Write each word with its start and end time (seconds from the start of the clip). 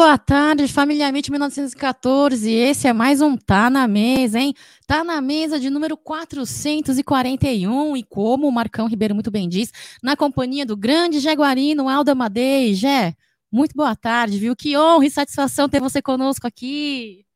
Boa 0.00 0.16
tarde, 0.16 0.66
família 0.66 1.12
1914. 1.12 2.50
Esse 2.50 2.88
é 2.88 2.92
mais 2.92 3.20
um 3.20 3.36
Tá 3.36 3.68
na 3.68 3.86
Mesa, 3.86 4.38
hein? 4.38 4.54
Tá 4.86 5.04
na 5.04 5.20
mesa 5.20 5.60
de 5.60 5.68
número 5.68 5.94
441. 5.94 7.98
E 7.98 8.02
como 8.02 8.48
o 8.48 8.50
Marcão 8.50 8.88
Ribeiro 8.88 9.14
muito 9.14 9.30
bem 9.30 9.46
diz, 9.46 9.70
na 10.02 10.16
companhia 10.16 10.64
do 10.64 10.74
grande 10.74 11.20
Jaguarino 11.20 11.86
Aldo 11.86 12.12
Amadei. 12.12 12.72
Jé, 12.72 13.14
muito 13.52 13.76
boa 13.76 13.94
tarde, 13.94 14.38
viu? 14.38 14.56
Que 14.56 14.74
honra 14.74 15.04
e 15.04 15.10
satisfação 15.10 15.68
ter 15.68 15.80
você 15.80 16.00
conosco 16.00 16.46
aqui. 16.46 17.26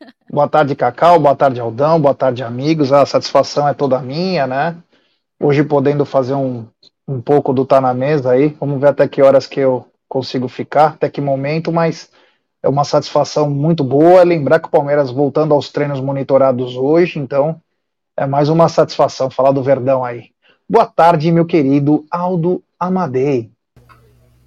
Boa 0.32 0.48
tarde, 0.48 0.74
Cacau. 0.74 1.20
Boa 1.20 1.36
tarde, 1.36 1.60
Aldão. 1.60 2.00
Boa 2.00 2.14
tarde, 2.14 2.42
amigos. 2.42 2.94
A 2.94 3.04
satisfação 3.04 3.68
é 3.68 3.74
toda 3.74 4.00
minha, 4.00 4.46
né? 4.46 4.74
Hoje 5.38 5.62
podendo 5.62 6.06
fazer 6.06 6.32
um, 6.32 6.66
um 7.06 7.20
pouco 7.20 7.52
do 7.52 7.66
Tá 7.66 7.78
na 7.78 7.92
Mesa 7.92 8.30
aí. 8.30 8.56
Vamos 8.58 8.80
ver 8.80 8.88
até 8.88 9.06
que 9.06 9.20
horas 9.20 9.46
que 9.46 9.60
eu 9.60 9.89
consigo 10.10 10.48
ficar, 10.48 10.88
até 10.88 11.08
que 11.08 11.20
momento, 11.20 11.70
mas 11.70 12.10
é 12.60 12.68
uma 12.68 12.82
satisfação 12.82 13.48
muito 13.48 13.84
boa. 13.84 14.24
Lembrar 14.24 14.58
que 14.58 14.66
o 14.66 14.70
Palmeiras 14.70 15.10
voltando 15.10 15.54
aos 15.54 15.70
treinos 15.70 16.00
monitorados 16.00 16.76
hoje, 16.76 17.20
então 17.20 17.62
é 18.16 18.26
mais 18.26 18.48
uma 18.48 18.68
satisfação 18.68 19.30
falar 19.30 19.52
do 19.52 19.62
Verdão 19.62 20.04
aí. 20.04 20.32
Boa 20.68 20.84
tarde, 20.84 21.30
meu 21.30 21.46
querido 21.46 22.04
Aldo 22.10 22.62
Amadei. 22.78 23.52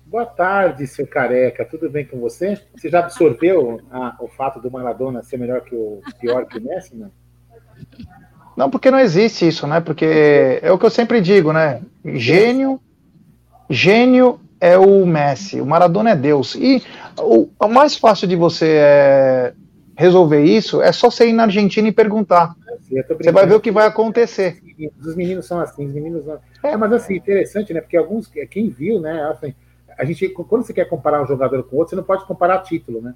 Boa 0.06 0.26
tarde, 0.26 0.86
seu 0.86 1.08
careca. 1.08 1.66
Tudo 1.66 1.90
bem 1.90 2.06
com 2.06 2.20
você? 2.20 2.62
Você 2.76 2.90
já 2.90 3.00
absorveu 3.00 3.80
a, 3.90 4.18
o 4.20 4.28
fato 4.28 4.60
do 4.60 4.70
Maradona 4.70 5.24
ser 5.24 5.38
melhor 5.38 5.62
que 5.62 5.74
o 5.74 6.02
pior 6.20 6.46
que 6.46 6.60
o 6.60 6.62
Messi, 6.62 6.96
não? 6.96 7.10
Não, 8.56 8.70
porque 8.70 8.92
não 8.92 9.00
existe 9.00 9.48
isso, 9.48 9.66
né? 9.66 9.80
Porque 9.80 10.60
é 10.62 10.72
o 10.72 10.78
que 10.78 10.86
eu 10.86 10.92
sempre 10.92 11.20
digo, 11.20 11.52
né? 11.52 11.82
Gênio, 12.06 12.80
gênio 13.70 14.40
é 14.64 14.78
o 14.78 15.06
Messi, 15.06 15.60
o 15.60 15.66
Maradona 15.66 16.12
é 16.12 16.16
Deus. 16.16 16.56
E 16.56 16.82
o, 17.20 17.50
o 17.60 17.68
mais 17.68 17.98
fácil 17.98 18.30
de 18.30 18.36
você 18.38 18.78
é, 18.80 19.54
resolver 19.94 20.42
isso 20.42 20.82
é 20.82 20.90
só 20.94 21.12
você 21.12 21.28
ir 21.28 21.34
na 21.34 21.44
Argentina 21.44 21.86
e 21.86 21.92
perguntar. 21.92 22.56
Você 23.20 23.32
vai 23.34 23.46
ver 23.46 23.56
o 23.56 23.60
que 23.60 23.72
vai 23.72 23.86
acontecer. 23.86 24.62
Os 25.02 25.18
meninos 25.18 25.46
são 25.48 25.60
assim, 25.60 25.86
os 25.86 25.94
meninos 25.94 26.26
não... 26.26 26.40
É, 26.64 26.78
mas 26.78 26.94
assim, 26.94 27.16
interessante, 27.16 27.74
né? 27.74 27.82
Porque 27.82 27.98
alguns, 27.98 28.32
quem 28.50 28.70
viu, 28.70 29.02
né? 29.02 29.24
Assim, 29.30 29.54
a 29.98 30.06
gente, 30.06 30.30
quando 30.30 30.66
você 30.66 30.74
quer 30.74 30.86
comparar 30.86 31.22
um 31.22 31.28
jogador 31.28 31.62
com 31.64 31.76
outro, 31.76 31.90
você 31.90 31.96
não 31.98 32.04
pode 32.04 32.26
comparar 32.26 32.60
título, 32.60 33.02
né? 33.02 33.14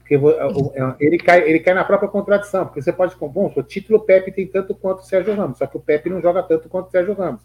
Porque 0.00 0.14
é, 0.14 0.94
ele 1.00 1.16
cai, 1.16 1.48
ele 1.48 1.60
cai 1.60 1.72
na 1.72 1.84
própria 1.84 2.08
contradição, 2.10 2.66
porque 2.66 2.82
você 2.82 2.92
pode, 2.92 3.16
bom, 3.18 3.50
o 3.56 3.62
título 3.62 4.00
Pepe 4.00 4.30
tem 4.30 4.46
tanto 4.46 4.74
quanto 4.74 5.00
o 5.00 5.04
Sérgio 5.04 5.34
Ramos, 5.34 5.56
só 5.56 5.66
que 5.66 5.78
o 5.78 5.80
Pepe 5.80 6.10
não 6.10 6.20
joga 6.20 6.42
tanto 6.42 6.68
quanto 6.68 6.88
o 6.88 6.90
Sérgio 6.90 7.14
Ramos. 7.14 7.40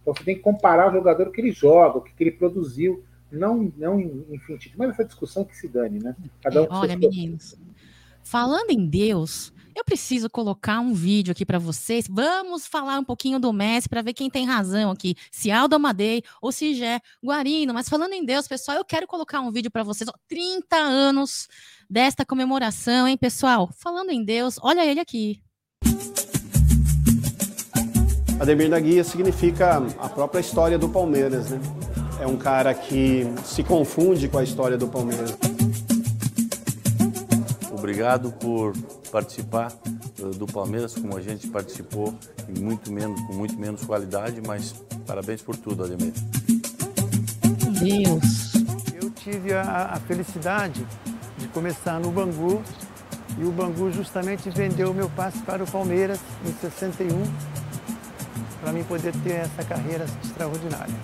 Então 0.00 0.14
você 0.14 0.24
tem 0.24 0.36
que 0.36 0.42
comparar 0.42 0.90
o 0.90 0.92
jogador 0.92 1.30
que 1.30 1.40
ele 1.40 1.52
joga, 1.52 1.98
o 1.98 2.00
que, 2.00 2.12
ele 2.18 2.32
produziu, 2.32 3.04
não, 3.30 3.72
não 3.76 4.00
enfim, 4.00 4.56
tipo, 4.56 4.76
mas 4.78 4.90
essa 4.90 5.04
discussão 5.04 5.44
que 5.44 5.56
se 5.56 5.68
dane, 5.68 5.98
né? 5.98 6.16
Cada 6.42 6.62
um 6.62 6.66
Olha, 6.70 6.96
meninos, 6.96 7.56
falando 8.22 8.70
em 8.70 8.86
Deus, 8.86 9.52
eu 9.74 9.84
preciso 9.84 10.28
colocar 10.28 10.80
um 10.80 10.92
vídeo 10.92 11.32
aqui 11.32 11.44
para 11.44 11.58
vocês. 11.58 12.06
Vamos 12.08 12.66
falar 12.66 12.98
um 12.98 13.04
pouquinho 13.04 13.38
do 13.38 13.52
Messi 13.52 13.88
para 13.88 14.02
ver 14.02 14.12
quem 14.12 14.28
tem 14.28 14.44
razão 14.44 14.90
aqui, 14.90 15.14
se 15.30 15.50
Aldo 15.50 15.76
Amadei 15.76 16.22
ou 16.40 16.50
se 16.50 16.74
Jé 16.74 17.00
Guarino. 17.24 17.72
Mas 17.72 17.88
falando 17.88 18.12
em 18.12 18.24
Deus, 18.24 18.48
pessoal, 18.48 18.76
eu 18.76 18.84
quero 18.84 19.06
colocar 19.06 19.40
um 19.40 19.50
vídeo 19.50 19.70
para 19.70 19.82
vocês. 19.82 20.10
30 20.28 20.76
anos 20.76 21.48
desta 21.88 22.24
comemoração, 22.24 23.06
hein, 23.06 23.16
pessoal? 23.16 23.70
Falando 23.72 24.10
em 24.10 24.24
Deus, 24.24 24.58
olha 24.62 24.84
ele 24.84 25.00
aqui. 25.00 25.40
Ademir 28.40 28.70
da 28.70 28.80
Guia 28.80 29.04
significa 29.04 29.82
a 30.00 30.08
própria 30.08 30.40
história 30.40 30.78
do 30.78 30.88
Palmeiras, 30.88 31.50
né? 31.50 31.60
É 32.18 32.26
um 32.26 32.38
cara 32.38 32.72
que 32.72 33.26
se 33.44 33.62
confunde 33.62 34.28
com 34.28 34.38
a 34.38 34.42
história 34.42 34.78
do 34.78 34.88
Palmeiras. 34.88 35.36
Obrigado 37.70 38.32
por 38.32 38.72
participar 39.12 39.70
eh, 40.18 40.22
do 40.38 40.46
Palmeiras 40.46 40.94
como 40.94 41.18
a 41.18 41.20
gente 41.20 41.48
participou, 41.48 42.14
muito 42.58 42.90
menos, 42.90 43.20
com 43.26 43.34
muito 43.34 43.58
menos 43.58 43.84
qualidade, 43.84 44.40
mas 44.46 44.74
parabéns 45.06 45.42
por 45.42 45.54
tudo, 45.56 45.84
Ademir. 45.84 46.14
Deus. 47.78 48.54
Eu 49.02 49.10
tive 49.10 49.52
a, 49.52 49.90
a 49.92 50.00
felicidade 50.00 50.86
de 51.36 51.46
começar 51.48 52.00
no 52.00 52.10
Bangu 52.10 52.62
e 53.38 53.44
o 53.44 53.52
Bangu 53.52 53.92
justamente 53.92 54.48
vendeu 54.48 54.92
o 54.92 54.94
meu 54.94 55.10
passe 55.10 55.38
para 55.40 55.62
o 55.62 55.70
Palmeiras 55.70 56.18
em 56.46 56.52
61 56.54 57.59
para 58.60 58.72
mim 58.72 58.84
poder 58.84 59.12
ter 59.22 59.32
essa 59.32 59.64
carreira 59.64 60.04
extraordinária. 60.22 60.94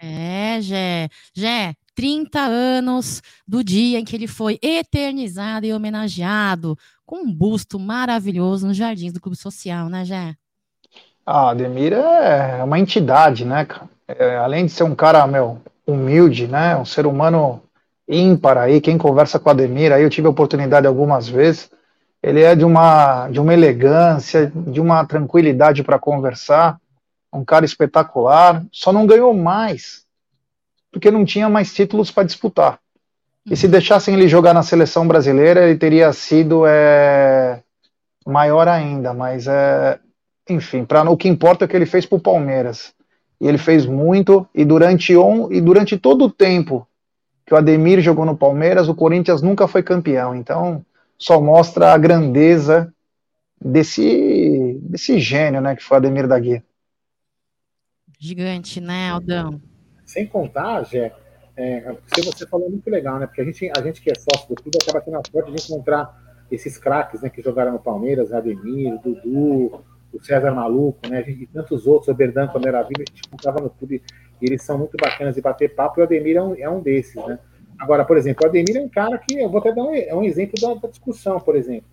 É, 0.00 0.60
Gé. 0.60 1.08
Gé, 1.34 1.74
30 1.94 2.38
anos 2.40 3.22
do 3.46 3.64
dia 3.64 3.98
em 3.98 4.04
que 4.04 4.14
ele 4.14 4.26
foi 4.26 4.58
eternizado 4.62 5.66
e 5.66 5.72
homenageado 5.72 6.76
com 7.04 7.22
um 7.24 7.32
busto 7.32 7.78
maravilhoso 7.78 8.66
nos 8.66 8.76
jardins 8.76 9.12
do 9.12 9.20
Clube 9.20 9.36
Social, 9.36 9.88
né, 9.88 10.04
Gé? 10.04 10.34
Ah, 11.24 11.50
Ademir 11.50 11.92
é 11.92 12.62
uma 12.62 12.78
entidade, 12.78 13.44
né, 13.44 13.66
é, 14.06 14.36
além 14.36 14.66
de 14.66 14.72
ser 14.72 14.84
um 14.84 14.94
cara, 14.94 15.26
meu, 15.26 15.60
humilde, 15.86 16.46
né, 16.46 16.76
um 16.76 16.84
ser 16.84 17.06
humano 17.06 17.62
ímpar 18.08 18.56
aí, 18.56 18.80
quem 18.80 18.96
conversa 18.96 19.38
com 19.38 19.48
o 19.48 19.52
Ademir, 19.52 19.92
aí 19.92 20.02
eu 20.02 20.10
tive 20.10 20.26
a 20.26 20.30
oportunidade 20.30 20.86
algumas 20.86 21.28
vezes, 21.28 21.70
ele 22.22 22.42
é 22.42 22.54
de 22.54 22.64
uma, 22.64 23.28
de 23.28 23.40
uma 23.40 23.54
elegância, 23.54 24.52
de 24.54 24.80
uma 24.80 25.04
tranquilidade 25.04 25.82
para 25.82 25.98
conversar, 25.98 26.78
um 27.32 27.44
cara 27.44 27.64
espetacular, 27.64 28.64
só 28.72 28.92
não 28.92 29.06
ganhou 29.06 29.32
mais, 29.34 30.04
porque 30.90 31.10
não 31.10 31.24
tinha 31.24 31.48
mais 31.48 31.72
títulos 31.72 32.10
para 32.10 32.24
disputar. 32.24 32.80
E 33.50 33.56
se 33.56 33.68
deixassem 33.68 34.14
ele 34.14 34.28
jogar 34.28 34.52
na 34.52 34.62
seleção 34.62 35.06
brasileira, 35.06 35.64
ele 35.68 35.78
teria 35.78 36.12
sido 36.12 36.64
é, 36.66 37.62
maior 38.26 38.68
ainda, 38.68 39.14
mas 39.14 39.46
é, 39.46 39.98
enfim, 40.48 40.84
para 40.84 41.08
o 41.08 41.16
que 41.16 41.28
importa 41.28 41.64
é 41.64 41.66
o 41.66 41.68
que 41.68 41.76
ele 41.76 41.86
fez 41.86 42.04
para 42.04 42.16
o 42.16 42.20
Palmeiras. 42.20 42.92
E 43.40 43.46
ele 43.46 43.58
fez 43.58 43.86
muito, 43.86 44.46
e 44.54 44.64
durante, 44.64 45.16
on, 45.16 45.48
e 45.52 45.60
durante 45.60 45.96
todo 45.96 46.24
o 46.24 46.30
tempo 46.30 46.86
que 47.46 47.54
o 47.54 47.56
Ademir 47.56 48.00
jogou 48.00 48.26
no 48.26 48.36
Palmeiras, 48.36 48.88
o 48.88 48.94
Corinthians 48.94 49.40
nunca 49.40 49.66
foi 49.66 49.82
campeão. 49.82 50.34
Então, 50.34 50.84
só 51.18 51.40
mostra 51.40 51.92
a 51.92 51.98
grandeza 51.98 52.94
desse, 53.60 54.78
desse 54.82 55.18
gênio, 55.18 55.60
né, 55.60 55.74
que 55.74 55.82
foi 55.82 55.96
Ademir 55.96 56.28
da 56.28 56.38
Guia. 56.38 56.64
Gigante, 58.18 58.80
né, 58.80 59.10
Aldão? 59.10 59.60
Sem 60.04 60.26
contar, 60.26 60.84
Jé, 60.84 61.12
é, 61.56 61.92
você 62.24 62.46
falou 62.46 62.70
muito 62.70 62.88
legal, 62.88 63.18
né? 63.18 63.26
Porque 63.26 63.40
a 63.40 63.44
gente, 63.44 63.70
a 63.76 63.82
gente 63.82 64.00
que 64.00 64.10
é 64.10 64.14
sócio 64.14 64.48
do 64.48 64.54
clube 64.54 64.78
acaba 64.80 65.00
tendo 65.00 65.18
a 65.18 65.22
sorte 65.30 65.52
de 65.52 65.62
encontrar 65.62 66.16
esses 66.50 66.78
craques, 66.78 67.20
né, 67.20 67.28
que 67.28 67.42
jogaram 67.42 67.72
no 67.72 67.78
Palmeiras, 67.78 68.32
Ademir, 68.32 68.98
Dudu, 69.02 69.84
o 70.12 70.22
César 70.22 70.52
Maluco, 70.52 71.06
né, 71.08 71.22
e 71.28 71.46
tantos 71.46 71.86
outros, 71.86 72.08
o 72.08 72.14
Berdan 72.14 72.48
quando 72.48 72.66
era 72.66 72.82
vivo, 72.82 73.02
a 73.02 73.10
gente 73.10 73.22
encontrava 73.26 73.60
no 73.60 73.70
clube, 73.70 74.02
e 74.40 74.46
eles 74.46 74.62
são 74.62 74.78
muito 74.78 74.96
bacanas 74.96 75.34
de 75.34 75.42
bater 75.42 75.74
papo, 75.74 76.00
e 76.00 76.02
o 76.02 76.04
Ademir 76.04 76.36
é 76.36 76.42
um, 76.42 76.54
é 76.54 76.70
um 76.70 76.80
desses, 76.80 77.16
né? 77.26 77.38
Agora, 77.78 78.04
por 78.04 78.16
exemplo, 78.16 78.44
o 78.44 78.48
Ademir 78.48 78.76
é 78.76 78.80
um 78.80 78.88
cara 78.88 79.16
que, 79.18 79.38
eu 79.38 79.48
vou 79.48 79.60
até 79.60 79.72
dar 79.72 79.84
um, 79.84 79.94
é 79.94 80.14
um 80.14 80.24
exemplo 80.24 80.60
da, 80.60 80.74
da, 80.74 80.88
discussão, 80.88 81.38
por 81.38 81.54
exemplo. 81.54 81.88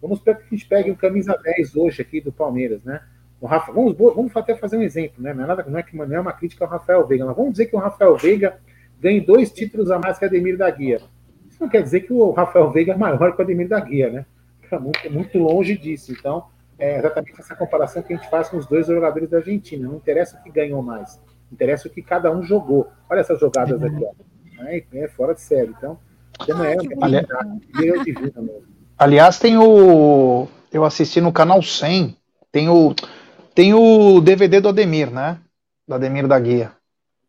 Vamos 0.00 0.20
pegar 0.20 0.38
que 0.38 0.44
a 0.44 0.56
gente 0.56 0.66
pegue 0.66 0.90
um 0.90 0.94
camisa 0.94 1.36
10 1.42 1.76
hoje 1.76 2.02
aqui 2.02 2.20
do 2.20 2.30
Palmeiras, 2.30 2.84
né? 2.84 3.00
O 3.40 3.46
Rafa, 3.46 3.72
vamos, 3.72 3.96
vamos 3.96 4.34
até 4.36 4.54
fazer 4.54 4.76
um 4.76 4.82
exemplo, 4.82 5.22
né? 5.22 5.34
Não 5.34 5.44
é, 5.44 5.46
nada, 5.46 5.64
não 5.66 5.78
é, 5.78 5.82
que, 5.82 5.96
não 5.96 6.14
é 6.14 6.20
uma 6.20 6.32
crítica 6.32 6.64
ao 6.64 6.70
Rafael 6.70 7.06
Veiga, 7.06 7.26
mas 7.26 7.36
vamos 7.36 7.52
dizer 7.52 7.66
que 7.66 7.74
o 7.74 7.78
Rafael 7.80 8.16
Veiga 8.16 8.58
ganhe 9.00 9.20
dois 9.20 9.50
títulos 9.50 9.90
a 9.90 9.98
mais 9.98 10.18
que 10.18 10.24
o 10.24 10.28
Ademir 10.28 10.56
da 10.56 10.70
Guia. 10.70 11.00
Isso 11.48 11.60
não 11.60 11.68
quer 11.68 11.82
dizer 11.82 12.00
que 12.02 12.12
o 12.12 12.30
Rafael 12.30 12.70
Veiga 12.70 12.92
é 12.92 12.96
maior 12.96 13.34
que 13.34 13.40
o 13.40 13.42
Ademir 13.42 13.68
da 13.68 13.80
Guia, 13.80 14.10
né? 14.10 14.26
É 14.70 14.78
muito, 14.78 15.10
muito 15.10 15.38
longe 15.38 15.76
disso. 15.76 16.12
Então, 16.12 16.44
é 16.78 16.98
exatamente 16.98 17.38
essa 17.38 17.54
comparação 17.54 18.02
que 18.02 18.12
a 18.12 18.16
gente 18.16 18.28
faz 18.30 18.48
com 18.48 18.56
os 18.56 18.66
dois 18.66 18.86
jogadores 18.86 19.28
da 19.28 19.38
Argentina. 19.38 19.88
Não 19.88 19.96
interessa 19.96 20.38
o 20.38 20.42
que 20.42 20.50
ganhou 20.50 20.82
mais, 20.82 21.20
interessa 21.52 21.88
o 21.88 21.90
que 21.90 22.02
cada 22.02 22.30
um 22.30 22.42
jogou. 22.42 22.88
Olha 23.10 23.20
essas 23.20 23.40
jogadas 23.40 23.82
aqui, 23.82 24.04
ó 24.04 24.33
é, 24.66 24.84
é 24.94 25.08
fora 25.08 25.34
de 25.34 25.40
série. 25.40 25.70
Então, 25.70 25.98
não 26.48 26.64
é, 26.64 26.76
Ali... 27.00 27.26
Aliás, 28.98 29.38
tem 29.38 29.56
o. 29.58 30.48
Eu 30.72 30.84
assisti 30.84 31.20
no 31.20 31.32
canal 31.32 31.62
100. 31.62 32.16
Tem 32.50 32.68
o, 32.68 32.94
tem 33.54 33.74
o 33.74 34.20
DVD 34.20 34.60
do 34.60 34.68
Ademir, 34.68 35.10
né? 35.10 35.38
Do 35.86 35.94
Ademir 35.94 36.26
da 36.26 36.38
Guia. 36.38 36.72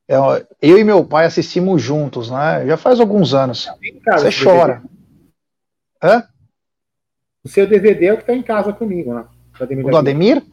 É, 0.07 0.15
eu 0.61 0.77
e 0.77 0.83
meu 0.83 1.03
pai 1.03 1.25
assistimos 1.25 1.81
juntos, 1.81 2.29
né? 2.29 2.65
Já 2.65 2.77
faz 2.77 2.99
alguns 2.99 3.33
anos. 3.33 3.67
Você 4.17 4.43
chora. 4.43 4.83
Hã? 6.01 6.23
O 7.43 7.49
seu 7.49 7.67
DVD 7.67 8.07
é 8.07 8.13
o 8.13 8.17
que 8.17 8.25
tá 8.25 8.33
em 8.33 8.43
casa 8.43 8.71
comigo, 8.73 9.13
né? 9.13 9.25
Do 9.57 9.63
Ademir 9.63 9.85
o 9.85 9.89
do 9.89 9.97
Ademir? 9.97 10.43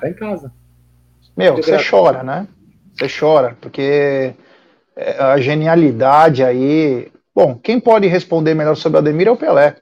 Tá 0.00 0.08
em 0.08 0.14
casa. 0.14 0.52
Meu, 1.36 1.56
você 1.56 1.76
chora, 1.78 2.22
né? 2.22 2.48
Você 2.94 3.06
chora, 3.08 3.56
porque 3.60 3.80
é, 3.80 4.34
a 5.18 5.38
genialidade 5.40 6.42
aí. 6.42 7.10
Bom, 7.34 7.54
quem 7.56 7.78
pode 7.78 8.06
responder 8.06 8.54
melhor 8.54 8.76
sobre 8.76 8.96
o 8.96 9.00
Ademir 9.00 9.28
é 9.28 9.30
o 9.30 9.36
Pelé. 9.36 9.76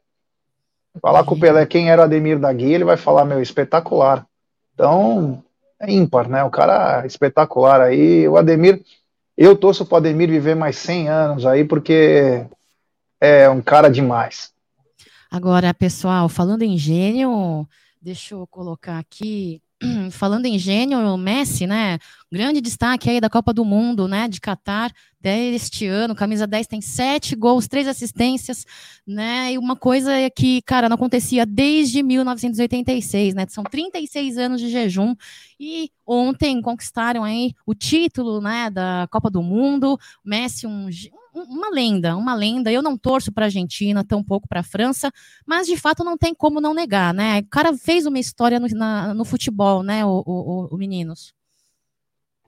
Falar 1.01 1.25
com 1.25 1.35
o 1.35 1.41
Pelé 1.41 1.65
quem 1.67 1.91
era 1.91 2.03
o 2.03 2.05
Ademir 2.05 2.39
da 2.39 2.53
Guia, 2.53 2.75
ele 2.75 2.85
vai 2.85 2.97
falar, 2.97 3.25
meu, 3.25 3.41
espetacular. 3.41 4.27
Então, 4.75 5.43
é 5.81 5.91
ímpar, 5.91 6.29
né? 6.29 6.45
O 6.45 6.51
cara 6.51 7.03
é 7.03 7.07
espetacular 7.07 7.81
aí. 7.81 8.29
O 8.29 8.37
Ademir, 8.37 8.83
eu 9.37 9.57
torço 9.57 9.87
para 9.87 9.95
o 9.95 9.99
Ademir 9.99 10.29
viver 10.29 10.55
mais 10.55 10.77
100 10.77 11.09
anos 11.09 11.47
aí, 11.47 11.65
porque 11.65 12.45
é 13.21 13.49
um 13.49 13.63
cara 13.63 13.89
demais. 13.89 14.53
Agora, 15.31 15.73
pessoal, 15.75 16.29
falando 16.29 16.63
em 16.63 16.77
gênio, 16.79 17.67
deixa 18.01 18.35
eu 18.35 18.47
colocar 18.47 18.99
aqui 18.99 19.61
falando 20.11 20.47
em 20.47 20.59
gênio, 20.59 20.99
o 20.99 21.17
Messi, 21.19 21.67
né? 21.67 21.99
Grande 22.33 22.61
destaque 22.61 23.11
aí 23.11 23.21
da 23.21 23.29
Copa 23.29 23.53
do 23.53 23.65
Mundo, 23.65 24.09
né? 24.09 24.27
De 24.27 24.41
Qatar, 24.41 24.91
deste 25.21 25.87
ano, 25.87 26.15
camisa 26.15 26.47
10 26.47 26.67
tem 26.67 26.81
sete 26.81 27.35
gols, 27.35 27.67
três 27.67 27.87
assistências, 27.87 28.65
né? 29.07 29.53
E 29.53 29.59
uma 29.59 29.77
coisa 29.77 30.13
é 30.13 30.31
que, 30.31 30.63
cara, 30.63 30.89
não 30.89 30.95
acontecia 30.95 31.45
desde 31.45 32.03
1986, 32.03 33.35
né? 33.35 33.47
São 33.49 33.65
36 33.65 34.39
anos 34.39 34.61
de 34.61 34.71
jejum 34.71 35.15
e 35.59 35.91
ontem 36.07 36.61
conquistaram 36.63 37.25
aí 37.25 37.53
o 37.67 37.75
título, 37.75 38.41
né? 38.41 38.71
Da 38.71 39.07
Copa 39.11 39.29
do 39.31 39.43
Mundo. 39.43 39.99
Messi, 40.25 40.67
um 40.67 40.89
uma 41.43 41.71
lenda, 41.71 42.17
uma 42.17 42.35
lenda. 42.35 42.71
Eu 42.71 42.83
não 42.83 42.97
torço 42.97 43.33
para 43.33 43.45
a 43.45 43.47
Argentina, 43.47 44.05
tampouco 44.05 44.49
para 44.49 44.61
a 44.61 44.65
França, 44.65 45.11
mas 45.47 45.67
de 45.67 45.77
fato 45.77 46.03
não 46.03 46.17
tem 46.17 46.35
como 46.35 46.61
não 46.61 46.73
negar, 46.73 47.13
né? 47.13 47.41
O 47.41 47.51
cara 47.51 47.77
fez 47.77 48.07
uma 48.07 48.19
história 48.19 48.59
no, 48.59 48.67
na, 48.69 49.15
no 49.15 49.25
futebol, 49.25 49.83
né, 49.83 50.05
o, 50.05 50.23
o, 50.27 50.69
o, 50.75 50.77
Meninos? 50.77 51.35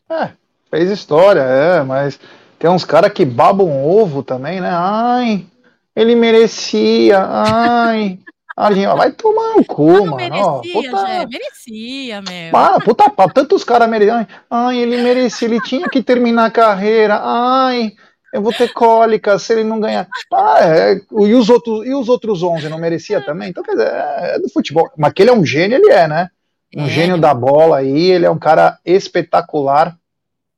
É, 0.09 0.31
fez 0.71 0.91
história, 0.91 1.41
é, 1.41 1.83
mas 1.83 2.19
tem 2.59 2.71
uns 2.71 2.85
caras 2.85 3.13
que 3.13 3.25
babam 3.25 3.85
ovo 3.85 4.23
também, 4.23 4.61
né? 4.61 4.71
Ai, 4.73 5.47
ele 5.95 6.15
merecia, 6.15 7.21
ai. 7.21 8.19
Argentina, 8.57 8.97
vai 8.97 9.13
tomar 9.13 9.55
no 9.55 9.65
cu, 9.65 10.05
mano. 10.05 10.17
Merecia, 10.17 10.73
puta... 10.73 11.07
Jé, 11.07 11.27
merecia, 11.27 12.23
meu. 12.23 12.57
Ah, 12.57 12.81
puta 12.85 13.09
pau, 13.09 13.31
tantos 13.31 13.63
caras 13.63 13.89
mereciam. 13.89 14.27
Ai, 14.51 14.79
ele 14.79 15.01
merecia, 15.01 15.47
ele 15.47 15.61
tinha 15.61 15.89
que 15.89 16.03
terminar 16.03 16.47
a 16.47 16.51
carreira. 16.51 17.21
Ai, 17.23 17.93
eu 18.33 18.43
vou 18.43 18.53
ter 18.53 18.73
cólica 18.73 19.39
se 19.39 19.53
ele 19.53 19.65
não 19.65 19.81
ganhar. 19.81 20.07
Ah, 20.33 20.59
é, 20.63 20.95
e, 20.97 21.35
os 21.35 21.49
outros, 21.49 21.87
e 21.87 21.95
os 21.95 22.09
outros 22.09 22.43
11 22.43 22.69
não 22.69 22.79
merecia 22.79 23.25
também? 23.25 23.51
Então, 23.51 23.63
quer 23.63 23.73
dizer, 23.73 23.89
é, 23.89 24.37
é 24.37 24.39
do 24.39 24.49
futebol. 24.49 24.91
Mas 24.97 25.13
que 25.13 25.23
ele 25.23 25.31
é 25.31 25.35
um 25.35 25.45
gênio, 25.45 25.77
ele 25.77 25.91
é, 25.91 26.07
né? 26.07 26.31
Um 26.77 26.85
é. 26.85 26.89
gênio 26.89 27.19
da 27.19 27.33
bola 27.33 27.79
aí, 27.79 28.11
ele 28.11 28.27
é 28.27 28.31
um 28.31 28.39
cara 28.39 28.79
espetacular. 28.85 29.97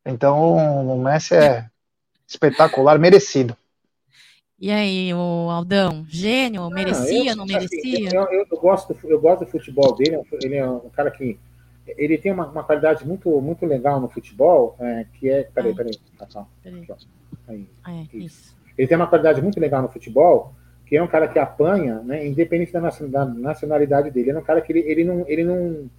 Então, 0.05 0.57
o 0.89 0.99
Messi 0.99 1.35
é 1.35 1.67
espetacular, 2.27 2.99
merecido. 2.99 3.57
E 4.59 4.71
aí, 4.71 5.15
o 5.15 5.49
Aldão, 5.49 6.05
gênio, 6.09 6.65
ah, 6.65 6.71
merecia, 6.71 7.31
eu, 7.31 7.37
não 7.37 7.47
merecia? 7.47 8.11
Eu, 8.13 8.23
eu, 8.25 8.47
eu, 8.51 8.59
gosto, 8.59 8.95
eu 9.05 9.19
gosto 9.21 9.45
do 9.45 9.51
futebol 9.51 9.95
dele, 9.97 10.21
ele 10.43 10.57
é 10.57 10.69
um 10.69 10.91
cara 10.91 11.11
que 11.11 11.39
ele 11.97 12.19
tem 12.19 12.33
uma, 12.33 12.47
uma 12.47 12.65
qualidade 12.65 13.07
muito, 13.07 13.41
muito 13.41 13.67
legal 13.67 14.01
no 14.01 14.09
futebol, 14.09 14.77
é, 14.79 15.07
que 15.15 15.29
é. 15.29 15.45
Peraí, 15.45 15.73
ah. 15.73 15.77
peraí, 15.77 15.99
peraí. 15.99 15.99
peraí. 17.47 17.69
Aí, 17.85 18.09
é, 18.13 18.17
isso. 18.17 18.27
Isso. 18.27 18.61
Ele 18.77 18.89
tem 18.89 18.97
uma 18.97 19.07
qualidade 19.07 19.43
muito 19.43 19.61
legal 19.61 19.83
no 19.83 19.89
futebol, 19.89 20.55
que 20.87 20.97
é 20.97 21.03
um 21.03 21.07
cara 21.07 21.29
que 21.29 21.39
apanha, 21.39 22.01
né, 22.01 22.27
independente 22.27 22.73
da 22.73 22.81
nacionalidade 22.81 24.11
dele. 24.11 24.31
Ele 24.31 24.39
é 24.39 24.41
um 24.41 24.45
cara 24.45 24.61
que 24.61 24.73
ele, 24.73 24.81
ele, 24.81 25.05
não, 25.05 25.25
ele, 25.29 25.45
não, 25.45 25.91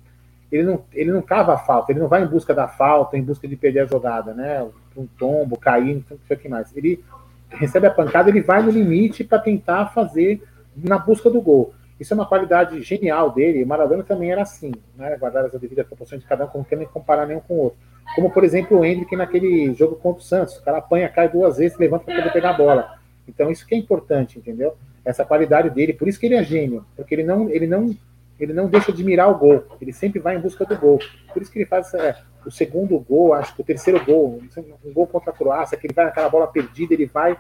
ele, 0.52 0.64
não, 0.64 0.84
ele 0.92 1.12
não 1.12 1.22
cava 1.22 1.54
a 1.54 1.58
falta, 1.58 1.92
ele 1.92 2.00
não 2.00 2.08
vai 2.08 2.24
em 2.24 2.28
busca 2.28 2.54
da 2.54 2.68
falta, 2.68 3.18
em 3.18 3.24
busca 3.24 3.48
de 3.48 3.56
perder 3.56 3.82
a 3.82 3.86
jogada, 3.86 4.34
né? 4.34 4.68
Um 4.98 5.06
tombo, 5.06 5.60
cair, 5.60 6.04
não 6.10 6.18
sei 6.28 6.36
o 6.36 6.40
que 6.40 6.50
mais. 6.50 6.76
Ele 6.76 7.04
recebe 7.50 7.88
a 7.88 7.92
pancada, 7.92 8.30
ele 8.30 8.42
vai 8.42 8.64
no 8.64 8.72
limite 8.72 9.24
para 9.24 9.40
tentar 9.40 9.88
fazer 9.88 10.42
na 10.76 10.98
busca 10.98 11.30
do 11.30 11.42
gol. 11.42 11.74
Isso 12.02 12.16
é 12.16 12.16
uma 12.16 12.26
qualidade 12.26 12.82
genial 12.82 13.30
dele. 13.30 13.64
Maradona 13.64 14.02
também 14.02 14.32
era 14.32 14.42
assim, 14.42 14.72
né? 14.98 15.16
guardar 15.18 15.46
as 15.46 15.52
devidas 15.52 15.86
proporções 15.86 16.20
de 16.20 16.28
cada 16.28 16.46
um, 16.46 16.50
não 16.56 16.64
querendo 16.64 16.90
comparar 16.90 17.28
nenhum 17.28 17.42
com 17.42 17.54
o 17.54 17.58
outro. 17.66 17.78
Como, 18.16 18.32
por 18.32 18.44
exemplo, 18.44 18.80
o 18.80 18.84
Hendrick 18.84 19.16
naquele 19.16 19.72
jogo 19.76 19.96
contra 19.98 20.20
o 20.20 20.26
Santos. 20.26 20.58
O 20.58 20.64
cara 20.64 20.80
apanha, 20.80 21.08
cai 21.08 21.30
duas 21.30 21.58
vezes, 21.58 21.78
levanta 21.78 22.06
para 22.06 22.16
poder 22.16 22.34
pegar 22.34 22.50
a 22.50 22.54
bola. 22.54 22.98
Então, 23.28 23.52
isso 23.52 23.68
que 23.68 23.76
é 23.76 23.78
importante, 23.78 24.40
entendeu? 24.40 24.76
Essa 25.06 25.24
qualidade 25.24 25.70
dele. 25.70 25.94
Por 25.94 26.08
isso 26.08 26.20
que 26.20 26.26
ele 26.26 26.34
é 26.34 26.44
gênio. 26.44 26.84
Porque 26.96 27.14
ele 27.14 27.24
não, 27.24 27.48
ele 27.48 27.68
não, 27.68 27.96
ele 28.40 28.52
não 28.52 28.68
deixa 28.68 28.92
de 28.92 29.04
mirar 29.04 29.30
o 29.30 29.38
gol. 29.38 29.64
Ele 29.80 29.94
sempre 29.94 30.20
vai 30.20 30.36
em 30.36 30.42
busca 30.42 30.66
do 30.66 30.76
gol. 30.76 30.98
Por 31.32 31.44
isso 31.44 31.52
que 31.52 31.60
ele 31.60 31.68
faz 31.68 31.94
é, 31.94 32.16
o 32.44 32.50
segundo 32.50 32.98
gol, 33.00 33.36
acho 33.36 33.54
que 33.54 33.62
o 33.62 33.64
terceiro 33.64 34.04
gol, 34.04 34.42
um 34.84 34.92
gol 34.92 35.06
contra 35.06 35.30
a 35.30 35.36
Croácia, 35.36 35.78
que 35.78 35.86
ele 35.86 35.94
vai 35.94 36.06
naquela 36.06 36.30
bola 36.30 36.48
perdida, 36.48 36.96
ele 36.96 37.06
vai. 37.06 37.38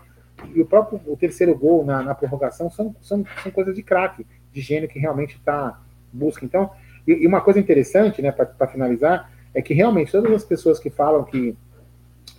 E 0.53 0.61
o 0.61 0.67
próprio 0.67 1.01
o 1.07 1.17
terceiro 1.17 1.57
gol 1.57 1.83
na, 1.83 2.03
na 2.03 2.13
prorrogação 2.13 2.69
são, 2.69 2.95
são, 3.01 3.25
são 3.41 3.51
coisas 3.51 3.75
de 3.75 3.81
craque, 3.81 4.25
de 4.51 4.61
gênio 4.61 4.89
que 4.89 4.99
realmente 4.99 5.35
está 5.35 5.79
busca. 6.11 6.45
Então, 6.45 6.71
e, 7.07 7.23
e, 7.23 7.27
uma 7.27 7.41
coisa 7.41 7.59
interessante, 7.59 8.21
né, 8.21 8.31
para 8.31 8.67
finalizar, 8.67 9.31
é 9.53 9.61
que 9.61 9.73
realmente 9.73 10.11
todas 10.11 10.31
as 10.31 10.43
pessoas 10.43 10.79
que 10.79 10.89
falam 10.89 11.23
que 11.23 11.55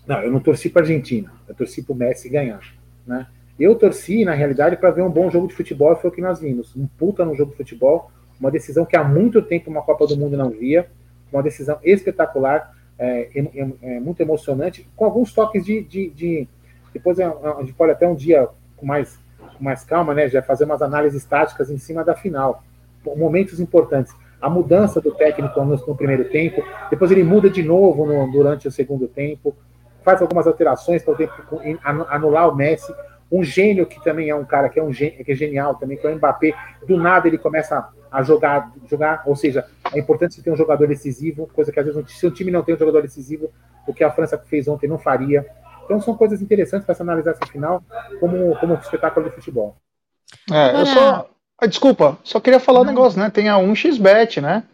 não, 0.07 0.21
eu 0.23 0.31
não 0.31 0.41
torci 0.41 0.69
para 0.69 0.83
Argentina, 0.83 1.33
eu 1.49 1.55
torci 1.55 1.83
para 1.83 1.93
o 1.93 1.97
Messi 1.97 2.29
ganhar, 2.29 2.63
né? 3.07 3.27
Eu 3.59 3.75
torci, 3.75 4.25
na 4.25 4.33
realidade, 4.33 4.77
para 4.77 4.91
ver 4.91 5.03
um 5.03 5.11
bom 5.11 5.31
jogo 5.31 5.47
de 5.47 5.55
futebol, 5.55 5.95
foi 5.97 6.11
o 6.11 6.13
que 6.13 6.21
nós 6.21 6.41
vimos. 6.41 6.75
Um 6.75 6.87
puta 6.87 7.25
no 7.25 7.35
jogo 7.35 7.53
de 7.53 7.57
futebol, 7.57 8.11
uma 8.41 8.51
decisão 8.51 8.85
que 8.85 8.97
há 8.97 9.05
muito 9.05 9.41
tempo 9.43 9.71
uma 9.71 9.83
Copa 9.83 10.07
do 10.07 10.17
Mundo 10.17 10.37
não 10.37 10.51
via, 10.51 10.89
uma 11.31 11.43
decisão 11.43 11.79
espetacular, 11.83 12.75
é, 12.99 13.29
é, 13.35 13.73
é 13.83 14.01
muito 14.01 14.21
emocionante, 14.21 14.89
com 14.97 15.05
alguns 15.05 15.33
toques 15.33 15.65
de. 15.65 15.83
de, 15.83 16.11
de 16.11 16.49
depois 16.93 17.19
é, 17.19 17.25
a 17.25 17.57
gente 17.61 17.73
pode 17.73 17.93
até 17.93 18.07
um 18.07 18.15
dia 18.15 18.49
com 18.77 18.85
mais, 18.85 19.19
com 19.63 19.65
mais 19.65 19.85
calma, 19.85 20.13
né? 20.13 20.29
Já 20.29 20.43
fazer 20.43 20.65
umas 20.65 20.83
análises 20.83 21.25
táticas 21.25 21.71
em 21.71 21.79
cima 21.79 22.05
da 22.05 22.15
final. 22.15 22.65
Momentos 23.17 23.61
importantes 23.61 24.15
a 24.43 24.51
mudança 24.51 25.01
do 25.01 25.13
técnico 25.13 25.65
no, 25.65 25.77
no 25.77 25.97
primeiro 25.97 26.25
tempo, 26.25 26.65
depois 26.91 27.13
ele 27.13 27.23
muda 27.23 27.49
de 27.49 27.63
novo 27.63 28.05
no, 28.05 28.31
durante 28.33 28.67
o 28.67 28.73
segundo 28.73 29.07
tempo, 29.07 29.55
faz 30.03 30.21
algumas 30.21 30.49
alterações 30.49 31.01
para 31.05 31.15
anular 32.11 32.49
o 32.49 32.57
Messi. 32.57 32.93
Um 33.31 33.45
gênio 33.45 33.87
que 33.87 34.03
também 34.03 34.29
é 34.29 34.35
um 34.35 34.45
cara 34.45 34.69
que 34.69 34.81
é 34.81 34.83
um 34.83 34.91
que 34.91 35.25
é 35.27 35.35
genial 35.35 35.77
também, 35.77 35.97
que 35.97 36.07
é 36.07 36.11
o 36.11 36.17
Mbappé. 36.17 36.53
Do 36.87 36.97
nada 36.97 37.29
ele 37.29 37.39
começa 37.39 37.89
a 38.11 38.23
jogar, 38.23 38.73
jogar, 38.91 39.23
ou 39.25 39.37
seja, 39.37 39.65
é 39.95 39.99
importante 39.99 40.35
você 40.35 40.43
ter 40.43 40.51
um 40.51 40.57
jogador 40.57 40.89
decisivo, 40.89 41.49
coisa 41.55 41.71
que 41.71 41.79
às 41.79 41.87
vezes 41.87 42.05
se 42.11 42.27
o 42.27 42.31
time 42.31 42.51
não 42.51 42.63
tem 42.63 42.75
um 42.75 42.79
jogador 42.79 43.01
decisivo, 43.01 43.49
o 43.87 43.95
que 43.95 44.03
a 44.03 44.11
França 44.11 44.37
fez 44.37 44.67
ontem 44.67 44.89
não 44.89 44.99
faria. 44.99 45.47
Então 45.85 46.01
são 46.01 46.17
coisas 46.17 46.41
interessantes 46.41 46.87
para 46.87 46.95
se 46.95 47.03
analisar 47.03 47.33
essa 47.33 47.47
final 47.47 47.83
como, 48.21 48.57
como 48.57 48.75
um 48.75 48.79
espetáculo 48.79 49.29
de 49.29 49.35
futebol. 49.35 49.77
É, 50.51 50.81
eu 50.81 50.87
só, 50.87 51.29
ah, 51.59 51.67
desculpa, 51.67 52.19
só 52.25 52.41
queria 52.41 52.61
falar 52.61 52.81
um 52.81 52.85
negócio, 52.85 53.19
né? 53.21 53.31
Tem 53.31 53.49
a 53.49 53.57
1xBet, 53.57 54.41
né? 54.41 54.65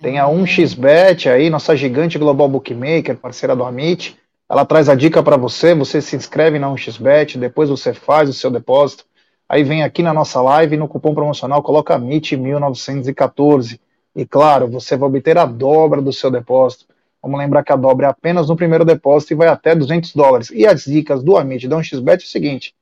Tem 0.00 0.18
a 0.18 0.26
1xBet 0.26 1.30
aí, 1.30 1.48
nossa 1.48 1.76
gigante 1.76 2.18
global 2.18 2.48
bookmaker, 2.48 3.16
parceira 3.16 3.54
do 3.54 3.64
Amit. 3.64 4.18
Ela 4.50 4.64
traz 4.64 4.88
a 4.88 4.94
dica 4.94 5.22
para 5.22 5.36
você, 5.36 5.74
você 5.74 6.00
se 6.00 6.16
inscreve 6.16 6.58
na 6.58 6.68
1xBet, 6.68 7.38
depois 7.38 7.70
você 7.70 7.94
faz 7.94 8.28
o 8.28 8.32
seu 8.32 8.50
depósito. 8.50 9.04
Aí 9.48 9.62
vem 9.62 9.82
aqui 9.82 10.02
na 10.02 10.12
nossa 10.12 10.40
live 10.42 10.76
no 10.76 10.88
cupom 10.88 11.14
promocional 11.14 11.62
coloca 11.62 11.98
MIT1914. 11.98 13.78
E 14.14 14.26
claro, 14.26 14.66
você 14.68 14.96
vai 14.96 15.08
obter 15.08 15.38
a 15.38 15.46
dobra 15.46 16.02
do 16.02 16.12
seu 16.12 16.30
depósito. 16.30 16.86
Vamos 17.22 17.38
lembrar 17.38 17.62
que 17.62 17.72
a 17.72 17.76
dobra 17.76 18.08
é 18.08 18.10
apenas 18.10 18.48
no 18.48 18.56
primeiro 18.56 18.84
depósito 18.84 19.32
e 19.32 19.36
vai 19.36 19.48
até 19.48 19.74
200 19.74 20.14
dólares. 20.14 20.50
E 20.50 20.66
as 20.66 20.84
dicas 20.84 21.22
do 21.22 21.36
Amit 21.36 21.68
da 21.68 21.76
1xBet 21.76 22.22
é 22.22 22.24
o 22.24 22.28
seguinte: 22.28 22.74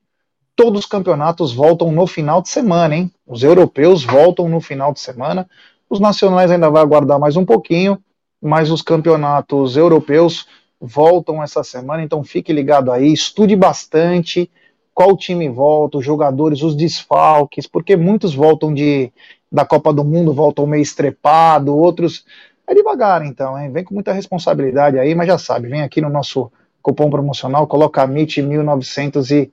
todos 0.57 0.81
os 0.81 0.87
campeonatos 0.87 1.53
voltam 1.53 1.93
no 1.93 2.07
final 2.07 2.41
de 2.41 2.49
semana, 2.49 2.97
hein? 2.97 3.11
Os 3.27 3.43
europeus 3.43 4.03
voltam 4.03 4.49
no 4.49 4.61
final 4.61 4.93
de 4.93 5.01
semana. 5.01 5.49
Os 5.91 6.01
nacionais 6.01 6.51
ainda 6.51 6.71
vai 6.71 6.81
aguardar 6.81 7.19
mais 7.19 7.37
um 7.37 7.45
pouquinho, 7.45 7.99
mas 8.41 8.71
os 8.71 8.81
campeonatos 8.81 9.77
europeus 9.77 10.47
voltam 10.81 11.43
essa 11.43 11.63
semana, 11.63 12.03
então 12.03 12.25
fique 12.25 12.53
ligado 12.53 12.91
aí, 12.91 13.13
estude 13.13 13.55
bastante 13.55 14.51
qual 14.95 15.17
time 15.17 15.49
volta, 15.49 15.99
os 15.99 16.05
jogadores, 16.05 16.63
os 16.63 16.75
desfalques, 16.75 17.67
porque 17.67 17.97
muitos 17.97 18.35
voltam 18.35 18.73
de 18.73 19.13
da 19.53 19.65
Copa 19.65 19.93
do 19.93 20.05
Mundo, 20.05 20.33
voltam 20.33 20.67
meio 20.67 20.83
estrepado, 20.83 21.77
outros 21.77 22.25
é 22.73 22.75
devagar 22.75 23.25
então, 23.25 23.59
hein? 23.59 23.71
Vem 23.71 23.85
com 23.85 23.95
muita 23.95 24.13
responsabilidade 24.13 24.99
aí, 24.99 25.15
mas 25.15 25.27
já 25.27 25.39
sabe, 25.39 25.69
vem 25.69 25.83
aqui 25.83 26.01
no 26.01 26.09
nosso 26.09 26.51
cupom 26.83 27.11
promocional, 27.11 27.67
coloca 27.67 28.05
MIT 28.05 28.43
1900 28.43 29.31
e 29.31 29.53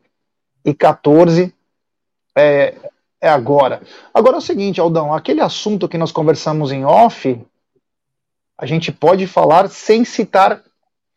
e 0.68 0.74
14 0.74 1.54
é, 2.36 2.76
é 3.22 3.30
agora. 3.30 3.82
Agora 4.14 4.36
é 4.36 4.40
o 4.40 4.42
seguinte, 4.42 4.82
Aldão, 4.82 5.14
aquele 5.14 5.40
assunto 5.40 5.88
que 5.88 5.98
nós 5.98 6.12
conversamos 6.12 6.74
em 6.74 6.84
off, 6.84 7.42
a 8.58 8.66
gente 8.66 8.92
pode 8.92 9.26
falar 9.28 9.70
sem 9.70 10.04
citar 10.04 10.62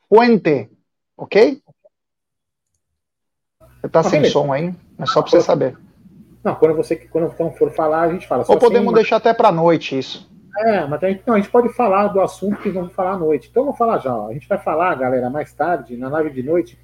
Fuente, 0.09 0.71
ok? 1.17 1.61
Você 3.81 3.89
tá 3.89 4.01
ah, 4.01 4.05
sem 4.05 4.21
beleza. 4.21 4.33
som 4.33 4.53
aí, 4.53 4.73
é 4.99 5.07
só 5.07 5.21
para 5.21 5.31
você 5.33 5.41
saber. 5.41 5.77
Não, 6.45 6.55
quando 6.55 6.77
você 6.77 6.95
quando 6.97 7.31
for 7.57 7.73
falar, 7.73 8.03
a 8.03 8.13
gente 8.13 8.27
fala. 8.27 8.45
Ou 8.47 8.59
podemos 8.59 8.89
sem... 8.89 8.95
deixar 8.95 9.17
até 9.17 9.35
para 9.35 9.51
noite 9.51 9.99
isso. 9.99 10.30
É, 10.61 10.87
mas 10.87 11.03
a 11.03 11.09
gente, 11.09 11.23
não, 11.27 11.35
a 11.35 11.39
gente 11.39 11.51
pode 11.51 11.73
falar 11.73 12.09
do 12.09 12.21
assunto 12.21 12.61
que 12.61 12.69
vamos 12.69 12.93
falar 12.93 13.13
à 13.13 13.19
noite. 13.19 13.49
Então 13.51 13.65
vamos 13.65 13.79
falar 13.79 13.99
já. 13.99 14.15
Ó. 14.15 14.29
A 14.29 14.35
gente 14.35 14.47
vai 14.47 14.59
falar, 14.59 14.95
galera, 14.95 15.31
mais 15.31 15.53
tarde, 15.55 15.97
na 15.97 16.09
live 16.11 16.31
de 16.31 16.43
noite. 16.43 16.79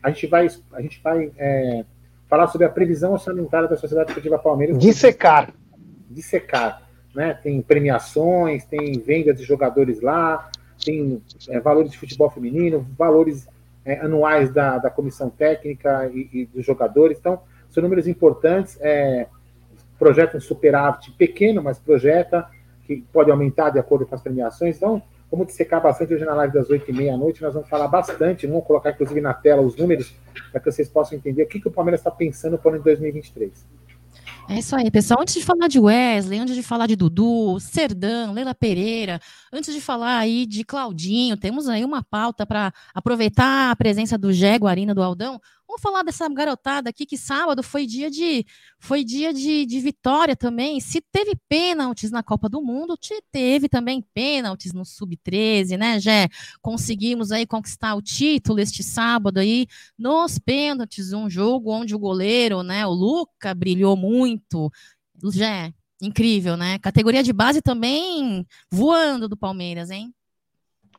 A 0.00 0.10
gente 0.10 0.28
vai, 0.28 0.46
a 0.72 0.80
gente 0.80 1.00
vai 1.02 1.32
é, 1.36 1.84
falar 2.28 2.46
sobre 2.46 2.66
a 2.66 2.70
previsão 2.70 3.12
orçamentária 3.12 3.68
da 3.68 3.76
Sociedade 3.76 4.10
Esportiva 4.10 4.38
Palmeiras. 4.38 4.78
Dissecar. 4.78 5.52
Dissecar. 6.08 6.82
Né? 7.12 7.34
Tem 7.42 7.60
premiações, 7.60 8.64
tem 8.64 8.92
venda 9.00 9.34
de 9.34 9.42
jogadores 9.42 10.00
lá, 10.00 10.48
tem 10.84 11.20
é, 11.48 11.58
valores 11.58 11.90
de 11.90 11.98
futebol 11.98 12.30
feminino, 12.30 12.86
valores 12.96 13.48
é, 13.84 13.98
anuais 13.98 14.52
da, 14.52 14.78
da 14.78 14.90
comissão 14.90 15.28
técnica 15.30 16.08
e, 16.14 16.28
e, 16.32 16.46
dos 16.46 16.64
jogadores. 16.64 17.18
Então, 17.18 17.40
são 17.70 17.82
números 17.82 18.06
importantes, 18.06 18.78
é, 18.80 19.26
projeta 19.98 20.36
um 20.36 20.40
superávit 20.40 21.10
pequeno, 21.12 21.60
mas 21.60 21.78
projeta 21.78 22.48
que 22.86 23.04
pode 23.12 23.30
aumentar 23.30 23.70
de 23.70 23.78
acordo 23.78 24.06
com 24.06 24.14
as 24.14 24.22
premiações. 24.22 24.76
Então, 24.76 25.02
vamos 25.30 25.48
dissecar 25.48 25.82
bastante 25.82 26.14
hoje 26.14 26.24
na 26.24 26.34
live 26.34 26.54
das 26.54 26.70
8 26.70 26.90
e 26.90 26.94
meia 26.94 27.14
à 27.14 27.16
noite, 27.16 27.42
nós 27.42 27.52
vamos 27.52 27.68
falar 27.68 27.88
bastante, 27.88 28.46
vamos 28.46 28.64
colocar 28.64 28.90
inclusive 28.90 29.20
na 29.20 29.34
tela 29.34 29.62
os 29.62 29.76
números, 29.76 30.14
para 30.50 30.60
que 30.60 30.70
vocês 30.70 30.88
possam 30.88 31.18
entender 31.18 31.42
o 31.42 31.46
que, 31.46 31.60
que 31.60 31.68
o 31.68 31.70
Palmeiras 31.70 32.00
está 32.00 32.10
pensando 32.10 32.56
para 32.56 32.68
o 32.68 32.74
ano 32.74 32.78
de 32.78 32.84
2023. 32.84 33.66
É 34.48 34.58
isso 34.60 34.76
aí, 34.76 34.88
pessoal. 34.92 35.20
Antes 35.20 35.34
de 35.34 35.44
falar 35.44 35.66
de 35.66 35.80
Wesley, 35.80 36.38
antes 36.38 36.54
de 36.54 36.62
falar 36.62 36.86
de 36.86 36.94
Dudu, 36.94 37.58
Serdão, 37.58 38.32
Leila 38.32 38.54
Pereira, 38.54 39.20
antes 39.52 39.74
de 39.74 39.80
falar 39.80 40.18
aí 40.18 40.46
de 40.46 40.62
Claudinho, 40.62 41.36
temos 41.36 41.68
aí 41.68 41.84
uma 41.84 42.00
pauta 42.00 42.46
para 42.46 42.72
aproveitar 42.94 43.72
a 43.72 43.76
presença 43.76 44.16
do 44.16 44.32
Jé 44.32 44.56
Guarina 44.56 44.94
do 44.94 45.02
Aldão. 45.02 45.40
Vamos 45.68 45.82
falar 45.82 46.04
dessa 46.04 46.28
garotada 46.28 46.90
aqui 46.90 47.04
que 47.04 47.18
sábado 47.18 47.62
foi 47.62 47.86
dia 47.86 48.08
de 48.08 48.46
foi 48.78 49.02
dia 49.02 49.32
de, 49.34 49.66
de 49.66 49.80
vitória 49.80 50.36
também. 50.36 50.78
Se 50.80 51.00
teve 51.00 51.34
pênaltis 51.48 52.10
na 52.10 52.22
Copa 52.22 52.48
do 52.48 52.62
Mundo, 52.62 52.96
teve 53.32 53.68
também 53.68 54.04
pênaltis 54.14 54.72
no 54.72 54.84
Sub-13, 54.84 55.76
né, 55.76 55.98
Jé? 55.98 56.28
Conseguimos 56.62 57.32
aí 57.32 57.46
conquistar 57.46 57.94
o 57.96 58.02
título 58.02 58.60
este 58.60 58.84
sábado 58.84 59.38
aí 59.38 59.66
nos 59.98 60.38
pênaltis, 60.38 61.12
um 61.12 61.28
jogo 61.28 61.72
onde 61.72 61.94
o 61.94 61.98
goleiro, 61.98 62.62
né, 62.62 62.86
o 62.86 62.90
Luca 62.90 63.52
brilhou 63.52 63.96
muito. 63.96 64.70
Jé, 65.32 65.72
incrível, 66.00 66.56
né? 66.56 66.78
Categoria 66.78 67.22
de 67.22 67.32
base 67.32 67.60
também 67.60 68.46
voando 68.70 69.28
do 69.28 69.36
Palmeiras, 69.36 69.90
hein? 69.90 70.14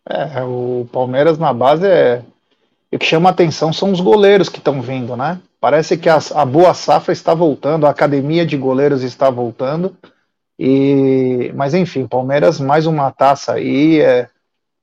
É, 0.10 0.44
o 0.44 0.88
Palmeiras 0.92 1.38
na 1.38 1.54
base 1.54 1.86
é 1.86 2.24
e 2.92 2.96
o 2.96 3.00
que 3.00 3.06
chama 3.06 3.30
atenção 3.30 3.74
são 3.74 3.92
os 3.92 4.00
goleiros 4.00 4.48
que 4.50 4.60
estão 4.60 4.82
vindo, 4.82 5.16
né? 5.18 5.40
Parece 5.60 5.98
que 5.98 6.08
a, 6.08 6.20
a, 6.36 6.46
boa 6.46 6.74
safra 6.74 7.12
está 7.12 7.34
voltando, 7.34 7.86
a 7.86 7.90
academia 7.90 8.46
de 8.46 8.56
goleiros 8.56 9.04
está 9.04 9.30
voltando. 9.30 9.96
E, 10.58 11.52
mas 11.56 11.74
enfim, 11.74 12.08
Palmeiras 12.08 12.60
mais 12.60 12.86
uma 12.86 13.12
taça 13.12 13.54
aí 13.54 14.00
é 14.00 14.30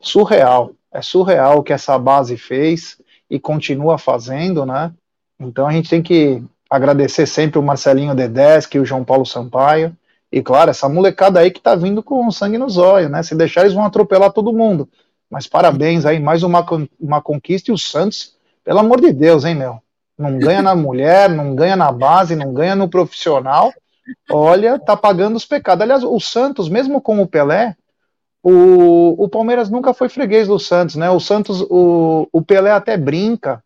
surreal. 0.01 0.73
É 0.93 1.01
surreal 1.01 1.59
o 1.59 1.63
que 1.63 1.73
essa 1.73 1.99
base 1.99 2.37
fez 2.37 3.01
e 3.31 3.41
continua 3.41 3.97
fazendo, 3.97 4.67
né? 4.67 4.93
Então 5.41 5.67
a 5.67 5.73
gente 5.73 5.89
tem 5.89 6.03
que 6.03 6.43
agradecer 6.69 7.27
sempre 7.27 7.59
o 7.59 7.63
Marcelinho 7.63 8.15
Dedeschi 8.15 8.77
e 8.77 8.81
o 8.81 8.85
João 8.85 9.05
Paulo 9.05 9.25
Sampaio. 9.25 9.97
E 10.31 10.43
claro, 10.43 10.71
essa 10.71 10.89
molecada 10.89 11.41
aí 11.41 11.51
que 11.51 11.61
tá 11.61 11.75
vindo 11.75 12.03
com 12.03 12.31
sangue 12.31 12.59
nos 12.59 12.77
olhos, 12.77 13.11
né? 13.11 13.23
Se 13.23 13.35
deixar, 13.35 13.63
eles 13.63 13.73
vão 13.73 13.85
atropelar 13.85 14.33
todo 14.33 14.53
mundo. 14.53 14.89
Mas 15.35 15.49
parabéns 15.49 16.07
aí, 16.07 16.21
mais 16.21 16.45
uma, 16.45 16.65
uma 17.01 17.21
conquista. 17.21 17.69
E 17.69 17.75
o 17.75 17.77
Santos, 17.77 18.37
pelo 18.63 18.79
amor 18.79 19.01
de 19.01 19.13
Deus, 19.13 19.45
hein, 19.45 19.57
meu? 19.57 19.83
Não 20.17 20.39
ganha 20.39 20.63
na 20.63 20.77
mulher, 20.77 21.29
não 21.29 21.57
ganha 21.57 21.75
na 21.75 21.91
base, 21.91 22.37
não 22.37 22.55
ganha 22.55 22.77
no 22.77 22.89
profissional. 22.89 23.75
Olha, 24.31 24.79
tá 24.79 24.97
pagando 24.97 25.35
os 25.35 25.45
pecados. 25.45 25.83
Aliás, 25.83 26.05
o 26.05 26.21
Santos, 26.21 26.69
mesmo 26.69 27.01
com 27.01 27.21
o 27.21 27.27
Pelé, 27.27 27.75
o, 28.45 29.25
o 29.25 29.29
Palmeiras 29.29 29.69
nunca 29.69 29.93
foi 29.93 30.09
freguês 30.09 30.47
do 30.47 30.57
Santos, 30.57 30.95
né? 30.95 31.11
O 31.11 31.19
Santos, 31.19 31.63
o, 31.69 32.29
o 32.33 32.41
Pelé 32.41 32.71
até 32.71 32.97
brinca, 32.97 33.61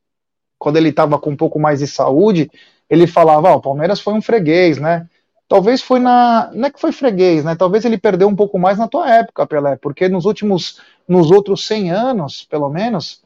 quando 0.59 0.79
ele 0.79 0.89
estava 0.89 1.19
com 1.19 1.29
um 1.29 1.37
pouco 1.37 1.61
mais 1.61 1.81
de 1.81 1.87
saúde, 1.87 2.51
ele 2.89 3.07
falava, 3.07 3.51
ah, 3.51 3.57
o 3.57 3.61
Palmeiras 3.61 4.01
foi 4.01 4.15
um 4.15 4.23
freguês, 4.23 4.79
né? 4.79 5.07
Talvez 5.49 5.81
foi 5.81 5.99
na. 5.99 6.51
Não 6.53 6.67
é 6.67 6.71
que 6.71 6.81
foi 6.81 6.93
freguês, 6.93 7.45
né? 7.45 7.57
Talvez 7.57 7.85
ele 7.85 7.97
perdeu 7.97 8.29
um 8.29 8.37
pouco 8.37 8.59
mais 8.59 8.77
na 8.77 8.87
tua 8.87 9.11
época, 9.11 9.47
Pelé, 9.47 9.77
porque 9.77 10.09
nos 10.09 10.25
últimos. 10.25 10.81
Nos 11.09 11.31
outros 11.31 11.67
100 11.67 11.91
anos, 11.91 12.45
pelo 12.45 12.69
menos, 12.69 13.23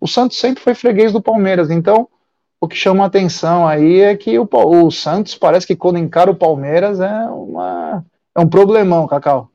o 0.00 0.08
Santos 0.08 0.38
sempre 0.38 0.62
foi 0.62 0.74
freguês 0.74 1.12
do 1.12 1.20
Palmeiras. 1.20 1.70
Então, 1.70 2.08
o 2.58 2.66
que 2.66 2.74
chama 2.74 3.04
a 3.04 3.08
atenção 3.08 3.68
aí 3.68 4.00
é 4.00 4.16
que 4.16 4.38
o, 4.38 4.48
o 4.50 4.90
Santos 4.90 5.34
parece 5.34 5.66
que 5.66 5.76
quando 5.76 5.98
encara 5.98 6.30
o 6.30 6.34
Palmeiras 6.34 6.98
é, 6.98 7.26
uma, 7.28 8.02
é 8.34 8.40
um 8.40 8.48
problemão, 8.48 9.06
Cacau. 9.06 9.50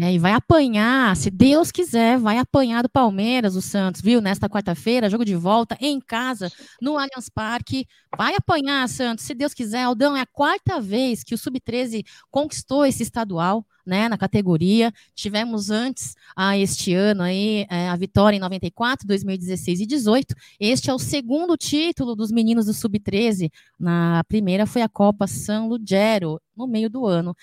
É, 0.00 0.12
e 0.12 0.18
vai 0.18 0.32
apanhar, 0.32 1.14
se 1.14 1.30
Deus 1.30 1.70
quiser, 1.70 2.18
vai 2.18 2.36
apanhar 2.38 2.82
do 2.82 2.88
Palmeiras, 2.88 3.54
o 3.54 3.62
Santos, 3.62 4.00
viu? 4.00 4.20
Nesta 4.20 4.48
quarta-feira, 4.48 5.08
jogo 5.08 5.24
de 5.24 5.36
volta 5.36 5.78
em 5.80 6.00
casa, 6.00 6.50
no 6.82 6.98
Allianz 6.98 7.28
Parque. 7.32 7.86
Vai 8.16 8.34
apanhar, 8.34 8.88
Santos, 8.88 9.24
se 9.24 9.34
Deus 9.34 9.54
quiser. 9.54 9.84
Aldão, 9.84 10.16
é 10.16 10.20
a 10.22 10.26
quarta 10.26 10.80
vez 10.80 11.22
que 11.22 11.32
o 11.32 11.38
Sub-13 11.38 12.04
conquistou 12.28 12.84
esse 12.84 13.04
estadual, 13.04 13.64
né, 13.86 14.08
na 14.08 14.18
categoria. 14.18 14.92
Tivemos 15.14 15.70
antes, 15.70 16.16
a 16.34 16.58
este 16.58 16.92
ano 16.92 17.22
aí, 17.22 17.64
é, 17.70 17.88
a 17.88 17.94
vitória 17.94 18.36
em 18.36 18.40
94, 18.40 19.06
2016 19.06 19.78
e 19.78 19.86
18. 19.86 20.34
Este 20.58 20.90
é 20.90 20.94
o 20.94 20.98
segundo 20.98 21.56
título 21.56 22.16
dos 22.16 22.32
meninos 22.32 22.66
do 22.66 22.74
Sub-13. 22.74 23.48
Na 23.78 24.24
primeira 24.24 24.66
foi 24.66 24.82
a 24.82 24.88
Copa 24.88 25.28
San 25.28 25.66
Lugero, 25.66 26.40
no 26.56 26.66
meio 26.66 26.90
do 26.90 27.06
ano 27.06 27.36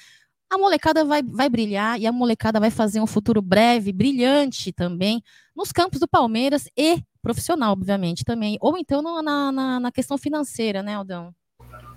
a 0.51 0.58
molecada 0.58 1.05
vai, 1.05 1.24
vai 1.24 1.50
brilhar 1.50 1.98
e 1.98 2.05
a 2.05 2.12
molecada 2.12 2.60
vai 2.60 2.70
fazer 2.70 3.00
um 3.00 3.08
futuro 3.08 3.41
breve, 3.41 3.93
brilhante 3.93 4.74
também, 4.74 5.24
nos 5.55 5.72
campos 5.72 5.98
do 5.98 6.08
Palmeiras 6.08 6.67
e 6.77 7.01
profissional, 7.22 7.72
obviamente, 7.72 8.25
também. 8.25 8.58
Ou 8.60 8.77
então 8.77 9.01
na, 9.01 9.51
na, 9.51 9.79
na 9.79 9.91
questão 9.93 10.17
financeira, 10.17 10.84
né, 10.84 10.96
Aldão? 10.96 11.34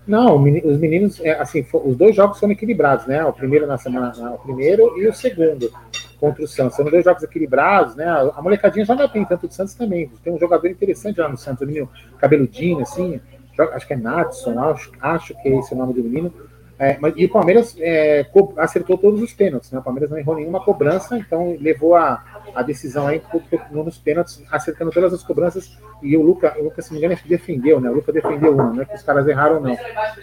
Não, 0.06 0.37
os 0.37 0.78
meninos, 0.78 1.18
é, 1.20 1.32
assim, 1.32 1.66
os 1.73 1.96
dois 1.96 2.14
jogos 2.14 2.38
foram 2.38 2.52
equilibrados, 2.52 3.06
né? 3.06 3.25
O 3.25 3.32
primeiro 3.32 3.66
na 3.66 3.76
semana, 3.76 4.34
o 4.34 4.38
primeiro 4.38 4.96
e 5.00 5.08
o 5.08 5.12
segundo 5.12 5.73
contra 6.20 6.44
o 6.44 6.46
Santos. 6.46 6.76
São 6.76 6.84
dois 6.84 7.04
jogos 7.04 7.25
equilibrados, 7.25 7.96
né? 7.96 8.06
A 8.06 8.40
molecadinha 8.40 8.87
não 8.87 9.08
tem 9.08 9.25
tanto 9.25 9.49
de 9.49 9.54
Santos 9.54 9.75
também. 9.75 10.08
Tem 10.23 10.32
um 10.32 10.38
jogador 10.38 10.68
interessante 10.68 11.18
lá 11.18 11.28
no 11.28 11.37
Santos, 11.37 11.62
o 11.62 11.66
menino 11.66 11.90
cabeludinho, 12.18 12.80
assim, 12.80 13.20
joga, 13.56 13.75
acho 13.75 13.87
que 13.87 13.94
é 13.94 13.96
Natson, 13.96 14.58
acho, 14.61 14.92
acho 15.00 15.34
que 15.42 15.49
é 15.49 15.58
esse 15.58 15.75
o 15.75 15.76
nome 15.76 15.94
do 15.94 16.04
menino 16.04 16.32
é, 16.78 16.98
mas, 17.00 17.14
e 17.16 17.24
o 17.24 17.28
Palmeiras 17.28 17.76
é, 17.78 18.26
acertou 18.56 18.98
todos 18.98 19.22
os 19.22 19.32
pênaltis, 19.32 19.70
né? 19.70 19.78
O 19.78 19.82
Palmeiras 19.82 20.10
não 20.10 20.18
errou 20.18 20.34
nenhuma 20.34 20.64
cobrança, 20.64 21.16
então 21.16 21.56
levou 21.60 21.94
a, 21.94 22.22
a 22.54 22.62
decisão 22.62 23.06
aí 23.06 23.22
nos 23.70 23.98
pênaltis, 23.98 24.42
acertando 24.50 24.90
todas 24.90 25.12
as 25.12 25.22
cobranças. 25.22 25.78
E 26.02 26.16
o 26.16 26.22
Luca, 26.22 26.54
o 26.58 26.64
Luca, 26.64 26.82
se 26.82 26.92
não 26.92 27.00
me 27.00 27.06
engano, 27.06 27.20
defendeu, 27.26 27.80
né? 27.80 27.88
O 27.90 27.94
Luca 27.94 28.12
defendeu 28.12 28.54
uma, 28.54 28.72
não 28.72 28.82
é 28.82 28.84
que 28.84 28.94
os 28.94 29.02
caras 29.02 29.26
erraram, 29.28 29.60
não. 29.60 29.76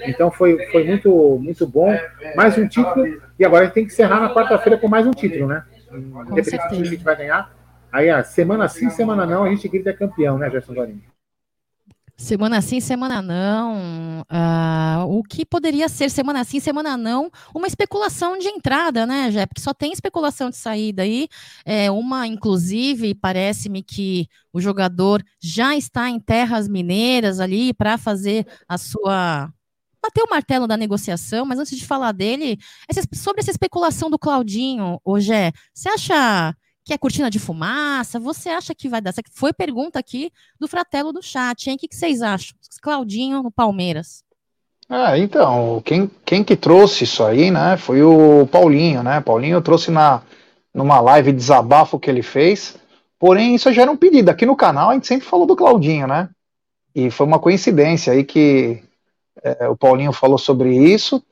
Então 0.05 0.29
foi, 0.29 0.57
foi 0.67 0.83
muito, 0.83 1.39
muito 1.41 1.65
bom. 1.65 1.95
Mais 2.35 2.57
um 2.57 2.67
título, 2.67 3.05
e 3.39 3.45
agora 3.45 3.63
a 3.63 3.65
gente 3.65 3.73
tem 3.73 3.85
que 3.85 3.93
encerrar 3.93 4.19
na 4.19 4.33
quarta-feira 4.33 4.77
com 4.77 4.87
mais 4.87 5.07
um 5.07 5.11
título, 5.11 5.47
né? 5.47 5.63
Independente 5.93 6.63
do 6.63 6.75
que 6.75 6.81
a 6.81 6.85
gente 6.85 7.03
vai 7.03 7.15
ganhar. 7.15 7.61
Aí, 7.91 8.09
a 8.09 8.23
semana 8.23 8.67
sim, 8.69 8.89
semana 8.89 9.25
não, 9.25 9.43
a 9.43 9.49
gente 9.49 9.67
grita 9.67 9.91
campeão, 9.93 10.37
né, 10.37 10.49
Gerson 10.49 10.73
Guarini? 10.73 11.03
Semana 12.21 12.61
sim, 12.61 12.79
semana 12.79 13.19
não. 13.19 14.21
Uh, 14.21 15.17
o 15.17 15.23
que 15.23 15.43
poderia 15.43 15.89
ser 15.89 16.11
semana 16.11 16.43
sim, 16.43 16.59
semana 16.59 16.95
não, 16.95 17.31
uma 17.53 17.65
especulação 17.65 18.37
de 18.37 18.47
entrada, 18.47 19.07
né, 19.07 19.31
Jé? 19.31 19.47
Porque 19.47 19.59
só 19.59 19.73
tem 19.73 19.91
especulação 19.91 20.51
de 20.51 20.55
saída 20.55 21.01
aí. 21.01 21.27
É, 21.65 21.89
uma, 21.89 22.27
inclusive, 22.27 23.15
parece-me 23.15 23.81
que 23.81 24.27
o 24.53 24.61
jogador 24.61 25.23
já 25.41 25.75
está 25.75 26.09
em 26.11 26.19
terras 26.19 26.67
mineiras 26.67 27.39
ali 27.39 27.73
para 27.73 27.97
fazer 27.97 28.45
a 28.69 28.77
sua. 28.77 29.51
bater 30.01 30.21
o 30.23 30.29
martelo 30.29 30.67
da 30.67 30.77
negociação, 30.77 31.43
mas 31.43 31.57
antes 31.57 31.75
de 31.75 31.85
falar 31.87 32.11
dele, 32.11 32.59
essa, 32.87 33.01
sobre 33.15 33.41
essa 33.41 33.51
especulação 33.51 34.11
do 34.11 34.19
Claudinho, 34.19 34.99
ô 35.03 35.19
Jé, 35.19 35.51
você 35.73 35.89
acha 35.89 36.55
que 36.83 36.93
é 36.93 36.97
cortina 36.97 37.29
de 37.29 37.39
fumaça? 37.39 38.19
Você 38.19 38.49
acha 38.49 38.73
que 38.73 38.89
vai 38.89 39.01
dar? 39.01 39.13
Foi 39.31 39.53
pergunta 39.53 39.99
aqui 39.99 40.31
do 40.59 40.67
Fratelo 40.67 41.13
do 41.13 41.21
chat, 41.21 41.69
hein? 41.69 41.75
O 41.75 41.79
que, 41.79 41.95
vocês 41.95 42.21
acham? 42.21 42.55
Claudinho 42.81 43.43
no 43.43 43.51
Palmeiras. 43.51 44.23
Ah, 44.89 45.17
então, 45.17 45.81
quem, 45.85 46.09
quem 46.25 46.43
que 46.43 46.55
trouxe 46.55 47.05
isso 47.05 47.23
aí, 47.23 47.49
né, 47.49 47.77
foi 47.77 48.03
o 48.03 48.45
Paulinho, 48.47 49.01
né? 49.01 49.21
Paulinho 49.21 49.61
trouxe 49.61 49.89
na, 49.89 50.21
numa 50.73 50.99
live 50.99 51.31
desabafo 51.31 51.99
que 51.99 52.09
ele 52.09 52.21
fez. 52.21 52.77
Porém, 53.17 53.55
isso 53.55 53.71
já 53.71 53.83
era 53.83 53.91
um 53.91 53.95
pedido. 53.95 54.29
Aqui 54.29 54.45
no 54.45 54.55
canal 54.55 54.89
a 54.89 54.93
gente 54.93 55.07
sempre 55.07 55.27
falou 55.27 55.45
do 55.45 55.55
Claudinho, 55.55 56.07
né? 56.07 56.29
E 56.93 57.09
foi 57.09 57.25
uma 57.25 57.39
coincidência 57.39 58.11
aí 58.11 58.23
que 58.23 58.83
é, 59.43 59.69
o 59.69 59.77
Paulinho 59.77 60.11
falou 60.11 60.37
sobre 60.37 60.75
isso. 60.75 61.23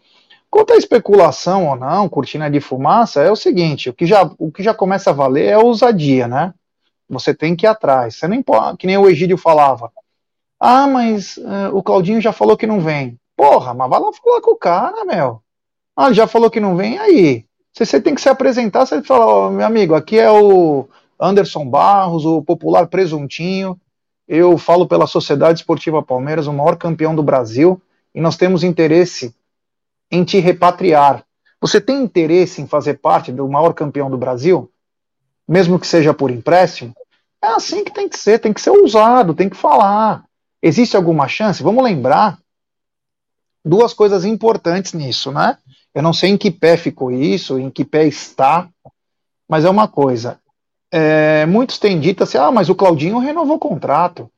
Quanto 0.49 0.73
à 0.73 0.77
especulação 0.77 1.67
ou 1.67 1.75
não, 1.75 2.09
cortina 2.09 2.49
de 2.49 2.59
fumaça, 2.59 3.21
é 3.21 3.31
o 3.31 3.35
seguinte: 3.35 3.89
o 3.89 3.93
que 3.93 4.05
já, 4.05 4.29
o 4.37 4.51
que 4.51 4.63
já 4.63 4.73
começa 4.73 5.11
a 5.11 5.13
valer 5.13 5.45
é 5.45 5.53
a 5.53 5.59
ousadia, 5.59 6.27
né? 6.27 6.53
Você 7.09 7.33
tem 7.33 7.55
que 7.55 7.65
ir 7.65 7.69
atrás. 7.69 8.15
Você 8.15 8.27
nem 8.27 8.41
pode, 8.41 8.77
que 8.77 8.87
nem 8.87 8.97
o 8.97 9.09
Egídio 9.09 9.37
falava. 9.37 9.91
Ah, 10.59 10.87
mas 10.87 11.37
uh, 11.37 11.73
o 11.73 11.81
Claudinho 11.81 12.21
já 12.21 12.31
falou 12.31 12.57
que 12.57 12.67
não 12.67 12.81
vem. 12.81 13.17
Porra, 13.35 13.73
mas 13.73 13.89
vai 13.89 13.99
lá 13.99 14.11
falar 14.11 14.41
com 14.41 14.51
o 14.51 14.57
cara, 14.57 15.05
meu. 15.05 15.41
Ah, 15.95 16.07
ele 16.07 16.15
já 16.15 16.27
falou 16.27 16.49
que 16.49 16.59
não 16.59 16.75
vem, 16.75 16.97
aí. 16.99 17.45
Você, 17.73 17.85
você 17.85 18.01
tem 18.01 18.13
que 18.13 18.21
se 18.21 18.29
apresentar, 18.29 18.85
você 18.85 19.01
fala, 19.01 19.47
oh, 19.47 19.49
meu 19.49 19.65
amigo, 19.65 19.95
aqui 19.95 20.19
é 20.19 20.29
o 20.29 20.87
Anderson 21.19 21.65
Barros, 21.65 22.25
o 22.25 22.41
popular 22.41 22.87
presuntinho. 22.87 23.79
Eu 24.27 24.57
falo 24.57 24.87
pela 24.87 25.07
Sociedade 25.07 25.59
Esportiva 25.59 26.03
Palmeiras, 26.03 26.47
o 26.47 26.53
maior 26.53 26.75
campeão 26.75 27.15
do 27.15 27.23
Brasil, 27.23 27.81
e 28.13 28.21
nós 28.21 28.37
temos 28.37 28.63
interesse 28.63 29.33
em 30.11 30.23
te 30.23 30.39
repatriar. 30.39 31.23
Você 31.61 31.81
tem 31.81 32.01
interesse 32.01 32.61
em 32.61 32.67
fazer 32.67 32.95
parte 32.95 33.31
do 33.31 33.47
maior 33.47 33.73
campeão 33.73 34.09
do 34.09 34.17
Brasil? 34.17 34.71
Mesmo 35.47 35.79
que 35.79 35.87
seja 35.87 36.13
por 36.13 36.31
empréstimo? 36.31 36.93
É 37.41 37.47
assim 37.47 37.83
que 37.83 37.93
tem 37.93 38.07
que 38.07 38.17
ser, 38.17 38.39
tem 38.39 38.53
que 38.53 38.61
ser 38.61 38.69
ousado, 38.69 39.33
tem 39.33 39.49
que 39.49 39.57
falar. 39.57 40.23
Existe 40.61 40.95
alguma 40.95 41.27
chance? 41.27 41.63
Vamos 41.63 41.83
lembrar 41.83 42.37
duas 43.63 43.93
coisas 43.93 44.25
importantes 44.25 44.93
nisso, 44.93 45.31
né? 45.31 45.57
Eu 45.93 46.01
não 46.01 46.13
sei 46.13 46.31
em 46.31 46.37
que 46.37 46.51
pé 46.51 46.77
ficou 46.77 47.11
isso, 47.11 47.59
em 47.59 47.69
que 47.69 47.83
pé 47.83 48.05
está, 48.05 48.69
mas 49.47 49.65
é 49.65 49.69
uma 49.69 49.87
coisa. 49.87 50.39
É, 50.91 51.45
muitos 51.45 51.77
têm 51.77 51.99
dito 51.99 52.23
assim: 52.23 52.37
ah, 52.37 52.51
mas 52.51 52.69
o 52.69 52.75
Claudinho 52.75 53.19
renovou 53.19 53.55
o 53.55 53.59
contrato. 53.59 54.29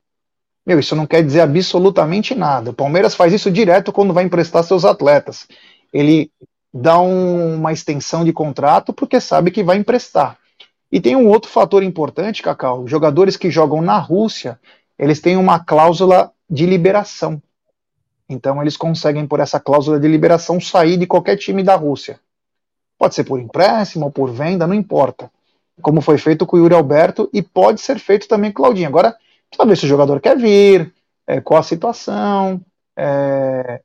Meu, 0.71 0.79
isso 0.79 0.95
não 0.95 1.05
quer 1.05 1.21
dizer 1.21 1.41
absolutamente 1.41 2.33
nada. 2.33 2.69
O 2.69 2.73
Palmeiras 2.73 3.13
faz 3.13 3.33
isso 3.33 3.51
direto 3.51 3.91
quando 3.91 4.13
vai 4.13 4.23
emprestar 4.23 4.63
seus 4.63 4.85
atletas. 4.85 5.45
Ele 5.91 6.31
dá 6.73 6.97
um, 7.01 7.55
uma 7.55 7.73
extensão 7.73 8.23
de 8.23 8.31
contrato 8.31 8.93
porque 8.93 9.19
sabe 9.19 9.51
que 9.51 9.65
vai 9.65 9.75
emprestar. 9.75 10.37
E 10.89 11.01
tem 11.01 11.13
um 11.13 11.27
outro 11.27 11.51
fator 11.51 11.83
importante, 11.83 12.41
Cacau. 12.41 12.87
Jogadores 12.87 13.35
que 13.35 13.51
jogam 13.51 13.81
na 13.81 13.97
Rússia, 13.97 14.57
eles 14.97 15.19
têm 15.19 15.35
uma 15.35 15.59
cláusula 15.59 16.31
de 16.49 16.65
liberação. 16.65 17.43
Então 18.29 18.61
eles 18.61 18.77
conseguem, 18.77 19.27
por 19.27 19.41
essa 19.41 19.59
cláusula 19.59 19.99
de 19.99 20.07
liberação, 20.07 20.61
sair 20.61 20.95
de 20.95 21.05
qualquer 21.05 21.35
time 21.35 21.63
da 21.63 21.75
Rússia. 21.75 22.17
Pode 22.97 23.13
ser 23.13 23.25
por 23.25 23.41
empréstimo 23.41 24.05
ou 24.05 24.11
por 24.11 24.31
venda, 24.31 24.65
não 24.65 24.73
importa. 24.73 25.29
Como 25.81 25.99
foi 25.99 26.17
feito 26.17 26.45
com 26.45 26.55
o 26.55 26.59
Yuri 26.61 26.75
Alberto 26.75 27.29
e 27.33 27.41
pode 27.41 27.81
ser 27.81 27.99
feito 27.99 28.25
também 28.25 28.53
com 28.53 28.61
o 28.61 28.63
Claudinho. 28.63 28.87
Agora, 28.87 29.17
ver 29.65 29.77
se 29.77 29.85
o 29.85 29.89
jogador 29.89 30.19
quer 30.19 30.37
vir, 30.37 30.93
é, 31.27 31.41
qual 31.41 31.59
a 31.59 31.63
situação. 31.63 32.61
É, 32.97 33.81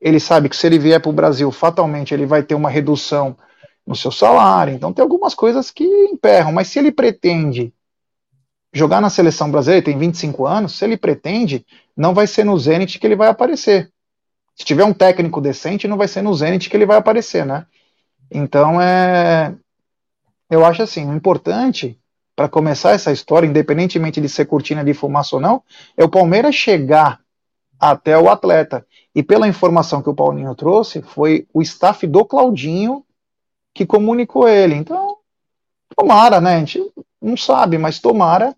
ele 0.00 0.18
sabe 0.18 0.48
que 0.48 0.56
se 0.56 0.66
ele 0.66 0.78
vier 0.78 1.00
para 1.00 1.10
o 1.10 1.14
Brasil, 1.14 1.50
fatalmente 1.52 2.12
ele 2.12 2.26
vai 2.26 2.42
ter 2.42 2.54
uma 2.54 2.70
redução 2.70 3.36
no 3.86 3.94
seu 3.94 4.10
salário. 4.10 4.74
Então 4.74 4.92
tem 4.92 5.02
algumas 5.02 5.34
coisas 5.34 5.70
que 5.70 5.84
emperram. 5.84 6.52
Mas 6.52 6.68
se 6.68 6.78
ele 6.78 6.90
pretende 6.90 7.72
jogar 8.72 9.00
na 9.00 9.10
seleção 9.10 9.50
brasileira, 9.50 9.84
tem 9.84 9.98
25 9.98 10.46
anos, 10.46 10.76
se 10.76 10.84
ele 10.84 10.96
pretende, 10.96 11.64
não 11.96 12.14
vai 12.14 12.26
ser 12.26 12.44
no 12.44 12.58
Zenit 12.58 12.98
que 12.98 13.06
ele 13.06 13.16
vai 13.16 13.28
aparecer. 13.28 13.92
Se 14.56 14.64
tiver 14.64 14.84
um 14.84 14.92
técnico 14.92 15.40
decente, 15.40 15.88
não 15.88 15.96
vai 15.96 16.08
ser 16.08 16.22
no 16.22 16.34
Zenit 16.34 16.68
que 16.68 16.76
ele 16.76 16.86
vai 16.86 16.96
aparecer, 16.96 17.44
né? 17.44 17.66
Então 18.30 18.80
é. 18.80 19.54
Eu 20.50 20.64
acho 20.64 20.82
assim, 20.82 21.08
o 21.08 21.14
importante 21.14 21.98
para 22.34 22.48
começar 22.48 22.92
essa 22.92 23.12
história, 23.12 23.46
independentemente 23.46 24.20
de 24.20 24.28
ser 24.28 24.46
cortina 24.46 24.84
de 24.84 24.94
fumaça 24.94 25.36
ou 25.36 25.42
não, 25.42 25.62
é 25.96 26.04
o 26.04 26.08
Palmeiras 26.08 26.54
chegar 26.54 27.20
até 27.78 28.16
o 28.18 28.30
atleta. 28.30 28.86
E 29.14 29.22
pela 29.22 29.48
informação 29.48 30.02
que 30.02 30.08
o 30.08 30.14
Paulinho 30.14 30.54
trouxe, 30.54 31.02
foi 31.02 31.46
o 31.52 31.60
staff 31.60 32.06
do 32.06 32.24
Claudinho 32.24 33.04
que 33.74 33.84
comunicou 33.84 34.48
ele. 34.48 34.74
Então, 34.74 35.16
tomara, 35.96 36.40
né? 36.40 36.56
A 36.56 36.58
gente 36.58 36.80
não 37.20 37.36
sabe, 37.36 37.78
mas 37.78 37.98
tomara 37.98 38.54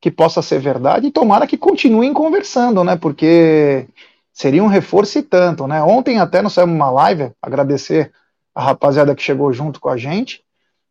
que 0.00 0.10
possa 0.10 0.40
ser 0.40 0.60
verdade 0.60 1.08
e 1.08 1.12
tomara 1.12 1.46
que 1.46 1.58
continuem 1.58 2.12
conversando, 2.12 2.82
né? 2.84 2.96
Porque 2.96 3.86
seria 4.32 4.62
um 4.62 4.68
reforço 4.68 5.18
e 5.18 5.22
tanto, 5.22 5.66
né? 5.66 5.82
Ontem 5.82 6.18
até 6.18 6.40
nós 6.40 6.52
saímos 6.52 6.74
uma 6.74 6.90
live, 6.90 7.32
agradecer 7.42 8.12
a 8.54 8.62
rapaziada 8.62 9.14
que 9.14 9.22
chegou 9.22 9.52
junto 9.52 9.80
com 9.80 9.88
a 9.88 9.96
gente, 9.96 10.42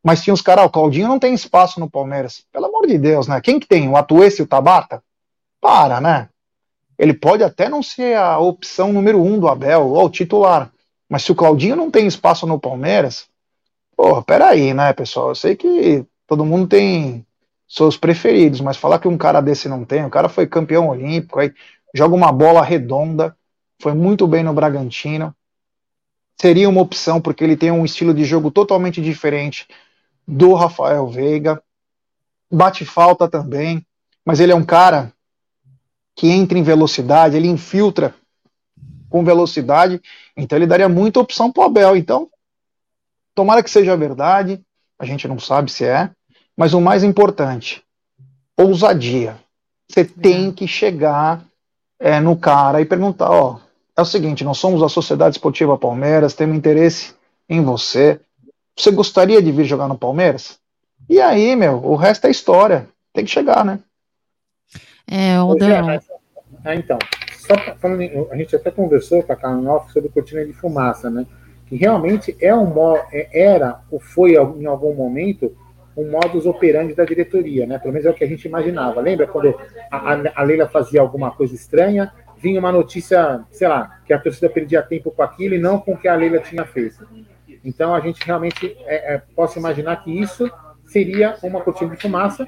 mas 0.03 0.24
tinha 0.24 0.34
os 0.34 0.41
caras, 0.41 0.65
o 0.65 0.70
Claudinho 0.70 1.08
não 1.08 1.20
tem 1.20 1.34
espaço 1.34 1.79
no 1.79 1.89
Palmeiras. 1.89 2.44
Pelo 2.51 2.65
amor 2.65 2.88
de 2.88 2.98
Deus, 2.98 3.27
né? 3.27 3.42
Quem 3.42 3.59
que 3.59 3.68
tem? 3.68 3.90
O 3.90 3.98
Atuesse 3.98 4.42
e 4.42 4.44
o 4.44 4.48
Tabata? 4.48 5.03
Para, 5.59 6.00
né? 6.00 6.29
Ele 6.98 7.14
pode 7.14 7.44
até 7.44 7.70
não 7.70 7.83
ser 7.83 8.18
a 8.18 8.40
opção 8.40 8.92
número 8.92 9.22
um 9.22 9.40
do 9.40 9.48
Abel, 9.48 9.88
ou 9.88 10.05
o 10.05 10.09
titular, 10.09 10.72
mas 11.07 11.24
se 11.24 11.31
o 11.31 11.35
Claudinho 11.35 11.75
não 11.75 11.90
tem 11.90 12.05
espaço 12.05 12.46
no 12.46 12.59
Palmeiras, 12.59 13.27
pô, 13.96 14.22
peraí, 14.22 14.74
né, 14.74 14.94
pessoal? 14.94 15.29
Eu 15.29 15.35
sei 15.35 15.55
que 15.55 16.05
todo 16.27 16.46
mundo 16.46 16.68
tem 16.68 17.25
seus 17.68 17.98
preferidos, 17.98 18.62
mas 18.62 18.77
falar 18.77 19.00
que 19.00 19.07
um 19.07 19.18
cara 19.18 19.42
desse 19.42 19.70
não 19.70 19.85
tem, 19.85 20.05
o 20.05 20.09
cara 20.09 20.27
foi 20.27 20.46
campeão 20.48 20.90
olímpico, 20.90 21.40
aí 21.40 21.53
joga 21.94 22.16
uma 22.16 22.31
bola 22.31 22.62
redonda, 22.62 23.35
foi 23.81 23.94
muito 23.94 24.27
bem 24.27 24.44
no 24.44 24.53
Bragantino, 24.53 25.33
seria 26.40 26.70
uma 26.70 26.81
opção 26.81 27.22
porque 27.22 27.44
ele 27.44 27.55
tem 27.55 27.72
um 27.72 27.85
estilo 27.85 28.14
de 28.14 28.25
jogo 28.25 28.51
totalmente 28.51 29.01
diferente 29.01 29.68
do 30.29 30.53
Rafael 30.53 31.07
Veiga, 31.07 31.59
bate 32.51 32.85
falta 32.85 33.27
também, 33.27 33.83
mas 34.24 34.39
ele 34.39 34.51
é 34.51 34.55
um 34.55 34.63
cara 34.63 35.11
que 36.15 36.27
entra 36.27 36.55
em 36.55 36.61
velocidade, 36.61 37.35
ele 37.35 37.48
infiltra 37.48 38.13
com 39.09 39.24
velocidade, 39.24 40.00
então 40.37 40.55
ele 40.55 40.68
daria 40.68 40.87
muita 40.87 41.20
opção 41.20 41.51
para 41.51 41.63
o 41.63 41.65
Abel. 41.65 41.98
Então, 41.98 42.29
tomara 43.33 43.63
que 43.63 43.72
seja 43.72 43.98
verdade, 43.98 44.61
a 45.00 45.05
gente 45.05 45.27
não 45.27 45.39
sabe 45.39 45.72
se 45.72 45.83
é, 45.83 46.11
mas 46.55 46.75
o 46.75 46.81
mais 46.81 47.03
importante, 47.03 47.83
ousadia. 48.55 49.35
Você 49.87 50.05
tem 50.05 50.51
que 50.51 50.68
chegar 50.68 51.44
é, 52.00 52.20
no 52.20 52.37
cara 52.37 52.81
e 52.81 52.85
perguntar, 52.85 53.31
ó, 53.31 53.59
é 53.98 54.01
o 54.01 54.05
seguinte, 54.05 54.44
nós 54.44 54.59
somos 54.59 54.83
a 54.83 54.89
Sociedade 54.89 55.37
Esportiva 55.37 55.75
Palmeiras, 55.75 56.35
temos 56.35 56.55
interesse 56.55 57.15
em 57.50 57.63
você. 57.63 58.22
Você 58.79 58.92
gostaria 58.92 59.42
de 59.42 59.51
vir 59.51 59.65
jogar 59.65 59.89
no 59.89 59.98
Palmeiras? 59.98 60.57
E 61.09 61.20
aí, 61.20 61.53
meu, 61.53 61.83
o 61.83 61.98
resto 61.98 62.27
é 62.27 62.31
história. 62.31 62.87
Tem 63.11 63.25
que 63.25 63.31
chegar, 63.31 63.65
né? 63.65 63.79
É, 65.05 65.37
o 65.42 65.53
Dan... 65.53 66.00
é, 66.63 66.75
então, 66.75 66.98
só 67.39 67.55
falando, 67.77 68.29
a 68.31 68.37
gente 68.37 68.55
até 68.55 68.72
conversou 68.72 69.22
com 69.22 69.33
a 69.33 69.35
Carmen 69.35 69.68
sobre 69.92 70.07
cortina 70.07 70.46
de 70.46 70.53
fumaça, 70.53 71.09
né? 71.09 71.25
Que 71.68 71.75
realmente 71.75 72.37
é 72.39 72.55
um 72.55 72.72
é, 73.11 73.27
era 73.33 73.81
ou 73.92 74.00
foi 74.00 74.35
em 74.35 74.65
algum 74.65 74.94
momento 74.94 75.53
um 75.98 76.09
modus 76.09 76.46
operandi 76.46 76.94
da 76.94 77.03
diretoria, 77.03 77.65
né? 77.65 77.79
Pelo 77.79 77.92
menos 77.92 78.05
é 78.05 78.11
o 78.11 78.13
que 78.13 78.24
a 78.24 78.27
gente 78.27 78.48
imaginava. 78.48 79.01
Lembra 79.01 79.27
quando 79.27 79.59
a, 79.92 80.13
a 80.35 80.44
Leila 80.44 80.70
fazia 80.70 81.01
alguma 81.01 81.31
coisa 81.31 81.53
estranha, 81.53 82.13
vinha 82.37 82.59
uma 82.59 82.72
notícia, 82.72 83.42
sei 83.51 83.68
lá, 83.68 84.00
que 84.05 84.13
a 84.13 84.20
torcida 84.20 84.50
perdia 84.50 84.81
tempo 84.81 85.11
com 85.11 85.22
aquilo 85.22 85.55
e 85.55 85.59
não 85.59 85.79
com 85.79 85.94
o 85.94 85.98
que 85.98 86.07
a 86.07 86.15
Leila 86.15 86.39
tinha 86.39 86.63
feito. 86.65 87.05
Então 87.63 87.93
a 87.93 88.00
gente 88.00 88.25
realmente 88.25 88.75
é, 88.85 89.15
é, 89.15 89.17
posso 89.35 89.59
imaginar 89.59 90.03
que 90.03 90.11
isso 90.11 90.50
seria 90.85 91.37
uma 91.43 91.61
cortina 91.61 91.95
de 91.95 92.01
fumaça 92.01 92.48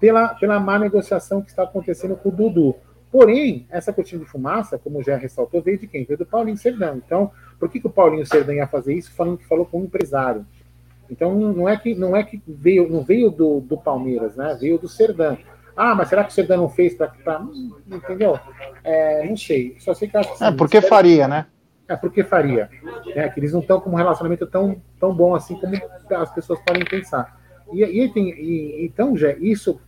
pela, 0.00 0.28
pela 0.28 0.58
má 0.58 0.78
negociação 0.78 1.42
que 1.42 1.50
está 1.50 1.64
acontecendo 1.64 2.16
com 2.16 2.28
o 2.28 2.32
Dudu. 2.32 2.76
Porém, 3.10 3.66
essa 3.70 3.92
cortina 3.92 4.24
de 4.24 4.30
fumaça, 4.30 4.78
como 4.78 5.02
já 5.02 5.16
ressaltou, 5.16 5.60
veio 5.60 5.78
de 5.78 5.86
quem? 5.86 6.04
Veio 6.04 6.18
do 6.18 6.24
Paulinho 6.24 6.56
Serdão. 6.56 6.96
Então, 6.96 7.30
por 7.58 7.68
que, 7.68 7.78
que 7.78 7.86
o 7.86 7.90
Paulinho 7.90 8.24
Serdão 8.24 8.54
ia 8.54 8.66
fazer 8.66 8.94
isso 8.94 9.12
falando 9.12 9.36
que 9.36 9.46
falou 9.46 9.66
com 9.66 9.80
um 9.80 9.84
empresário? 9.84 10.46
Então 11.10 11.34
não 11.34 11.68
é 11.68 11.76
que 11.76 11.94
não 11.94 12.16
é 12.16 12.22
que 12.22 12.42
veio 12.48 12.88
não 12.88 13.02
veio 13.02 13.30
do, 13.30 13.60
do 13.60 13.76
Palmeiras, 13.76 14.34
né? 14.34 14.56
Veio 14.58 14.78
do 14.78 14.88
Serdã. 14.88 15.36
Ah, 15.76 15.94
mas 15.94 16.08
será 16.08 16.24
que 16.24 16.30
o 16.30 16.32
Serdã 16.32 16.56
não 16.56 16.70
fez 16.70 16.94
para 16.94 17.12
entendeu? 17.86 18.38
É, 18.82 19.26
não 19.28 19.36
sei. 19.36 19.76
Só 19.78 19.92
sei 19.92 20.08
que 20.08 20.16
acho 20.16 20.36
que, 20.36 20.42
É 20.42 20.50
porque 20.50 20.80
faria, 20.80 21.28
né? 21.28 21.46
É 21.92 21.96
porque 21.96 22.22
faria, 22.22 22.70
né? 23.14 23.28
Que 23.28 23.40
eles 23.40 23.52
não 23.52 23.60
estão 23.60 23.80
com 23.80 23.90
um 23.90 23.94
relacionamento 23.94 24.46
tão 24.46 24.80
tão 24.98 25.14
bom 25.14 25.34
assim 25.34 25.56
como 25.56 25.74
as 26.16 26.32
pessoas 26.32 26.60
podem 26.60 26.84
pensar. 26.84 27.38
E, 27.72 27.82
e, 27.82 28.08
tem, 28.08 28.28
e 28.30 28.84
então 28.84 29.16
já 29.16 29.32
isso 29.32 29.80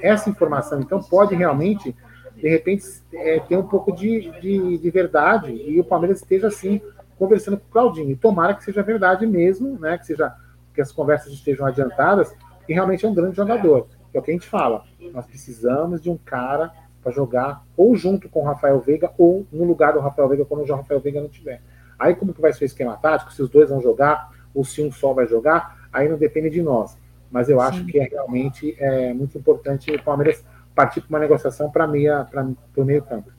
essa 0.00 0.28
informação 0.28 0.80
então 0.80 1.00
pode 1.00 1.34
realmente 1.34 1.94
de 2.34 2.48
repente 2.48 2.84
é, 3.12 3.40
ter 3.40 3.56
um 3.56 3.66
pouco 3.66 3.92
de, 3.92 4.30
de, 4.40 4.78
de 4.78 4.90
verdade 4.90 5.52
e 5.52 5.78
o 5.80 5.84
Palmeiras 5.84 6.20
esteja 6.20 6.48
assim 6.48 6.80
conversando 7.18 7.58
com 7.58 7.66
o 7.66 7.70
Claudinho. 7.70 8.16
Tomara 8.16 8.54
que 8.54 8.64
seja 8.64 8.82
verdade 8.82 9.26
mesmo, 9.26 9.78
né? 9.78 9.98
Que 9.98 10.06
seja 10.06 10.34
que 10.72 10.80
as 10.80 10.92
conversas 10.92 11.32
estejam 11.32 11.66
adiantadas, 11.66 12.32
e 12.68 12.72
realmente 12.72 13.04
é 13.04 13.08
um 13.08 13.14
grande 13.14 13.36
jogador. 13.36 13.88
É 14.14 14.18
o 14.18 14.22
que 14.22 14.30
a 14.30 14.34
gente 14.34 14.46
fala. 14.46 14.84
Nós 15.12 15.26
precisamos 15.26 16.00
de 16.00 16.08
um 16.08 16.16
cara 16.16 16.72
para 17.08 17.10
jogar 17.10 17.64
ou 17.76 17.96
junto 17.96 18.28
com 18.28 18.40
o 18.40 18.44
Rafael 18.44 18.78
Veiga 18.80 19.10
ou 19.16 19.46
no 19.50 19.64
lugar 19.64 19.94
do 19.94 20.00
Rafael 20.00 20.28
Veiga 20.28 20.44
quando 20.44 20.68
o 20.68 20.74
Rafael 20.74 21.00
Veiga 21.00 21.20
não 21.20 21.28
tiver. 21.28 21.62
Aí 21.98 22.14
como 22.14 22.34
que 22.34 22.40
vai 22.40 22.52
ser 22.52 22.64
o 22.64 22.66
esquema 22.66 22.96
tático? 22.96 23.32
Se 23.32 23.42
os 23.42 23.48
dois 23.48 23.70
vão 23.70 23.80
jogar 23.80 24.30
ou 24.54 24.64
se 24.64 24.82
um 24.82 24.92
só 24.92 25.12
vai 25.12 25.26
jogar, 25.26 25.88
aí 25.92 26.08
não 26.08 26.18
depende 26.18 26.50
de 26.50 26.62
nós. 26.62 26.96
Mas 27.30 27.48
eu 27.48 27.60
acho 27.60 27.78
Sim. 27.78 27.86
que 27.86 27.98
é 27.98 28.04
realmente 28.04 28.76
é, 28.78 29.12
muito 29.12 29.36
importante 29.38 29.90
o 29.90 30.02
Palmeiras 30.02 30.44
partir 30.74 31.00
para 31.00 31.08
uma 31.08 31.18
negociação 31.18 31.70
para 31.70 31.86
meia 31.86 32.24
para 32.24 32.46
o 32.76 32.84
meio 32.84 33.02
campo. 33.02 33.32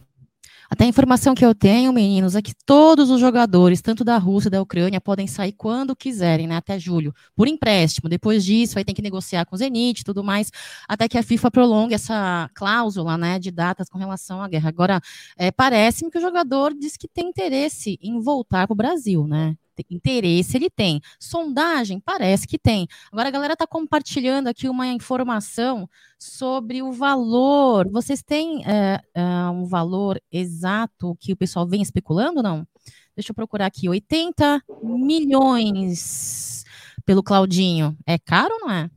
Até 0.69 0.85
a 0.85 0.87
informação 0.87 1.33
que 1.33 1.43
eu 1.43 1.55
tenho, 1.55 1.91
meninos, 1.91 2.35
é 2.35 2.41
que 2.41 2.53
todos 2.65 3.09
os 3.09 3.19
jogadores, 3.19 3.81
tanto 3.81 4.03
da 4.03 4.17
Rússia 4.17 4.49
e 4.49 4.51
da 4.51 4.61
Ucrânia, 4.61 5.01
podem 5.01 5.25
sair 5.25 5.51
quando 5.53 5.95
quiserem, 5.95 6.45
né? 6.45 6.57
Até 6.57 6.77
julho, 6.77 7.11
por 7.35 7.47
empréstimo. 7.47 8.07
Depois 8.07 8.45
disso, 8.45 8.77
aí 8.77 8.85
tem 8.85 8.93
que 8.93 9.01
negociar 9.01 9.45
com 9.45 9.55
o 9.55 9.57
Zenit 9.57 10.01
e 10.01 10.03
tudo 10.03 10.23
mais, 10.23 10.51
até 10.87 11.07
que 11.07 11.17
a 11.17 11.23
FIFA 11.23 11.49
prolongue 11.49 11.95
essa 11.95 12.49
cláusula, 12.53 13.17
né, 13.17 13.39
de 13.39 13.49
datas 13.49 13.89
com 13.89 13.97
relação 13.97 14.43
à 14.43 14.47
guerra. 14.47 14.69
Agora, 14.69 15.01
é, 15.35 15.51
parece-me 15.51 16.11
que 16.11 16.19
o 16.19 16.21
jogador 16.21 16.73
diz 16.73 16.95
que 16.95 17.07
tem 17.07 17.29
interesse 17.29 17.97
em 18.01 18.19
voltar 18.21 18.67
para 18.67 18.73
o 18.73 18.77
Brasil, 18.77 19.25
né? 19.25 19.55
Interesse 19.89 20.57
ele 20.57 20.69
tem. 20.69 21.01
Sondagem 21.19 21.99
parece 21.99 22.47
que 22.47 22.57
tem. 22.57 22.87
Agora 23.11 23.27
a 23.27 23.31
galera 23.31 23.53
está 23.53 23.67
compartilhando 23.67 24.47
aqui 24.47 24.67
uma 24.67 24.87
informação 24.87 25.89
sobre 26.17 26.81
o 26.81 26.91
valor. 26.91 27.89
Vocês 27.89 28.21
têm 28.21 28.63
é, 28.65 28.99
é, 29.13 29.23
um 29.49 29.65
valor 29.65 30.19
exato 30.31 31.15
que 31.19 31.33
o 31.33 31.37
pessoal 31.37 31.67
vem 31.67 31.81
especulando, 31.81 32.43
não? 32.43 32.67
Deixa 33.15 33.31
eu 33.31 33.35
procurar 33.35 33.65
aqui. 33.65 33.89
80 33.89 34.61
milhões 34.81 36.63
pelo 37.05 37.23
Claudinho. 37.23 37.97
É 38.05 38.17
caro 38.17 38.53
ou 38.53 38.59
não 38.61 38.71
é? 38.71 38.89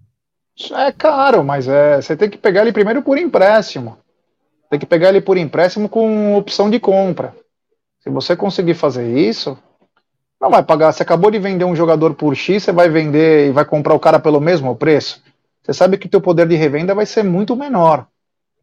É 0.73 0.93
caro, 0.93 1.43
mas 1.43 1.67
é, 1.67 2.01
você 2.01 2.17
tem 2.17 2.29
que 2.29 2.39
pegar 2.39 2.63
ele 2.63 2.73
primeiro 2.73 3.03
por 3.03 3.19
empréstimo. 3.19 3.99
Tem 4.71 4.79
que 4.79 4.87
pegar 4.87 5.09
ele 5.09 5.21
por 5.21 5.37
empréstimo 5.37 5.89
com 5.89 6.37
opção 6.37 6.71
de 6.71 6.79
compra. 6.79 7.35
Se 8.01 8.11
você 8.11 8.37
conseguir 8.37 8.75
fazer 8.75 9.17
isso, 9.17 9.59
não 10.43 10.51
vai 10.51 10.63
pagar. 10.63 10.93
Você 10.93 11.05
acabou 11.05 11.31
de 11.31 11.39
vender 11.39 11.65
um 11.65 11.77
jogador 11.77 12.15
por 12.15 12.35
X, 12.35 12.65
você 12.65 12.73
vai 12.73 12.89
vender 12.89 13.49
e 13.49 13.53
vai 13.53 13.65
comprar 13.65 13.95
o 13.95 14.01
cara 14.01 14.19
pelo 14.19 14.41
mesmo 14.41 14.75
preço. 14.75 15.23
Você 15.63 15.73
sabe 15.73 15.97
que 15.97 16.09
o 16.09 16.11
teu 16.11 16.21
poder 16.21 16.49
de 16.49 16.57
revenda 16.57 16.93
vai 16.97 17.07
ser 17.07 17.23
muito 17.23 17.55
menor. 17.55 18.07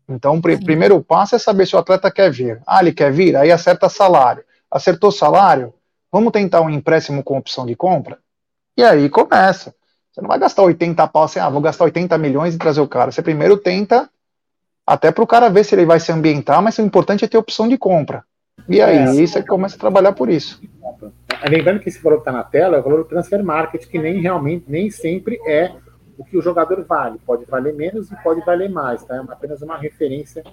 Então, 0.08 0.36
o 0.36 0.42
pr 0.42 0.62
primeiro 0.66 1.02
passo 1.02 1.36
é 1.36 1.40
saber 1.40 1.66
se 1.66 1.76
o 1.76 1.80
atleta 1.80 2.12
quer 2.12 2.30
vir. 2.30 2.62
Ah, 2.68 2.82
ele 2.82 2.92
quer 2.92 3.12
vir, 3.14 3.38
aí 3.38 3.50
acerta 3.50 3.88
salário. 3.88 4.44
Acertou 4.70 5.10
salário? 5.10 5.74
Vamos 6.12 6.34
tentar 6.34 6.60
um 6.62 6.70
empréstimo 6.70 7.24
com 7.24 7.38
opção 7.38 7.66
de 7.66 7.76
compra? 7.76 8.18
E 8.76 8.84
aí 8.84 9.08
começa. 9.08 9.74
Você 10.12 10.20
não 10.20 10.28
vai 10.28 10.38
gastar 10.38 10.64
80 10.64 11.08
pau 11.08 11.24
assim, 11.24 11.40
ah, 11.40 11.50
vou 11.50 11.62
gastar 11.62 11.86
80 11.86 12.18
milhões 12.18 12.56
e 12.56 12.58
trazer 12.58 12.82
o 12.82 12.88
cara. 12.88 13.12
Você 13.12 13.22
primeiro 13.22 13.56
tenta, 13.56 14.10
até 14.86 15.12
para 15.12 15.24
o 15.24 15.28
cara 15.28 15.50
ver 15.50 15.64
se 15.64 15.76
ele 15.76 15.86
vai 15.86 16.00
se 16.00 16.12
ambientar, 16.12 16.62
mas 16.62 16.78
o 16.78 16.82
importante 16.82 17.24
é 17.24 17.28
ter 17.28 17.38
opção 17.38 17.70
de 17.70 17.78
compra. 17.78 18.26
E 18.68 18.82
aí 18.82 18.98
é, 18.98 19.28
você 19.28 19.42
começa 19.42 19.76
a 19.76 19.80
trabalhar 19.80 20.12
por 20.12 20.30
isso. 20.30 20.60
Lembrando 21.48 21.80
que 21.80 21.90
esse 21.90 22.02
valor 22.02 22.18
que 22.18 22.22
está 22.22 22.32
na 22.32 22.44
tela 22.44 22.78
é 22.78 22.80
o 22.80 22.84
valor 22.84 22.98
do 23.00 23.06
transfer 23.06 23.44
market, 23.44 23.86
que 23.88 23.98
nem 23.98 24.20
realmente, 24.20 24.66
nem 24.68 24.92
sempre 24.92 25.40
é 25.48 25.74
o 26.18 26.26
que 26.26 26.38
o 26.38 26.42
jogador 26.42 26.84
vale. 26.84 27.18
Pode 27.26 27.46
valer 27.46 27.74
menos 27.74 28.12
e 28.12 28.16
pode 28.18 28.42
valer 28.42 28.70
mais, 28.70 29.04
tá? 29.04 29.16
É 29.16 29.20
apenas 29.20 29.62
uma 29.62 29.78
referência 29.78 30.44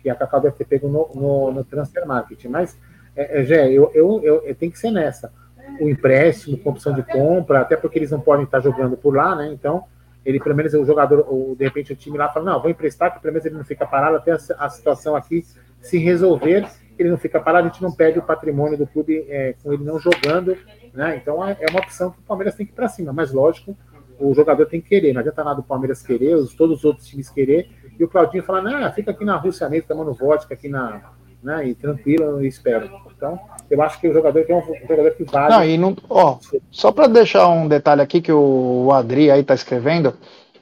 que 0.00 0.08
a 0.08 0.14
Cacau 0.14 0.40
deve 0.40 0.56
ter 0.56 0.64
pego 0.64 0.88
no, 0.88 1.10
no, 1.14 1.52
no 1.52 1.64
transfer 1.64 2.06
market. 2.06 2.42
Mas, 2.46 2.78
é, 3.14 3.40
é, 3.40 3.44
Gé, 3.44 3.70
eu, 3.70 3.90
eu, 3.94 4.20
eu, 4.22 4.42
eu 4.46 4.54
tenho 4.54 4.72
que 4.72 4.78
ser 4.78 4.90
nessa. 4.90 5.30
O 5.78 5.88
empréstimo, 5.88 6.56
com 6.56 6.70
opção 6.70 6.94
de 6.94 7.02
compra, 7.02 7.60
até 7.60 7.76
porque 7.76 7.98
eles 7.98 8.10
não 8.10 8.20
podem 8.20 8.44
estar 8.44 8.60
jogando 8.60 8.96
por 8.96 9.14
lá, 9.14 9.36
né? 9.36 9.52
Então, 9.52 9.84
ele, 10.24 10.40
pelo 10.40 10.54
menos, 10.54 10.72
o 10.72 10.84
jogador, 10.84 11.26
ou 11.28 11.54
de 11.54 11.64
repente 11.64 11.92
o 11.92 11.96
time 11.96 12.16
lá 12.16 12.28
fala, 12.30 12.52
não, 12.52 12.60
vou 12.60 12.70
emprestar, 12.70 13.12
que 13.12 13.20
pelo 13.20 13.32
menos 13.32 13.44
ele 13.44 13.56
não 13.56 13.64
fica 13.64 13.86
parado 13.86 14.16
até 14.16 14.32
a, 14.32 14.38
a 14.58 14.70
situação 14.70 15.14
aqui 15.14 15.44
se 15.80 15.98
resolver, 15.98 16.68
ele 16.98 17.10
não 17.10 17.18
fica 17.18 17.40
parado, 17.40 17.68
a 17.68 17.70
gente 17.70 17.82
não 17.82 17.92
perde 17.92 18.18
o 18.18 18.22
patrimônio 18.22 18.76
do 18.76 18.86
clube 18.86 19.24
é, 19.28 19.54
com 19.62 19.72
ele 19.72 19.84
não 19.84 19.98
jogando, 19.98 20.56
né? 20.92 21.16
Então 21.16 21.44
é, 21.46 21.56
é 21.60 21.70
uma 21.70 21.80
opção 21.80 22.10
que 22.10 22.18
o 22.18 22.22
Palmeiras 22.22 22.54
tem 22.54 22.66
que 22.66 22.72
ir 22.72 22.74
para 22.74 22.88
cima, 22.88 23.12
mas 23.12 23.32
lógico, 23.32 23.76
o 24.18 24.34
jogador 24.34 24.66
tem 24.66 24.80
que 24.80 24.88
querer, 24.88 25.14
não 25.14 25.20
adianta 25.20 25.42
nada 25.42 25.60
o 25.60 25.64
Palmeiras 25.64 26.02
querer, 26.02 26.34
os, 26.34 26.54
todos 26.54 26.78
os 26.78 26.84
outros 26.84 27.06
times 27.06 27.30
querer, 27.30 27.70
e 27.98 28.04
o 28.04 28.08
Claudinho 28.08 28.42
fala, 28.42 28.60
não, 28.60 28.92
fica 28.92 29.10
aqui 29.10 29.24
na 29.24 29.36
Rússia 29.36 29.68
mesmo, 29.68 29.88
tomando 29.88 30.12
vodka 30.12 30.54
aqui 30.54 30.68
na. 30.68 31.18
Né, 31.42 31.68
e 31.68 31.74
tranquilo, 31.74 32.44
e 32.44 32.48
espera. 32.48 32.86
Então, 33.16 33.40
eu 33.70 33.80
acho 33.80 33.98
que 33.98 34.06
o 34.06 34.12
jogador 34.12 34.44
é 34.46 34.54
um, 34.54 34.58
um 34.58 34.86
jogador 34.86 35.10
que 35.12 35.24
vale. 35.24 35.54
Não, 35.54 35.64
e 35.64 35.78
não, 35.78 35.96
ó, 36.10 36.36
só 36.70 36.92
para 36.92 37.06
deixar 37.06 37.48
um 37.48 37.66
detalhe 37.66 38.02
aqui 38.02 38.20
que 38.20 38.30
o 38.30 38.92
Adri 38.92 39.30
aí 39.30 39.42
tá 39.42 39.54
escrevendo, 39.54 40.12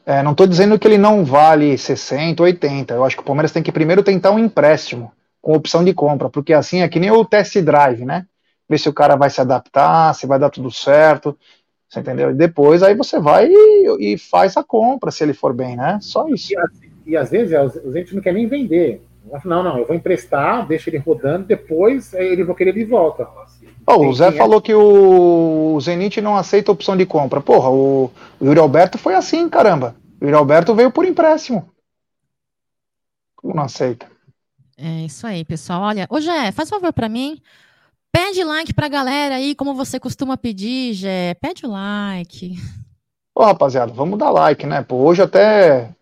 é, 0.08 0.22
não 0.22 0.30
estou 0.32 0.46
dizendo 0.46 0.78
que 0.78 0.88
ele 0.88 0.96
não 0.96 1.22
vale 1.22 1.76
60, 1.76 2.42
80. 2.42 2.94
Eu 2.94 3.04
acho 3.04 3.14
que 3.14 3.20
o 3.20 3.26
Palmeiras 3.26 3.52
tem 3.52 3.62
que 3.62 3.70
primeiro 3.70 4.02
tentar 4.02 4.30
um 4.30 4.38
empréstimo 4.38 5.12
com 5.42 5.52
opção 5.52 5.84
de 5.84 5.92
compra, 5.92 6.30
porque 6.30 6.54
assim 6.54 6.80
é 6.80 6.88
que 6.88 6.98
nem 6.98 7.10
o 7.10 7.26
test 7.26 7.60
drive, 7.60 8.06
né? 8.06 8.24
Ver 8.66 8.78
se 8.78 8.88
o 8.88 8.92
cara 8.94 9.16
vai 9.16 9.28
se 9.28 9.38
adaptar, 9.38 10.14
se 10.14 10.26
vai 10.26 10.38
dar 10.38 10.48
tudo 10.48 10.70
certo. 10.70 11.36
Você 11.86 12.00
entendeu? 12.00 12.30
E 12.30 12.34
depois 12.34 12.82
aí 12.82 12.94
você 12.94 13.20
vai 13.20 13.48
e, 13.50 14.14
e 14.14 14.16
faz 14.16 14.56
a 14.56 14.64
compra, 14.64 15.10
se 15.10 15.22
ele 15.22 15.34
for 15.34 15.52
bem, 15.52 15.76
né? 15.76 15.98
Só 16.00 16.26
isso. 16.26 16.54
E, 17.04 17.12
e 17.12 17.14
às 17.14 17.30
vezes 17.30 17.54
os 17.84 17.92
gente 17.92 18.14
não 18.14 18.22
quer 18.22 18.32
nem 18.32 18.46
vender. 18.46 19.02
Não, 19.44 19.62
não, 19.62 19.76
eu 19.76 19.86
vou 19.86 19.94
emprestar, 19.94 20.66
deixa 20.66 20.88
ele 20.88 20.96
rodando, 20.96 21.44
depois 21.44 22.14
ele 22.14 22.44
vai 22.44 22.56
querer 22.56 22.72
de 22.72 22.84
volta. 22.86 23.28
Oh, 23.90 24.06
o 24.06 24.12
Zé 24.12 24.30
falou 24.32 24.60
que 24.60 24.74
o 24.74 25.80
Zenit 25.80 26.20
não 26.20 26.36
aceita 26.36 26.70
opção 26.70 26.94
de 26.94 27.06
compra. 27.06 27.40
Porra, 27.40 27.70
o, 27.70 28.10
o 28.38 28.44
Yuri 28.44 28.60
Alberto 28.60 28.98
foi 28.98 29.14
assim, 29.14 29.48
caramba. 29.48 29.96
O 30.20 30.26
Yuri 30.26 30.36
Alberto 30.36 30.74
veio 30.74 30.90
por 30.90 31.06
empréstimo. 31.06 31.70
Como 33.34 33.54
não 33.54 33.62
aceita? 33.62 34.06
É 34.76 35.06
isso 35.06 35.26
aí, 35.26 35.42
pessoal. 35.42 35.80
Olha, 35.80 36.06
ô 36.10 36.20
Jé, 36.20 36.52
faz 36.52 36.68
um 36.68 36.74
favor 36.74 36.92
para 36.92 37.08
mim. 37.08 37.40
Pede 38.12 38.44
like 38.44 38.74
pra 38.74 38.88
galera 38.88 39.36
aí, 39.36 39.54
como 39.54 39.74
você 39.74 39.98
costuma 39.98 40.36
pedir, 40.36 40.92
Jé. 40.92 41.32
Pede 41.40 41.64
o 41.64 41.70
like. 41.70 42.56
Ô, 43.34 43.42
rapaziada, 43.42 43.90
vamos 43.90 44.18
dar 44.18 44.30
like, 44.30 44.66
né? 44.66 44.82
Pô, 44.82 44.96
hoje 44.96 45.22
até 45.22 45.94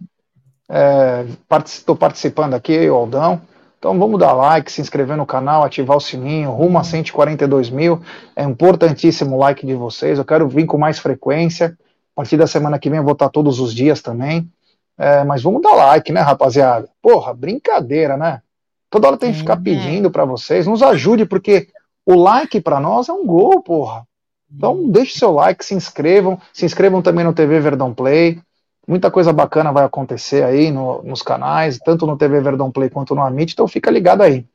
estou 1.62 1.94
é, 1.94 1.98
participando 1.98 2.54
aqui, 2.54 2.90
o 2.90 2.96
Aldão. 2.96 3.40
Então 3.86 3.96
vamos 4.00 4.18
dar 4.18 4.32
like, 4.32 4.72
se 4.72 4.80
inscrever 4.80 5.16
no 5.16 5.24
canal, 5.24 5.62
ativar 5.62 5.96
o 5.96 6.00
sininho, 6.00 6.50
rumo 6.50 6.76
a 6.76 6.82
142 6.82 7.70
mil. 7.70 8.02
É 8.34 8.42
importantíssimo 8.42 9.36
o 9.36 9.38
like 9.38 9.64
de 9.64 9.74
vocês. 9.74 10.18
Eu 10.18 10.24
quero 10.24 10.48
vir 10.48 10.66
com 10.66 10.76
mais 10.76 10.98
frequência. 10.98 11.78
A 12.12 12.16
partir 12.16 12.36
da 12.36 12.48
semana 12.48 12.80
que 12.80 12.90
vem 12.90 12.98
eu 12.98 13.04
vou 13.04 13.12
estar 13.12 13.28
todos 13.28 13.60
os 13.60 13.72
dias 13.72 14.02
também. 14.02 14.50
É, 14.98 15.22
mas 15.22 15.44
vamos 15.44 15.62
dar 15.62 15.72
like, 15.74 16.10
né, 16.10 16.20
rapaziada? 16.20 16.88
Porra, 17.00 17.32
brincadeira, 17.32 18.16
né? 18.16 18.42
Toda 18.90 19.06
hora 19.06 19.16
tem 19.16 19.30
que 19.30 19.38
ficar 19.38 19.56
é. 19.56 19.60
pedindo 19.62 20.10
para 20.10 20.24
vocês. 20.24 20.66
Nos 20.66 20.82
ajude, 20.82 21.24
porque 21.24 21.68
o 22.04 22.16
like 22.16 22.60
para 22.60 22.80
nós 22.80 23.08
é 23.08 23.12
um 23.12 23.24
gol, 23.24 23.62
porra. 23.62 24.04
Então 24.52 24.72
uhum. 24.72 24.90
deixe 24.90 25.16
seu 25.16 25.30
like, 25.30 25.64
se 25.64 25.76
inscrevam, 25.76 26.40
se 26.52 26.66
inscrevam 26.66 27.00
também 27.00 27.24
no 27.24 27.32
TV 27.32 27.60
Verdão 27.60 27.94
Play. 27.94 28.40
Muita 28.86 29.10
coisa 29.10 29.32
bacana 29.32 29.72
vai 29.72 29.84
acontecer 29.84 30.44
aí 30.44 30.70
no, 30.70 31.02
nos 31.02 31.20
canais, 31.20 31.78
tanto 31.78 32.06
no 32.06 32.16
TV 32.16 32.40
Verdão 32.40 32.70
Play 32.70 32.88
quanto 32.88 33.14
no 33.14 33.22
Amit, 33.22 33.52
então 33.52 33.66
fica 33.66 33.90
ligado 33.90 34.22
aí. 34.22 34.46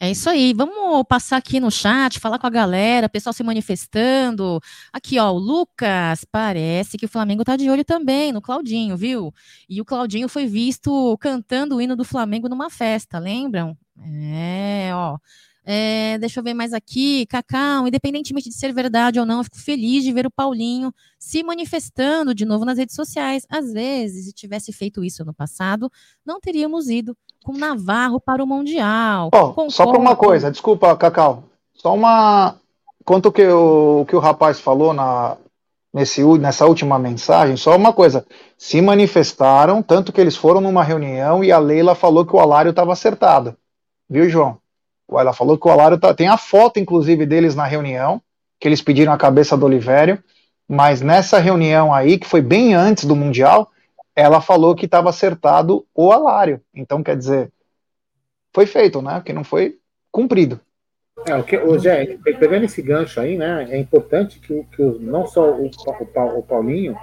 É 0.00 0.10
isso 0.10 0.28
aí. 0.28 0.52
Vamos 0.52 1.04
passar 1.06 1.36
aqui 1.36 1.60
no 1.60 1.70
chat, 1.70 2.18
falar 2.18 2.36
com 2.36 2.46
a 2.48 2.50
galera, 2.50 3.08
pessoal 3.08 3.32
se 3.32 3.44
manifestando. 3.44 4.60
Aqui, 4.92 5.16
ó, 5.16 5.30
o 5.30 5.38
Lucas, 5.38 6.24
parece 6.24 6.98
que 6.98 7.04
o 7.06 7.08
Flamengo 7.08 7.44
tá 7.44 7.56
de 7.56 7.70
olho 7.70 7.84
também 7.84 8.32
no 8.32 8.42
Claudinho, 8.42 8.96
viu? 8.96 9.32
E 9.68 9.80
o 9.80 9.84
Claudinho 9.84 10.28
foi 10.28 10.44
visto 10.46 11.16
cantando 11.18 11.76
o 11.76 11.80
hino 11.80 11.94
do 11.94 12.04
Flamengo 12.04 12.48
numa 12.48 12.68
festa, 12.68 13.20
lembram? 13.20 13.76
É, 14.04 14.90
ó. 14.92 15.18
É, 15.64 16.18
deixa 16.18 16.40
eu 16.40 16.44
ver 16.44 16.54
mais 16.54 16.72
aqui. 16.72 17.26
Cacau, 17.26 17.86
independentemente 17.86 18.48
de 18.48 18.54
ser 18.54 18.72
verdade 18.72 19.20
ou 19.20 19.26
não, 19.26 19.38
eu 19.38 19.44
fico 19.44 19.58
feliz 19.58 20.02
de 20.02 20.12
ver 20.12 20.26
o 20.26 20.30
Paulinho 20.30 20.92
se 21.18 21.42
manifestando 21.42 22.34
de 22.34 22.44
novo 22.44 22.64
nas 22.64 22.78
redes 22.78 22.96
sociais. 22.96 23.46
Às 23.48 23.72
vezes, 23.72 24.26
se 24.26 24.32
tivesse 24.32 24.72
feito 24.72 25.04
isso 25.04 25.24
no 25.24 25.32
passado, 25.32 25.90
não 26.26 26.40
teríamos 26.40 26.88
ido 26.88 27.16
com 27.44 27.56
Navarro 27.56 28.20
para 28.20 28.42
o 28.42 28.46
Mundial. 28.46 29.30
Oh, 29.32 29.70
só 29.70 29.86
para 29.86 29.98
uma 29.98 30.16
coisa, 30.16 30.50
desculpa, 30.50 30.96
Cacau. 30.96 31.44
Só 31.74 31.94
uma. 31.94 32.56
Quanto 33.04 33.32
que 33.32 33.46
o 33.46 34.04
que 34.06 34.14
o 34.14 34.20
rapaz 34.20 34.60
falou 34.60 34.92
na, 34.92 35.36
nesse, 35.92 36.24
nessa 36.38 36.66
última 36.66 36.98
mensagem, 36.98 37.56
só 37.56 37.76
uma 37.76 37.92
coisa. 37.92 38.24
Se 38.56 38.80
manifestaram, 38.80 39.82
tanto 39.82 40.12
que 40.12 40.20
eles 40.20 40.36
foram 40.36 40.60
numa 40.60 40.84
reunião 40.84 41.42
e 41.42 41.52
a 41.52 41.58
Leila 41.58 41.94
falou 41.94 42.24
que 42.24 42.34
o 42.34 42.40
Alário 42.40 42.70
estava 42.70 42.92
acertado. 42.92 43.56
Viu, 44.08 44.28
João? 44.28 44.61
Ela 45.18 45.32
falou 45.32 45.58
que 45.58 45.66
o 45.66 45.70
Alário 45.70 45.98
tá, 45.98 46.12
tem 46.14 46.28
a 46.28 46.36
foto, 46.36 46.78
inclusive, 46.78 47.26
deles 47.26 47.54
na 47.54 47.64
reunião, 47.64 48.20
que 48.58 48.68
eles 48.68 48.82
pediram 48.82 49.12
a 49.12 49.18
cabeça 49.18 49.56
do 49.56 49.66
Olivério, 49.66 50.22
mas 50.68 51.00
nessa 51.00 51.38
reunião 51.38 51.92
aí, 51.92 52.18
que 52.18 52.26
foi 52.26 52.40
bem 52.40 52.74
antes 52.74 53.04
do 53.04 53.16
Mundial, 53.16 53.70
ela 54.14 54.40
falou 54.40 54.74
que 54.74 54.86
estava 54.86 55.10
acertado 55.10 55.84
o 55.94 56.12
Alário. 56.12 56.60
Então, 56.74 57.02
quer 57.02 57.16
dizer, 57.16 57.50
foi 58.54 58.66
feito, 58.66 59.00
né? 59.00 59.22
Que 59.24 59.32
não 59.32 59.44
foi 59.44 59.78
cumprido. 60.10 60.60
É, 61.26 61.36
o 61.36 61.44
que, 61.44 61.56
o 61.56 61.78
Zé, 61.78 62.18
pegando 62.22 62.64
esse 62.64 62.82
gancho 62.82 63.20
aí, 63.20 63.36
né? 63.36 63.66
É 63.70 63.78
importante 63.78 64.40
que, 64.40 64.64
que 64.74 64.82
não 65.00 65.26
só 65.26 65.50
o, 65.50 65.66
o, 65.66 66.38
o 66.38 66.42
Paulinho, 66.42 66.96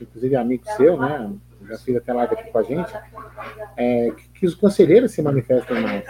inclusive 0.00 0.36
amigo 0.36 0.64
seu, 0.76 0.96
né? 0.96 1.32
Já 1.68 1.78
fiz 1.78 1.96
até 1.96 2.12
live 2.12 2.34
aqui 2.34 2.50
com 2.50 2.58
a 2.58 2.62
gente, 2.62 2.92
é, 3.76 4.10
que, 4.10 4.28
que 4.40 4.46
os 4.46 4.54
conselheiros 4.54 5.12
se 5.12 5.20
manifestem 5.20 5.80
mais. 5.80 6.04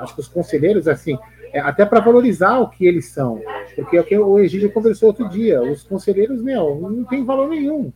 Acho 0.00 0.14
que 0.14 0.20
os 0.20 0.28
conselheiros, 0.28 0.88
assim, 0.88 1.18
é, 1.52 1.60
até 1.60 1.84
para 1.84 2.00
valorizar 2.00 2.58
o 2.58 2.68
que 2.68 2.86
eles 2.86 3.06
são. 3.06 3.40
Porque 3.74 3.96
é 3.96 4.00
o 4.00 4.04
que 4.04 4.16
o 4.16 4.38
Egídio 4.38 4.72
conversou 4.72 5.08
outro 5.08 5.28
dia, 5.28 5.62
os 5.62 5.82
conselheiros, 5.82 6.42
meu, 6.42 6.78
não 6.80 7.04
tem 7.04 7.24
valor 7.24 7.48
nenhum. 7.48 7.92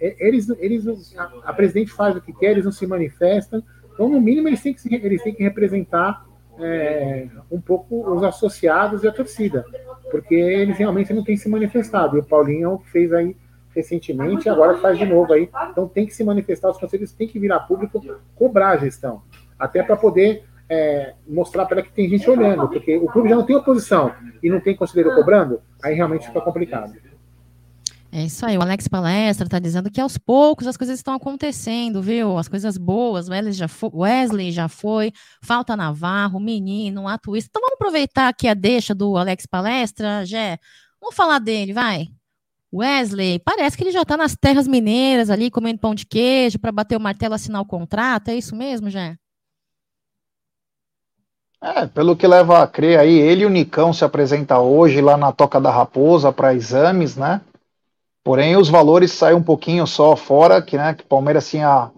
É, 0.00 0.16
eles, 0.26 0.48
eles, 0.58 1.16
a, 1.16 1.32
a, 1.44 1.52
presidente 1.52 1.92
faz 1.92 2.16
o 2.16 2.20
que 2.20 2.32
quer, 2.32 2.52
eles 2.52 2.64
não 2.64 2.72
se 2.72 2.86
manifestam. 2.86 3.62
Então, 3.92 4.08
no 4.08 4.20
mínimo, 4.20 4.48
eles 4.48 4.62
têm 4.62 4.74
que, 4.74 4.94
eles 4.94 5.22
têm 5.22 5.34
que 5.34 5.42
representar 5.42 6.26
é, 6.58 7.26
um 7.50 7.60
pouco 7.60 8.10
os 8.12 8.22
associados 8.22 9.02
e 9.02 9.08
a 9.08 9.12
torcida, 9.12 9.64
porque 10.10 10.34
eles 10.34 10.76
realmente 10.76 11.12
não 11.12 11.24
têm 11.24 11.36
se 11.36 11.48
manifestado. 11.48 12.16
E 12.16 12.20
o 12.20 12.24
Paulinho 12.24 12.80
é 12.86 12.90
fez 12.90 13.12
aí 13.12 13.36
recentemente 13.74 14.48
agora 14.48 14.78
faz 14.78 14.98
de 14.98 15.06
novo 15.06 15.32
aí. 15.32 15.48
Então, 15.70 15.86
tem 15.88 16.06
que 16.06 16.14
se 16.14 16.24
manifestar, 16.24 16.70
os 16.70 16.78
conselheiros 16.78 17.12
têm 17.12 17.28
que 17.28 17.38
vir 17.38 17.52
a 17.52 17.60
público 17.60 18.02
cobrar 18.34 18.70
a 18.70 18.76
gestão, 18.76 19.22
até 19.58 19.82
para 19.82 19.96
poder 19.96 20.44
é, 20.68 21.14
mostrar 21.26 21.66
para 21.66 21.78
ela 21.78 21.86
que 21.86 21.92
tem 21.92 22.08
gente 22.08 22.28
olhando, 22.28 22.68
porque 22.68 22.96
o 22.96 23.06
clube 23.06 23.28
já 23.28 23.36
não 23.36 23.46
tem 23.46 23.56
oposição 23.56 24.12
e 24.42 24.50
não 24.50 24.60
tem 24.60 24.76
conselheiro 24.76 25.14
cobrando, 25.14 25.60
aí 25.82 25.94
realmente 25.94 26.26
fica 26.26 26.40
complicado. 26.40 26.94
É 28.10 28.22
isso 28.22 28.44
aí, 28.46 28.56
o 28.56 28.62
Alex 28.62 28.88
Palestra 28.88 29.46
está 29.46 29.58
dizendo 29.58 29.90
que 29.90 30.00
aos 30.00 30.16
poucos 30.16 30.66
as 30.66 30.78
coisas 30.78 30.98
estão 30.98 31.12
acontecendo, 31.12 32.00
viu? 32.00 32.38
As 32.38 32.48
coisas 32.48 32.78
boas, 32.78 33.28
Wesley 33.28 33.52
já 33.52 33.68
foi, 33.68 33.90
Wesley 33.92 34.50
já 34.50 34.66
foi 34.66 35.12
falta 35.42 35.76
Navarro, 35.76 36.40
menino, 36.40 37.06
atuista. 37.06 37.50
Então 37.50 37.60
vamos 37.60 37.74
aproveitar 37.74 38.28
aqui 38.28 38.48
a 38.48 38.54
deixa 38.54 38.94
do 38.94 39.18
Alex 39.18 39.44
Palestra, 39.44 40.24
Jé. 40.24 40.58
Vamos 40.98 41.14
falar 41.14 41.38
dele, 41.38 41.74
vai. 41.74 42.08
Wesley, 42.72 43.38
parece 43.40 43.76
que 43.76 43.82
ele 43.82 43.92
já 43.92 44.02
está 44.02 44.16
nas 44.16 44.34
terras 44.34 44.66
mineiras 44.66 45.28
ali, 45.28 45.50
comendo 45.50 45.78
pão 45.78 45.94
de 45.94 46.06
queijo 46.06 46.58
para 46.58 46.72
bater 46.72 46.96
o 46.96 47.00
martelo, 47.00 47.34
assinar 47.34 47.60
o 47.60 47.66
contrato. 47.66 48.28
É 48.28 48.36
isso 48.36 48.56
mesmo, 48.56 48.88
Jé? 48.88 49.18
É, 51.60 51.86
pelo 51.86 52.16
que 52.16 52.26
leva 52.26 52.62
a 52.62 52.66
crer 52.68 53.00
aí, 53.00 53.18
ele 53.18 53.42
e 53.42 53.46
o 53.46 53.50
Nicão 53.50 53.92
se 53.92 54.04
apresenta 54.04 54.60
hoje 54.60 55.00
lá 55.00 55.16
na 55.16 55.32
Toca 55.32 55.60
da 55.60 55.70
Raposa 55.70 56.32
para 56.32 56.54
exames, 56.54 57.16
né? 57.16 57.40
Porém, 58.22 58.56
os 58.56 58.68
valores 58.68 59.10
saem 59.10 59.36
um 59.36 59.42
pouquinho 59.42 59.86
só 59.86 60.14
fora, 60.14 60.62
que, 60.62 60.76
né, 60.76 60.94
que 60.94 61.02
o 61.02 61.06
Palmeiras 61.06 61.48
tinha, 61.48 61.90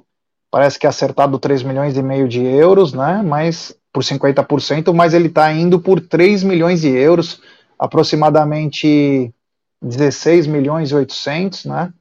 parece 0.51 0.79
que 0.79 0.87
acertado 0.87 1.39
3 1.39 1.63
milhões 1.63 1.97
e 1.97 2.03
meio 2.03 2.27
de 2.27 2.43
euros, 2.43 2.95
né? 2.95 3.21
Mas 3.23 3.77
por 3.93 4.03
50%, 4.03 4.95
mas 4.95 5.13
ele 5.13 5.27
está 5.29 5.53
indo 5.53 5.79
por 5.79 6.01
3 6.01 6.43
milhões 6.43 6.81
de 6.81 6.89
euros, 6.89 7.43
aproximadamente 7.79 9.35
16 9.83 10.47
milhões 10.47 10.91
e 10.91 10.95
800, 10.95 11.67
né? 11.67 11.93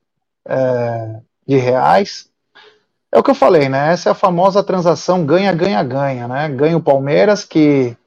É, 0.47 1.19
de 1.45 1.57
reais. 1.57 2.28
É 3.11 3.17
o 3.17 3.23
que 3.23 3.31
eu 3.31 3.35
falei, 3.35 3.67
né? 3.67 3.91
Essa 3.91 4.09
é 4.09 4.11
a 4.11 4.15
famosa 4.15 4.63
transação 4.63 5.25
ganha, 5.25 5.51
ganha, 5.51 5.81
ganha, 5.83 6.27
né? 6.27 6.47
Ganha 6.49 6.77
o 6.77 6.83
Palmeiras, 6.83 7.43
que 7.43 7.97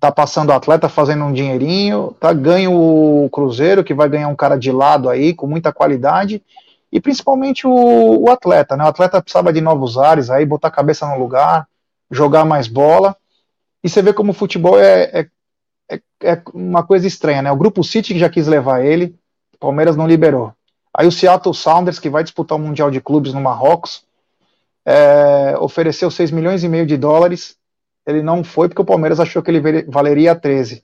tá 0.00 0.10
passando 0.10 0.48
o 0.48 0.52
atleta 0.52 0.88
fazendo 0.88 1.24
um 1.24 1.32
dinheirinho, 1.32 2.16
tá? 2.18 2.32
Ganha 2.32 2.70
o 2.70 3.28
Cruzeiro, 3.30 3.84
que 3.84 3.94
vai 3.94 4.08
ganhar 4.08 4.28
um 4.28 4.34
cara 4.34 4.56
de 4.56 4.72
lado 4.72 5.08
aí, 5.08 5.32
com 5.34 5.46
muita 5.46 5.72
qualidade, 5.72 6.42
e 6.90 7.00
principalmente 7.00 7.66
o, 7.66 8.24
o 8.24 8.30
atleta, 8.30 8.76
né? 8.76 8.84
O 8.84 8.88
atleta 8.88 9.22
precisava 9.22 9.52
de 9.52 9.60
novos 9.60 9.96
ares 9.96 10.30
aí, 10.30 10.44
botar 10.44 10.68
a 10.68 10.72
cabeça 10.72 11.06
no 11.06 11.18
lugar, 11.18 11.68
jogar 12.10 12.44
mais 12.44 12.66
bola, 12.66 13.16
e 13.84 13.88
você 13.88 14.02
vê 14.02 14.12
como 14.12 14.32
o 14.32 14.34
futebol 14.34 14.80
é, 14.80 15.02
é, 15.12 15.28
é, 15.88 16.00
é 16.24 16.42
uma 16.52 16.82
coisa 16.82 17.06
estranha, 17.06 17.42
né? 17.42 17.52
O 17.52 17.56
Grupo 17.56 17.84
City 17.84 18.14
que 18.14 18.20
já 18.20 18.28
quis 18.28 18.48
levar 18.48 18.84
ele, 18.84 19.14
o 19.54 19.58
Palmeiras 19.58 19.96
não 19.96 20.08
liberou. 20.08 20.52
Aí 20.92 21.06
o 21.06 21.12
Seattle 21.12 21.54
Sounders, 21.54 22.00
que 22.00 22.10
vai 22.10 22.24
disputar 22.24 22.58
o 22.58 22.60
Mundial 22.60 22.90
de 22.90 23.00
Clubes 23.00 23.32
no 23.32 23.40
Marrocos, 23.40 24.02
é, 24.90 25.56
ofereceu 25.58 26.10
6 26.10 26.32
milhões 26.32 26.64
e 26.64 26.68
meio 26.68 26.84
de 26.84 26.96
dólares, 26.96 27.56
ele 28.04 28.22
não 28.22 28.42
foi 28.42 28.68
porque 28.68 28.82
o 28.82 28.84
Palmeiras 28.84 29.20
achou 29.20 29.40
que 29.40 29.50
ele 29.50 29.84
valeria 29.84 30.34
13. 30.34 30.82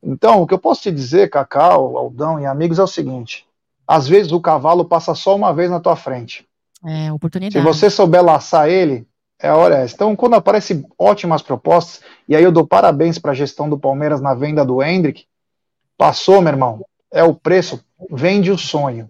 Então, 0.00 0.42
o 0.42 0.46
que 0.46 0.54
eu 0.54 0.58
posso 0.58 0.82
te 0.82 0.92
dizer, 0.92 1.28
Cacau, 1.28 1.96
Aldão 1.96 2.38
e 2.38 2.46
amigos, 2.46 2.78
é 2.78 2.82
o 2.82 2.86
seguinte: 2.86 3.44
às 3.86 4.06
vezes 4.06 4.30
o 4.30 4.40
cavalo 4.40 4.84
passa 4.84 5.12
só 5.14 5.34
uma 5.34 5.52
vez 5.52 5.70
na 5.70 5.80
tua 5.80 5.96
frente. 5.96 6.46
É, 6.84 7.12
oportunidade. 7.12 7.52
Se 7.52 7.60
você 7.60 7.90
souber 7.90 8.22
laçar 8.22 8.68
ele, 8.68 9.06
é 9.40 9.48
a 9.48 9.56
hora 9.56 9.76
essa. 9.76 9.94
Então, 9.94 10.14
quando 10.14 10.34
aparecem 10.34 10.84
ótimas 10.96 11.42
propostas, 11.42 12.00
e 12.28 12.36
aí 12.36 12.44
eu 12.44 12.52
dou 12.52 12.66
parabéns 12.66 13.18
para 13.18 13.32
a 13.32 13.34
gestão 13.34 13.68
do 13.68 13.78
Palmeiras 13.78 14.20
na 14.20 14.34
venda 14.34 14.64
do 14.64 14.80
Hendrick, 14.80 15.24
passou, 15.98 16.40
meu 16.40 16.52
irmão, 16.52 16.84
é 17.12 17.24
o 17.24 17.34
preço, 17.34 17.84
vende 18.10 18.52
o 18.52 18.58
sonho. 18.58 19.08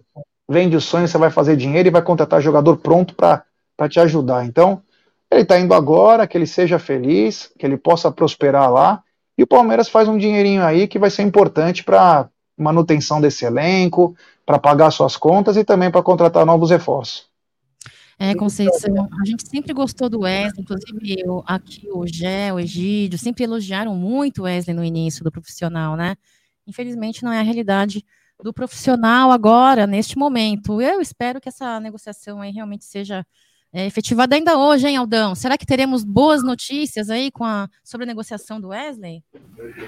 Vende 0.49 0.75
o 0.75 0.81
sonho, 0.81 1.07
você 1.07 1.17
vai 1.17 1.29
fazer 1.29 1.55
dinheiro 1.55 1.87
e 1.87 1.91
vai 1.91 2.01
contratar 2.01 2.41
jogador 2.41 2.77
pronto 2.77 3.15
para 3.15 3.43
para 3.75 3.89
te 3.89 3.99
ajudar. 3.99 4.45
Então, 4.45 4.81
ele 5.31 5.41
está 5.41 5.59
indo 5.59 5.73
agora, 5.73 6.27
que 6.27 6.37
ele 6.37 6.47
seja 6.47 6.77
feliz, 6.77 7.51
que 7.57 7.65
ele 7.65 7.77
possa 7.77 8.11
prosperar 8.11 8.71
lá, 8.71 9.03
e 9.37 9.43
o 9.43 9.47
Palmeiras 9.47 9.89
faz 9.89 10.07
um 10.07 10.17
dinheirinho 10.17 10.63
aí 10.63 10.87
que 10.87 10.99
vai 10.99 11.09
ser 11.09 11.23
importante 11.23 11.83
para 11.83 12.29
manutenção 12.57 13.19
desse 13.19 13.45
elenco, 13.45 14.15
para 14.45 14.59
pagar 14.59 14.91
suas 14.91 15.17
contas 15.17 15.57
e 15.57 15.63
também 15.63 15.89
para 15.89 16.03
contratar 16.03 16.45
novos 16.45 16.69
reforços. 16.69 17.27
É, 18.19 18.35
Conceição, 18.35 19.09
a 19.21 19.25
gente 19.25 19.47
sempre 19.47 19.73
gostou 19.73 20.07
do 20.07 20.21
Wesley, 20.21 20.61
inclusive 20.61 21.15
eu, 21.25 21.43
aqui 21.47 21.87
o 21.91 22.05
Gé, 22.05 22.53
o 22.53 22.59
Egídio, 22.59 23.17
sempre 23.17 23.43
elogiaram 23.43 23.95
muito 23.95 24.41
o 24.41 24.43
Wesley 24.43 24.75
no 24.75 24.83
início 24.83 25.23
do 25.23 25.31
profissional, 25.31 25.95
né? 25.95 26.15
Infelizmente 26.67 27.23
não 27.23 27.31
é 27.31 27.39
a 27.39 27.43
realidade 27.43 28.05
do 28.41 28.53
profissional 28.53 29.31
agora, 29.31 29.87
neste 29.87 30.17
momento. 30.17 30.79
Eu 30.79 31.01
espero 31.01 31.41
que 31.41 31.49
essa 31.49 31.79
negociação 31.79 32.39
aí 32.39 32.51
realmente 32.51 32.85
seja 32.85 33.25
é, 33.73 33.87
efetivada 33.87 34.35
ainda 34.35 34.55
hoje, 34.55 34.87
hein, 34.87 34.97
Aldão? 34.97 35.33
Será 35.33 35.57
que 35.57 35.65
teremos 35.65 36.03
boas 36.03 36.43
notícias 36.43 37.09
aí 37.09 37.31
com 37.31 37.43
a, 37.43 37.67
sobre 37.83 38.03
a 38.03 38.07
negociação 38.07 38.61
do 38.61 38.67
Wesley? 38.67 39.23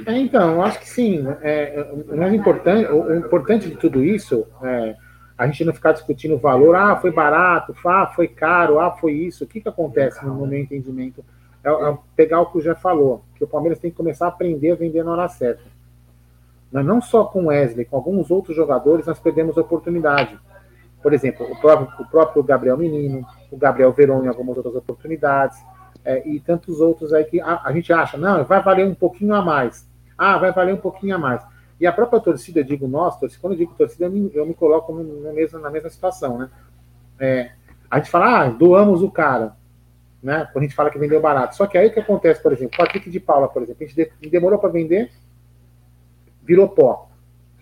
É, 0.08 0.18
então, 0.18 0.64
acho 0.64 0.80
que 0.80 0.90
sim. 0.90 1.24
É, 1.42 1.88
o 1.94 2.18
mais 2.18 2.34
importante, 2.34 2.92
o, 2.92 3.16
importante 3.16 3.70
de 3.70 3.78
tudo 3.78 4.04
isso 4.04 4.48
é 4.64 4.96
a 5.38 5.46
gente 5.46 5.66
não 5.66 5.74
ficar 5.74 5.92
discutindo 5.92 6.36
o 6.36 6.40
valor, 6.40 6.76
ah, 6.76 6.96
foi 6.96 7.12
barato, 7.12 7.76
ah, 7.86 8.08
foi 8.16 8.28
caro, 8.28 8.80
ah, 8.80 8.92
foi 8.92 9.14
isso. 9.14 9.44
O 9.44 9.48
que, 9.48 9.62
que 9.62 9.70
acontece 9.70 10.26
no 10.26 10.48
meu 10.48 10.60
entendimento? 10.60 11.24
É, 11.64 11.70
é 11.70 11.98
pegar 12.16 12.42
o 12.42 12.48
que 12.48 12.58
o 12.58 12.62
já 12.62 12.74
falou, 12.74 13.24
que 13.36 13.44
o 13.44 13.48
Palmeiras 13.48 13.78
tem 13.78 13.92
que 13.92 13.98
começar 13.98 14.26
a 14.26 14.30
aprender 14.30 14.72
a 14.72 14.76
vender 14.76 15.04
na 15.04 15.12
hora 15.12 15.28
certa. 15.28 15.64
não 16.72 17.02
só 17.02 17.26
com 17.26 17.48
Wesley, 17.48 17.86
com 17.86 17.98
alguns 17.98 18.32
outros 18.32 18.56
jogadores, 18.56 19.06
nós 19.06 19.20
perdemos 19.20 19.58
a 19.58 19.62
oportunidade. 19.62 20.40
Por 21.06 21.14
exemplo, 21.14 21.46
o 21.52 21.56
próprio, 21.56 22.04
o 22.04 22.10
próprio 22.10 22.42
Gabriel 22.42 22.76
Menino, 22.76 23.24
o 23.52 23.58
Gabriel 23.58 23.92
Veron 23.92 24.24
em 24.24 24.28
algumas 24.28 24.58
outras 24.58 24.74
oportunidades, 24.74 25.56
é, 26.04 26.28
e 26.28 26.40
tantos 26.40 26.82
outros 26.82 27.14
aí 27.14 27.24
que 27.26 27.40
a, 27.40 27.62
a, 27.64 27.72
gente 27.72 27.94
acha, 27.94 28.18
não, 28.18 28.44
vai 28.44 28.60
valer 28.64 28.88
um 28.88 28.96
pouquinho 28.96 29.36
a 29.36 29.42
mais. 29.44 29.88
Ah, 30.18 30.40
vai 30.40 30.52
valer 30.52 30.74
um 30.74 30.80
pouquinho 30.80 31.14
a 31.14 31.20
mais. 31.20 31.44
E 31.80 31.86
a 31.86 31.94
própria 31.94 32.20
torcida, 32.20 32.62
eu 32.62 32.64
digo 32.64 32.88
nós, 32.88 33.20
torcida, 33.20 33.40
quando 33.40 33.54
eu 33.54 33.60
digo 33.60 33.76
torcida, 33.78 34.06
eu 34.06 34.10
me, 34.10 34.32
eu 34.34 34.48
me 34.48 34.56
coloco 34.56 34.92
no 34.94 35.32
mesmo, 35.32 35.60
na 35.60 35.70
mesma 35.70 35.92
situação, 35.92 36.40
né? 36.40 36.50
É, 37.20 37.52
a 37.88 38.00
gente 38.00 38.10
fala, 38.10 38.40
ah, 38.40 38.50
doamos 38.50 39.04
o 39.04 39.12
cara, 39.12 39.56
né? 40.24 40.50
Quando 40.52 40.64
a 40.64 40.66
gente 40.66 40.76
fala 40.76 40.90
que 40.90 40.98
vendeu 40.98 41.22
barato. 41.22 41.56
Só 41.56 41.68
que 41.68 41.78
aí 41.78 41.86
o 41.86 41.94
que 41.94 42.00
acontece, 42.00 42.42
por 42.42 42.52
exemplo, 42.52 42.76
Patrick 42.76 43.12
de 43.12 43.20
Paula, 43.20 43.48
por 43.48 43.62
exemplo, 43.62 43.86
a 43.86 43.88
gente 43.88 44.12
demorou 44.28 44.58
para 44.58 44.72
vender, 44.72 45.12
virou 46.42 46.68
pó. 46.68 47.12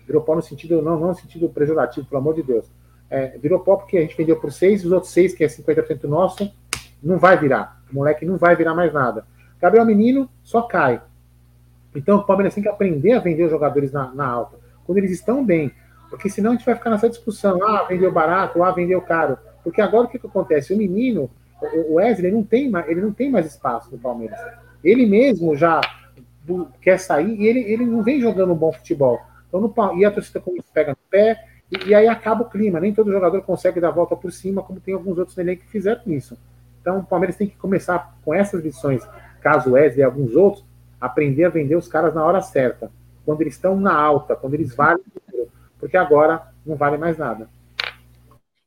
Virou 0.06 0.22
pó 0.22 0.34
no 0.34 0.40
sentido, 0.40 0.80
não, 0.80 0.98
não 0.98 1.08
no 1.08 1.14
sentido 1.14 1.50
pejorativo, 1.50 2.06
pelo 2.06 2.22
amor 2.22 2.32
de 2.32 2.42
Deus 2.42 2.72
é, 3.10 3.38
virou 3.38 3.60
pó 3.60 3.76
porque 3.76 3.98
a 3.98 4.00
gente 4.00 4.16
vendeu 4.16 4.36
por 4.36 4.52
6, 4.52 4.84
os 4.84 4.92
outros 4.92 5.12
6, 5.12 5.34
que 5.34 5.44
é 5.44 5.46
50% 5.46 6.04
nosso, 6.04 6.52
não 7.02 7.18
vai 7.18 7.36
virar. 7.36 7.80
O 7.90 7.94
moleque 7.94 8.24
não 8.24 8.36
vai 8.36 8.56
virar 8.56 8.74
mais 8.74 8.92
nada. 8.92 9.24
Gabriel 9.60 9.84
Menino 9.84 10.28
só 10.42 10.62
cai. 10.62 11.00
Então 11.94 12.18
o 12.18 12.24
Palmeiras 12.24 12.54
tem 12.54 12.62
que 12.62 12.68
aprender 12.68 13.12
a 13.12 13.20
vender 13.20 13.44
os 13.44 13.50
jogadores 13.50 13.92
na, 13.92 14.12
na, 14.12 14.26
alta, 14.26 14.58
quando 14.84 14.98
eles 14.98 15.10
estão 15.10 15.44
bem. 15.44 15.72
Porque 16.10 16.28
senão 16.28 16.50
a 16.50 16.54
gente 16.54 16.66
vai 16.66 16.74
ficar 16.74 16.90
nessa 16.90 17.08
discussão: 17.08 17.62
ah, 17.62 17.84
vendeu 17.84 18.10
barato, 18.10 18.62
ah, 18.62 18.72
vendeu 18.72 19.00
caro. 19.00 19.38
Porque 19.62 19.80
agora 19.80 20.06
o 20.06 20.08
que, 20.08 20.18
que 20.18 20.26
acontece? 20.26 20.74
O 20.74 20.76
menino, 20.76 21.30
o 21.88 21.94
Wesley, 21.94 22.32
não 22.32 22.42
tem 22.42 22.68
mais, 22.68 22.88
ele 22.88 23.00
não 23.00 23.12
tem 23.12 23.30
mais 23.30 23.46
espaço 23.46 23.90
no 23.90 23.98
Palmeiras. 23.98 24.38
Ele 24.82 25.06
mesmo 25.06 25.56
já 25.56 25.80
quer 26.80 26.98
sair 26.98 27.40
e 27.40 27.46
ele, 27.46 27.60
ele 27.60 27.86
não 27.86 28.02
vem 28.02 28.20
jogando 28.20 28.52
um 28.52 28.56
bom 28.56 28.72
futebol. 28.72 29.20
Então, 29.48 29.60
no, 29.60 29.98
e 29.98 30.04
a 30.04 30.10
torcida 30.10 30.42
pega 30.74 30.90
no 30.90 30.98
pé, 31.10 31.38
e, 31.74 31.88
e, 31.90 31.94
aí 31.94 32.08
acaba 32.08 32.42
o 32.42 32.48
clima. 32.48 32.80
Nem 32.80 32.94
todo 32.94 33.12
jogador 33.12 33.42
consegue 33.42 33.80
dar 33.80 33.88
a 33.88 33.92
volta 33.92 34.16
por 34.16 34.32
cima, 34.32 34.62
como 34.62 34.80
tem 34.80 34.94
alguns 34.94 35.18
outros 35.18 35.36
elenco 35.38 35.62
que 35.62 35.70
fizeram 35.70 36.02
isso. 36.06 36.36
Então 36.80 36.98
o 36.98 37.04
Palmeiras 37.04 37.36
tem 37.36 37.48
que 37.48 37.56
começar 37.56 38.16
com 38.24 38.34
essas 38.34 38.62
lições, 38.62 39.02
caso 39.40 39.72
Wesley 39.72 40.00
e 40.00 40.02
alguns 40.02 40.34
outros, 40.34 40.64
aprender 41.00 41.44
a 41.44 41.48
vender 41.48 41.76
os 41.76 41.88
caras 41.88 42.14
na 42.14 42.24
hora 42.24 42.40
certa. 42.40 42.90
Quando 43.24 43.40
eles 43.40 43.54
estão 43.54 43.78
na 43.78 43.94
alta, 43.94 44.36
quando 44.36 44.54
eles 44.54 44.74
valem, 44.74 45.02
porque 45.78 45.96
agora 45.96 46.42
não 46.64 46.76
vale 46.76 46.98
mais 46.98 47.16
nada. 47.16 47.48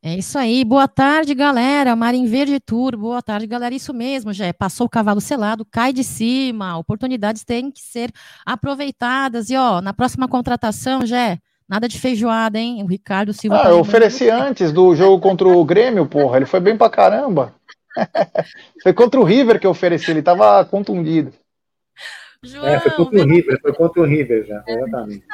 É 0.01 0.15
isso 0.15 0.37
aí. 0.37 0.63
Boa 0.63 0.87
tarde, 0.87 1.33
galera. 1.33 1.95
Marim 1.95 2.25
Verde 2.27 2.59
Tour. 2.59 2.95
Boa 2.95 3.21
tarde, 3.21 3.45
galera. 3.45 3.75
Isso 3.75 3.93
mesmo, 3.93 4.31
já 4.31 4.53
passou 4.53 4.87
o 4.87 4.89
cavalo 4.89 5.19
selado, 5.19 5.65
cai 5.65 5.91
de 5.91 6.03
cima. 6.03 6.77
Oportunidades 6.77 7.43
têm 7.43 7.71
que 7.71 7.81
ser 7.81 8.11
aproveitadas. 8.45 9.49
E 9.49 9.57
ó, 9.57 9.81
na 9.81 9.93
próxima 9.93 10.27
contratação, 10.27 11.05
já 11.05 11.37
Nada 11.67 11.87
de 11.87 11.99
feijoada, 11.99 12.57
hein? 12.57 12.81
O 12.83 12.87
Ricardo 12.87 13.33
Silva. 13.33 13.57
Ah, 13.57 13.63
tá 13.63 13.69
eu 13.69 13.79
ofereci 13.79 14.29
antes 14.29 14.71
do 14.71 14.95
jogo 14.95 15.19
contra 15.21 15.47
o 15.47 15.65
Grêmio, 15.65 16.05
porra. 16.05 16.37
Ele 16.37 16.45
foi 16.45 16.59
bem 16.59 16.77
pra 16.77 16.89
caramba. 16.89 17.53
foi 18.81 18.93
contra 18.93 19.19
o 19.19 19.23
River 19.23 19.59
que 19.59 19.67
eu 19.67 19.71
ofereci, 19.71 20.11
ele 20.11 20.21
tava 20.21 20.63
contundido. 20.65 21.33
João, 22.43 22.67
é, 22.67 22.79
foi 22.79 22.91
contra 22.91 23.19
o 23.19 23.25
River, 23.25 23.59
foi 23.61 23.73
contra 23.73 24.01
o 24.01 24.05
River 24.05 24.45
já, 24.45 24.63
exatamente. 24.67 25.25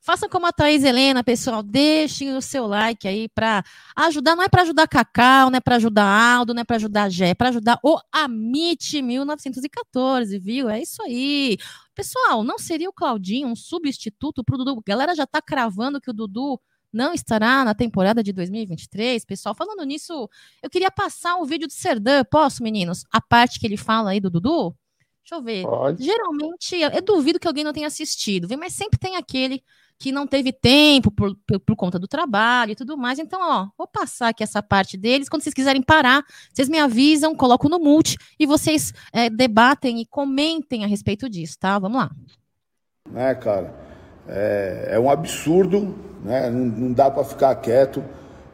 Faça 0.00 0.28
como 0.28 0.46
a 0.46 0.52
Thaís 0.52 0.84
Helena, 0.84 1.24
pessoal. 1.24 1.62
Deixem 1.62 2.36
o 2.36 2.42
seu 2.42 2.66
like 2.66 3.06
aí 3.06 3.28
para 3.28 3.64
ajudar. 3.96 4.36
Não 4.36 4.42
é 4.42 4.48
para 4.48 4.62
ajudar 4.62 4.88
Cacau, 4.88 5.50
não 5.50 5.56
é 5.56 5.60
para 5.60 5.76
ajudar 5.76 6.04
Aldo, 6.04 6.54
não 6.54 6.62
é 6.62 6.64
para 6.64 6.76
ajudar 6.76 7.08
Gé, 7.08 7.30
é 7.30 7.34
para 7.34 7.48
ajudar 7.48 7.78
o 7.82 7.98
Amit 8.12 9.00
1914, 9.02 10.38
viu? 10.38 10.68
É 10.68 10.80
isso 10.80 11.02
aí. 11.02 11.56
Pessoal, 11.94 12.42
não 12.42 12.58
seria 12.58 12.88
o 12.88 12.92
Claudinho 12.92 13.48
um 13.48 13.56
substituto 13.56 14.42
para 14.44 14.54
o 14.54 14.58
Dudu? 14.58 14.78
A 14.78 14.82
galera 14.86 15.14
já 15.14 15.24
está 15.24 15.40
cravando 15.40 16.00
que 16.00 16.10
o 16.10 16.14
Dudu 16.14 16.60
não 16.92 17.12
estará 17.12 17.64
na 17.64 17.74
temporada 17.74 18.22
de 18.22 18.32
2023. 18.32 19.24
Pessoal, 19.24 19.54
falando 19.54 19.84
nisso, 19.84 20.28
eu 20.62 20.70
queria 20.70 20.90
passar 20.90 21.36
um 21.36 21.44
vídeo 21.44 21.66
do 21.66 21.72
Serdã. 21.72 22.22
Posso, 22.24 22.62
meninos? 22.62 23.04
A 23.10 23.20
parte 23.20 23.58
que 23.58 23.66
ele 23.66 23.76
fala 23.76 24.10
aí 24.10 24.20
do 24.20 24.30
Dudu? 24.30 24.74
Deixa 25.24 25.36
eu 25.36 25.42
ver. 25.42 25.62
Pode. 25.62 26.04
Geralmente, 26.04 26.76
eu, 26.76 26.90
eu, 26.90 27.00
duvido 27.00 27.40
que 27.40 27.48
alguém 27.48 27.64
não 27.64 27.72
tenha 27.72 27.86
assistido, 27.86 28.46
viu? 28.46 28.58
mas 28.58 28.74
sempre 28.74 28.98
tem 28.98 29.16
aquele 29.16 29.62
que 29.98 30.12
não 30.12 30.26
teve 30.26 30.52
tempo 30.52 31.10
por, 31.10 31.34
por, 31.46 31.58
por, 31.60 31.76
conta 31.76 31.98
do 31.98 32.06
trabalho 32.06 32.72
e 32.72 32.74
tudo 32.74 32.94
mais. 32.94 33.18
Então, 33.18 33.40
ó, 33.42 33.68
vou 33.78 33.86
passar 33.86 34.28
aqui 34.28 34.42
essa 34.42 34.62
parte 34.62 34.98
deles. 34.98 35.26
Quando 35.26 35.40
vocês 35.40 35.54
quiserem 35.54 35.80
parar, 35.80 36.22
vocês 36.52 36.68
me 36.68 36.78
avisam, 36.78 37.34
coloco 37.34 37.70
no 37.70 37.78
multi 37.78 38.18
e 38.38 38.44
vocês 38.44 38.92
é, 39.14 39.30
debatem 39.30 39.98
e 39.98 40.04
comentem 40.04 40.84
a 40.84 40.86
respeito 40.86 41.26
disso, 41.26 41.58
tá? 41.58 41.78
Vamos 41.78 41.96
lá. 41.96 42.10
Né, 43.10 43.34
cara? 43.34 43.74
É, 44.28 44.88
é 44.90 45.00
um 45.00 45.08
absurdo, 45.08 45.96
né? 46.22 46.50
Não, 46.50 46.66
não 46.66 46.92
dá 46.92 47.10
para 47.10 47.24
ficar 47.24 47.54
quieto. 47.56 48.04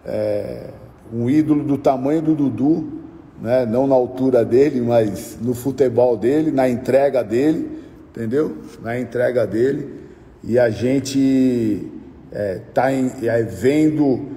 É, 0.04 0.72
um 1.12 1.28
ídolo 1.28 1.64
do 1.64 1.76
tamanho 1.76 2.22
do 2.22 2.36
Dudu 2.36 3.09
né? 3.40 3.64
não 3.66 3.86
na 3.86 3.94
altura 3.94 4.44
dele, 4.44 4.80
mas 4.80 5.38
no 5.40 5.54
futebol 5.54 6.16
dele, 6.16 6.50
na 6.50 6.68
entrega 6.68 7.22
dele, 7.22 7.80
entendeu? 8.10 8.58
Na 8.82 8.98
entrega 8.98 9.46
dele. 9.46 10.00
E 10.44 10.58
a 10.58 10.70
gente 10.70 11.88
está 12.64 12.92
é, 12.92 13.10
é, 13.22 13.42
vendo 13.42 14.28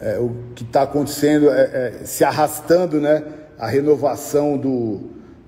é, 0.00 0.18
o 0.18 0.30
que 0.54 0.62
está 0.62 0.82
acontecendo, 0.82 1.50
é, 1.50 1.60
é, 1.62 2.04
se 2.04 2.24
arrastando, 2.24 3.00
né? 3.00 3.22
A 3.58 3.66
renovação 3.66 4.56
do, 4.56 5.00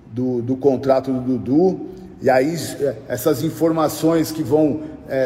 do, 0.06 0.42
do, 0.42 0.56
contrato 0.56 1.12
do 1.12 1.20
Dudu. 1.20 1.88
E 2.20 2.28
aí 2.28 2.54
é, 2.80 2.94
essas 3.08 3.42
informações 3.42 4.30
que 4.30 4.42
vão 4.42 4.82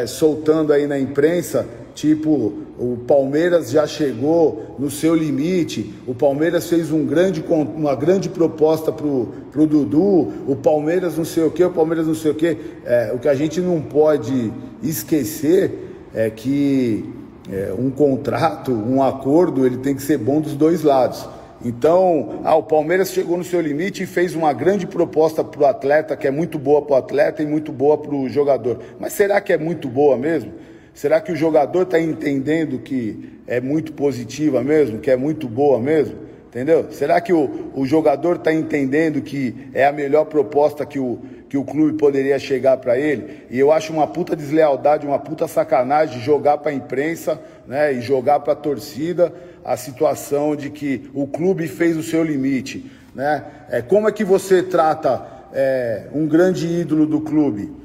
soltando 0.07 0.73
aí 0.73 0.87
na 0.87 0.97
imprensa 0.97 1.63
Tipo, 1.95 2.53
o 2.77 2.97
Palmeiras 3.07 3.71
já 3.71 3.87
chegou 3.87 4.75
no 4.77 4.91
seu 4.91 5.15
limite, 5.15 5.93
o 6.05 6.13
Palmeiras 6.13 6.67
fez 6.67 6.91
um 6.91 7.05
grande, 7.05 7.41
uma 7.73 7.95
grande 7.95 8.27
proposta 8.27 8.91
para 8.91 9.07
o 9.07 9.65
Dudu, 9.65 10.33
o 10.45 10.57
Palmeiras 10.61 11.17
não 11.17 11.23
sei 11.23 11.45
o 11.45 11.51
que, 11.51 11.63
o 11.63 11.71
Palmeiras 11.71 12.05
não 12.05 12.13
sei 12.13 12.31
o 12.31 12.35
que. 12.35 12.57
É, 12.85 13.13
o 13.15 13.17
que 13.17 13.29
a 13.29 13.33
gente 13.33 13.61
não 13.61 13.81
pode 13.81 14.51
esquecer 14.83 15.71
é 16.13 16.29
que 16.29 17.05
é, 17.49 17.73
um 17.79 17.89
contrato, 17.89 18.73
um 18.73 19.01
acordo, 19.01 19.65
ele 19.65 19.77
tem 19.77 19.95
que 19.95 20.01
ser 20.01 20.17
bom 20.17 20.41
dos 20.41 20.53
dois 20.53 20.83
lados. 20.83 21.25
Então, 21.63 22.41
ah, 22.43 22.55
o 22.55 22.63
Palmeiras 22.63 23.09
chegou 23.11 23.37
no 23.37 23.43
seu 23.45 23.61
limite 23.61 24.03
e 24.03 24.05
fez 24.05 24.35
uma 24.35 24.51
grande 24.51 24.85
proposta 24.85 25.45
para 25.45 25.61
o 25.61 25.65
atleta, 25.65 26.17
que 26.17 26.27
é 26.27 26.31
muito 26.31 26.59
boa 26.59 26.81
para 26.81 26.95
o 26.95 26.97
atleta 26.97 27.41
e 27.41 27.45
muito 27.45 27.71
boa 27.71 27.97
para 27.97 28.13
o 28.13 28.27
jogador. 28.27 28.79
Mas 28.99 29.13
será 29.13 29.39
que 29.39 29.53
é 29.53 29.57
muito 29.57 29.87
boa 29.87 30.17
mesmo? 30.17 30.51
Será 30.95 31.19
que 31.19 31.29
o 31.29 31.35
jogador 31.35 31.81
está 31.81 31.99
entendendo 31.99 32.79
que 32.79 33.37
é 33.45 33.59
muito 33.59 33.91
positiva 33.91 34.63
mesmo, 34.63 34.99
que 34.99 35.11
é 35.11 35.17
muito 35.17 35.45
boa 35.45 35.77
mesmo? 35.77 36.15
Entendeu? 36.47 36.87
Será 36.89 37.19
que 37.19 37.33
o, 37.33 37.69
o 37.75 37.85
jogador 37.85 38.37
está 38.37 38.53
entendendo 38.53 39.21
que 39.21 39.53
é 39.73 39.85
a 39.85 39.91
melhor 39.91 40.23
proposta 40.23 40.85
que 40.85 40.97
o, 40.97 41.19
que 41.49 41.57
o 41.57 41.65
clube 41.65 41.97
poderia 41.97 42.39
chegar 42.39 42.77
para 42.77 42.97
ele? 42.97 43.41
E 43.51 43.59
eu 43.59 43.73
acho 43.73 43.91
uma 43.91 44.07
puta 44.07 44.37
deslealdade, 44.37 45.05
uma 45.05 45.19
puta 45.19 45.49
sacanagem 45.49 46.21
jogar 46.21 46.59
para 46.59 46.71
a 46.71 46.73
imprensa 46.73 47.41
né, 47.67 47.91
e 47.91 47.99
jogar 47.99 48.39
para 48.39 48.53
a 48.53 48.55
torcida 48.55 49.33
a 49.65 49.75
situação 49.75 50.55
de 50.55 50.69
que 50.69 51.09
o 51.13 51.27
clube 51.27 51.67
fez 51.67 51.97
o 51.97 52.03
seu 52.03 52.23
limite. 52.23 52.89
Né? 53.13 53.43
É, 53.69 53.81
como 53.81 54.07
é 54.07 54.13
que 54.13 54.23
você 54.23 54.63
trata 54.63 55.27
é, 55.51 56.03
um 56.13 56.25
grande 56.25 56.65
ídolo 56.67 57.05
do 57.05 57.19
clube? 57.19 57.84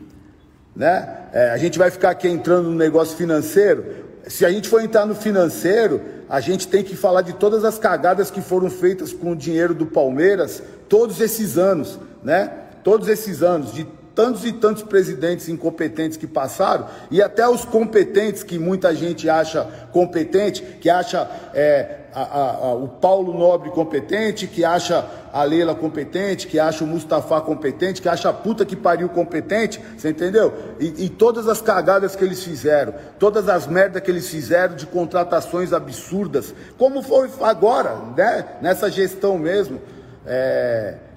Né? 0.74 1.08
É, 1.32 1.50
a 1.50 1.56
gente 1.56 1.78
vai 1.78 1.90
ficar 1.90 2.10
aqui 2.10 2.28
entrando 2.28 2.70
no 2.70 2.76
negócio 2.76 3.16
financeiro. 3.16 3.84
Se 4.26 4.44
a 4.44 4.50
gente 4.50 4.68
for 4.68 4.82
entrar 4.82 5.06
no 5.06 5.14
financeiro, 5.14 6.00
a 6.28 6.40
gente 6.40 6.68
tem 6.68 6.84
que 6.84 6.96
falar 6.96 7.22
de 7.22 7.32
todas 7.32 7.64
as 7.64 7.78
cagadas 7.78 8.30
que 8.30 8.40
foram 8.40 8.70
feitas 8.70 9.12
com 9.12 9.32
o 9.32 9.36
dinheiro 9.36 9.74
do 9.74 9.86
Palmeiras 9.86 10.62
todos 10.88 11.20
esses 11.20 11.58
anos, 11.58 11.98
né? 12.22 12.50
Todos 12.82 13.08
esses 13.08 13.42
anos, 13.42 13.72
de 13.72 13.86
tantos 14.14 14.44
e 14.44 14.52
tantos 14.52 14.82
presidentes 14.82 15.48
incompetentes 15.48 16.16
que 16.16 16.26
passaram, 16.26 16.86
e 17.10 17.22
até 17.22 17.48
os 17.48 17.64
competentes, 17.64 18.42
que 18.42 18.58
muita 18.58 18.94
gente 18.94 19.28
acha 19.28 19.64
competente, 19.92 20.62
que 20.80 20.90
acha 20.90 21.28
é, 21.54 22.00
a, 22.14 22.22
a, 22.22 22.50
a, 22.50 22.74
o 22.74 22.88
Paulo 22.88 23.36
Nobre 23.36 23.70
competente, 23.70 24.46
que 24.46 24.64
acha 24.64 25.04
a 25.32 25.44
Leila 25.44 25.74
competente, 25.74 26.46
que 26.46 26.58
acha 26.58 26.82
o 26.82 26.86
Mustafa 26.86 27.40
competente, 27.40 28.02
que 28.02 28.08
acha 28.08 28.28
a 28.28 28.32
puta 28.32 28.64
que 28.64 28.74
pariu 28.74 29.08
competente, 29.08 29.80
você 29.96 30.10
entendeu? 30.10 30.52
E, 30.80 31.04
e 31.04 31.08
todas 31.08 31.48
as 31.48 31.62
cagadas 31.62 32.16
que 32.16 32.24
eles 32.24 32.42
fizeram, 32.42 32.94
todas 33.18 33.48
as 33.48 33.66
merdas 33.66 34.02
que 34.02 34.10
eles 34.10 34.28
fizeram 34.28 34.74
de 34.74 34.86
contratações 34.86 35.72
absurdas, 35.72 36.52
como 36.76 37.02
foi 37.02 37.30
agora, 37.42 37.96
né? 38.16 38.46
Nessa 38.60 38.90
gestão 38.90 39.38
mesmo. 39.38 39.80
É... 40.26 41.09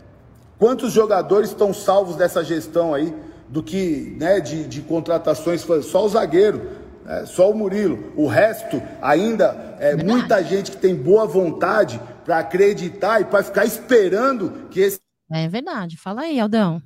Quantos 0.64 0.94
jogadores 0.94 1.50
estão 1.50 1.74
salvos 1.74 2.16
dessa 2.16 2.42
gestão 2.42 2.94
aí? 2.94 3.14
Do 3.50 3.62
que 3.62 4.16
né, 4.18 4.40
de, 4.40 4.66
de 4.66 4.82
contratações, 4.82 5.60
só 5.60 6.06
o 6.06 6.08
zagueiro, 6.08 6.62
né, 7.04 7.26
só 7.26 7.52
o 7.52 7.54
Murilo. 7.54 8.14
O 8.16 8.28
resto, 8.28 8.82
ainda, 9.02 9.76
é 9.78 9.94
muita 9.94 10.42
gente 10.42 10.72
que 10.72 10.78
tem 10.78 10.96
boa 10.96 11.26
vontade 11.28 12.00
para 12.24 12.40
acreditar 12.40 13.20
e 13.20 13.26
para 13.26 13.44
ficar 13.44 13.66
esperando 13.66 14.70
que 14.70 14.80
esse. 14.80 15.02
É 15.30 15.50
verdade. 15.50 15.98
Fala 15.98 16.22
aí, 16.22 16.40
Aldão. 16.40 16.82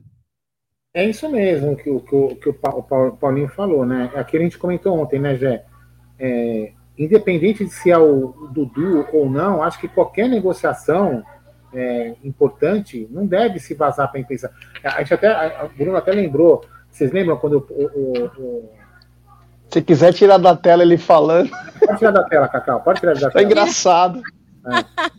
É 0.91 1.07
isso 1.07 1.29
mesmo 1.29 1.77
que, 1.77 1.87
o, 1.87 1.99
que, 1.99 2.15
o, 2.15 2.35
que 2.35 2.49
o 2.49 3.11
Paulinho 3.11 3.49
falou, 3.49 3.85
né? 3.85 4.09
É 4.15 4.19
aquilo 4.19 4.41
a 4.41 4.45
gente 4.45 4.57
comentou 4.57 4.97
ontem, 4.97 5.19
né, 5.19 5.35
Jé? 5.35 5.63
É, 6.17 6.71
independente 6.97 7.63
de 7.63 7.69
se 7.69 7.91
é 7.91 7.97
o 7.99 8.49
Dudu 8.51 9.05
ou 9.13 9.29
não, 9.29 9.61
acho 9.61 9.79
que 9.79 9.87
qualquer 9.87 10.27
negociação 10.27 11.23
é, 11.73 12.15
importante 12.23 13.07
não 13.11 13.25
deve 13.25 13.59
se 13.59 13.73
vazar 13.73 14.09
para 14.09 14.19
a 14.19 14.21
imprensa. 14.21 14.51
A 14.83 14.99
gente 14.99 15.13
até, 15.13 15.63
o 15.63 15.69
Bruno 15.69 15.97
até 15.97 16.11
lembrou, 16.11 16.63
vocês 16.89 17.11
lembram 17.11 17.37
quando 17.37 17.65
o, 17.69 17.83
o, 17.83 18.25
o... 18.41 18.69
Se 19.69 19.81
quiser 19.81 20.13
tirar 20.13 20.37
da 20.37 20.55
tela 20.55 20.83
ele 20.83 20.97
falando. 20.97 21.49
Pode 21.85 21.97
tirar 21.97 22.11
da 22.11 22.23
tela, 22.23 22.47
Cacau, 22.47 22.81
pode 22.81 22.99
tirar 22.99 23.13
da 23.13 23.19
tá 23.21 23.31
tela. 23.31 23.41
É 23.41 23.45
engraçado. 23.45 24.21
É. 24.65 25.17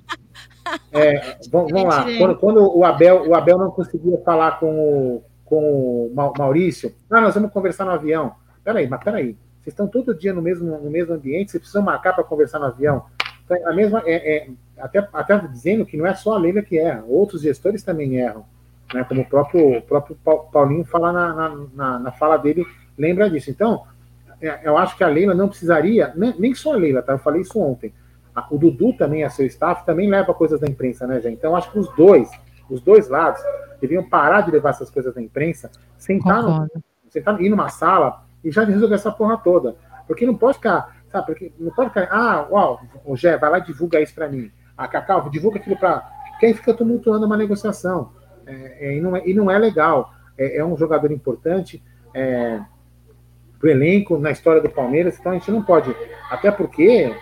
É, 0.92 1.38
vamos, 1.50 1.72
vamos 1.72 1.94
lá. 1.94 2.04
Quando, 2.18 2.37
quando, 2.37 2.78
o, 2.78 2.84
Abel, 2.84 3.28
o 3.28 3.34
Abel 3.34 3.58
não 3.58 3.70
conseguia 3.70 4.18
falar 4.18 4.58
com 4.58 4.70
o, 4.70 5.24
com 5.44 6.11
o 6.12 6.32
Maurício, 6.37 6.94
ah, 7.11 7.20
nós 7.20 7.34
vamos 7.34 7.52
conversar 7.52 7.84
no 7.84 7.92
avião. 7.92 8.34
Peraí, 8.62 8.87
mas 8.87 9.02
peraí. 9.02 9.37
Vocês 9.61 9.72
estão 9.72 9.87
todo 9.87 10.14
dia 10.14 10.32
no 10.32 10.42
mesmo, 10.42 10.78
no 10.78 10.90
mesmo 10.90 11.14
ambiente, 11.14 11.50
vocês 11.50 11.61
precisam 11.61 11.82
marcar 11.82 12.14
para 12.14 12.24
conversar 12.24 12.58
no 12.58 12.66
avião. 12.66 13.04
Então, 13.44 13.68
a 13.68 13.72
mesma, 13.72 14.02
é, 14.04 14.37
é, 14.37 14.48
até, 14.81 15.07
até 15.12 15.38
dizendo 15.38 15.85
que 15.87 15.97
não 15.97 16.07
é 16.07 16.14
só 16.14 16.35
a 16.35 16.38
Leila 16.38 16.62
que 16.62 16.79
erra, 16.79 17.05
outros 17.07 17.43
gestores 17.43 17.83
também 17.83 18.17
erram. 18.17 18.45
Né, 18.93 19.05
como 19.05 19.21
o 19.21 19.25
próprio, 19.25 19.79
o 19.79 19.83
próprio 19.83 20.17
Paulinho 20.51 20.85
fala 20.85 21.12
na, 21.12 21.57
na, 21.75 21.99
na 21.99 22.12
fala 22.12 22.38
dele, 22.38 22.67
lembra 22.97 23.29
disso. 23.29 23.51
Então, 23.51 23.85
é, 24.41 24.61
eu 24.67 24.79
acho 24.79 24.97
que 24.97 25.05
a 25.05 25.09
Leila 25.09 25.35
não 25.35 25.49
precisaria, 25.49 26.12
nem, 26.17 26.35
nem 26.38 26.55
só 26.55 26.73
a 26.73 26.77
Leila, 26.77 27.03
tá? 27.03 27.12
Eu 27.12 27.19
falei 27.19 27.43
isso 27.43 27.61
ontem. 27.61 27.93
O 28.51 28.57
Dudu 28.57 28.93
também, 28.93 29.25
a 29.25 29.31
seu 29.31 29.45
staff, 29.47 29.85
também 29.85 30.09
leva 30.09 30.33
coisas 30.33 30.61
da 30.61 30.69
imprensa, 30.69 31.07
né, 31.07 31.21
gente? 31.21 31.35
Então, 31.35 31.57
acho 31.57 31.73
que 31.73 31.79
os 31.79 31.95
dois, 31.97 32.31
os 32.71 32.81
dois 32.81 33.09
lados, 33.09 33.43
deviam 33.81 34.09
parar 34.09 34.43
de 34.43 34.51
levar 34.51 34.71
essas 34.71 34.91
coisas 34.91 35.12
da 35.14 35.21
imprensa, 35.21 35.71
sentar, 35.97 36.43
no, 36.43 36.69
sentar 37.11 37.41
ir 37.41 37.49
numa 37.49 37.69
sala 37.69 38.25
e 38.45 38.51
já 38.51 38.64
resolver 38.64 38.95
essa 38.95 39.11
porra 39.11 39.37
toda. 39.38 39.77
Porque 40.07 40.25
não 40.25 40.37
pode 40.37 40.59
ficar, 40.59 40.97
sabe? 41.09 41.27
Porque 41.27 41.53
não 41.59 41.73
pode 41.73 41.91
ficar, 41.91 42.09
ah, 42.12 42.47
uau, 42.49 42.81
o 43.05 43.17
Gé, 43.17 43.37
vai 43.37 43.51
lá 43.51 43.59
e 43.59 43.64
divulga 43.64 44.01
isso 44.01 44.14
para 44.14 44.29
mim. 44.29 44.51
A 44.79 44.88
Cacau, 44.88 45.29
divulga 45.29 45.59
aquilo 45.59 45.77
para. 45.77 46.09
Quem 46.41 46.55
fica 46.55 46.73
tumultuando 46.73 47.27
uma 47.27 47.37
negociação. 47.37 48.12
É, 48.47 48.87
é, 48.87 48.97
e, 48.97 49.01
não 49.01 49.17
é, 49.17 49.23
e 49.27 49.35
não 49.35 49.51
é 49.51 49.59
legal. 49.59 50.12
É, 50.38 50.59
é 50.59 50.64
um 50.64 50.77
jogador 50.77 51.11
importante 51.11 51.83
é, 52.14 52.61
para 53.59 53.67
o 53.67 53.71
elenco, 53.71 54.19
na 54.19 54.31
história 54.31 54.62
do 54.62 54.71
Palmeiras, 54.71 55.19
então 55.19 55.33
a 55.33 55.35
gente 55.35 55.51
não 55.51 55.62
pode. 55.62 55.95
Até 56.31 56.51
porque, 56.51 57.12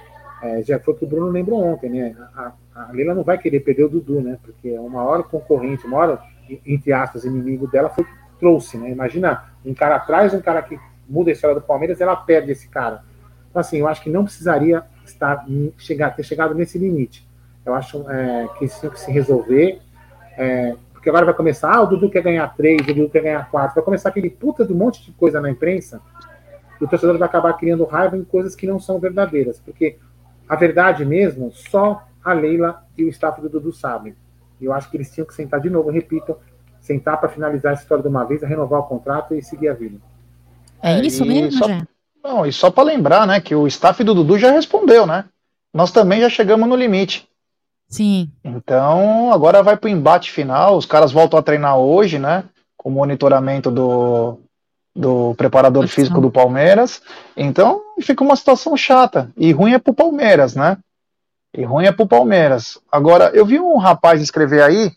é, 0.43 0.63
já 0.63 0.79
foi 0.79 0.93
o 0.93 0.97
que 0.97 1.05
o 1.05 1.09
Bruno 1.09 1.29
lembrou 1.29 1.65
ontem, 1.65 1.89
né? 1.89 2.15
A, 2.35 2.53
a 2.75 2.93
Leila 2.93 3.15
não 3.15 3.25
vai 3.25 3.39
querer 3.39 3.61
perder 3.61 3.85
o 3.85 3.89
Dudu, 3.89 4.21
né? 4.21 4.39
Porque 4.45 4.69
é 4.69 4.79
uma 4.79 5.03
hora 5.03 5.23
concorrente, 5.23 5.87
uma 5.87 5.97
hora, 5.97 6.21
entre 6.67 6.93
aspas, 6.93 7.25
inimigo 7.25 7.67
dela 7.67 7.89
foi 7.89 8.07
trouxe, 8.39 8.77
né? 8.77 8.91
Imagina 8.91 9.45
um 9.65 9.75
cara 9.75 9.97
atrás, 9.97 10.35
um 10.35 10.41
cara 10.41 10.63
que 10.63 10.79
muda 11.09 11.31
a 11.31 11.33
história 11.33 11.55
do 11.55 11.63
Palmeiras, 11.63 12.01
ela 12.01 12.17
perde 12.17 12.53
esse 12.53 12.69
cara. 12.69 13.03
Então, 13.51 13.61
assim, 13.61 13.79
eu 13.79 13.89
acho 13.89 14.03
que 14.03 14.11
não 14.11 14.25
precisaria 14.25 14.85
estar, 15.05 15.47
chegar, 15.79 16.11
ter 16.11 16.23
chegado 16.23 16.55
nesse 16.55 16.79
limite. 16.79 17.26
Eu 17.67 17.75
acho 17.75 18.09
é, 18.09 18.49
que 18.57 18.65
isso 18.65 18.81
tem 18.81 18.91
que 18.91 19.01
se 19.01 19.11
resolver. 19.11 19.81
É, 20.39 20.77
porque 20.93 21.11
agora 21.11 21.27
vai 21.27 21.35
começar, 21.35 21.75
ah, 21.75 21.83
o 21.83 21.87
Dudu 21.87 22.09
quer 22.09 22.23
ganhar 22.23 22.47
três, 22.57 22.81
o 22.81 22.85
Dudu 22.85 23.11
quer 23.11 23.23
ganhar 23.23 23.51
quatro. 23.51 23.75
Vai 23.75 23.85
começar 23.85 24.09
aquele 24.09 24.31
puta 24.31 24.65
de 24.65 24.73
um 24.73 24.77
monte 24.77 25.05
de 25.05 25.13
coisa 25.13 25.41
na 25.41 25.51
imprensa. 25.51 26.01
E 26.81 26.85
o 26.85 26.89
torcedor 26.89 27.19
vai 27.19 27.29
acabar 27.29 27.53
criando 27.55 27.85
raiva 27.85 28.17
em 28.17 28.25
coisas 28.25 28.55
que 28.55 28.67
não 28.67 28.79
são 28.79 29.01
verdadeiras. 29.01 29.61
Porque 29.61 29.99
a 30.49 30.55
verdade 30.55 31.05
mesmo, 31.05 31.51
só 31.53 32.03
a 32.25 32.33
Leila 32.33 32.85
e 32.97 33.05
o 33.05 33.09
staff 33.09 33.41
do 33.41 33.49
Dudu 33.49 33.73
sabem. 33.73 34.15
E 34.61 34.65
eu 34.65 34.73
acho 34.73 34.91
que 34.91 34.97
eles 34.97 35.13
tinham 35.13 35.27
que 35.27 35.35
sentar 35.35 35.61
de 35.61 35.69
novo, 35.69 35.91
repito, 35.91 36.37
sentar 36.81 37.19
para 37.19 37.29
finalizar 37.29 37.73
a 37.73 37.75
história 37.75 38.03
de 38.03 38.09
uma 38.09 38.25
vez, 38.25 38.43
renovar 38.43 38.81
o 38.81 38.85
contrato 38.85 39.35
e 39.35 39.43
seguir 39.43 39.69
a 39.69 39.75
vida. 39.75 39.99
É 40.83 41.01
isso 41.01 41.25
mesmo, 41.25 41.53
só, 41.53 41.67
Não, 42.23 42.47
e 42.47 42.53
só 42.53 42.71
para 42.71 42.85
lembrar, 42.85 43.27
né, 43.27 43.41
que 43.41 43.55
o 43.55 43.67
staff 43.67 44.03
do 44.05 44.15
Dudu 44.15 44.39
já 44.39 44.51
respondeu, 44.51 45.07
né? 45.07 45.25
Nós 45.75 45.91
também 45.91 46.21
já 46.21 46.29
chegamos 46.29 46.69
no 46.69 46.77
limite. 46.77 47.29
Sim. 47.89 48.31
Então, 48.45 49.33
agora 49.33 49.63
vai 49.63 49.77
para 49.77 49.89
o 49.89 49.91
embate 49.91 50.31
final. 50.31 50.77
Os 50.77 50.87
caras 50.87 51.13
voltam 51.13 51.39
a 51.39 51.43
treinar 51.43 51.79
hoje, 51.79 52.19
né? 52.19 52.45
Com 52.77 52.89
o 52.89 52.93
monitoramento 52.93 53.71
do, 53.71 54.41
do 54.95 55.35
preparador 55.37 55.83
Nossa. 55.83 55.95
físico 55.95 56.21
do 56.21 56.31
Palmeiras. 56.31 57.01
Então, 57.37 57.81
fica 58.01 58.25
uma 58.25 58.37
situação 58.37 58.77
chata. 58.77 59.31
E 59.37 59.53
ruim 59.53 59.73
é 59.73 59.79
pro 59.79 59.95
Palmeiras, 59.95 60.55
né? 60.55 60.79
E 61.57 61.65
ruim 61.65 61.87
é 61.87 61.93
pro 61.93 62.07
Palmeiras. 62.07 62.79
Agora, 62.91 63.31
eu 63.33 63.47
vi 63.47 63.59
um 63.59 63.77
rapaz 63.77 64.21
escrever 64.21 64.63
aí. 64.63 64.93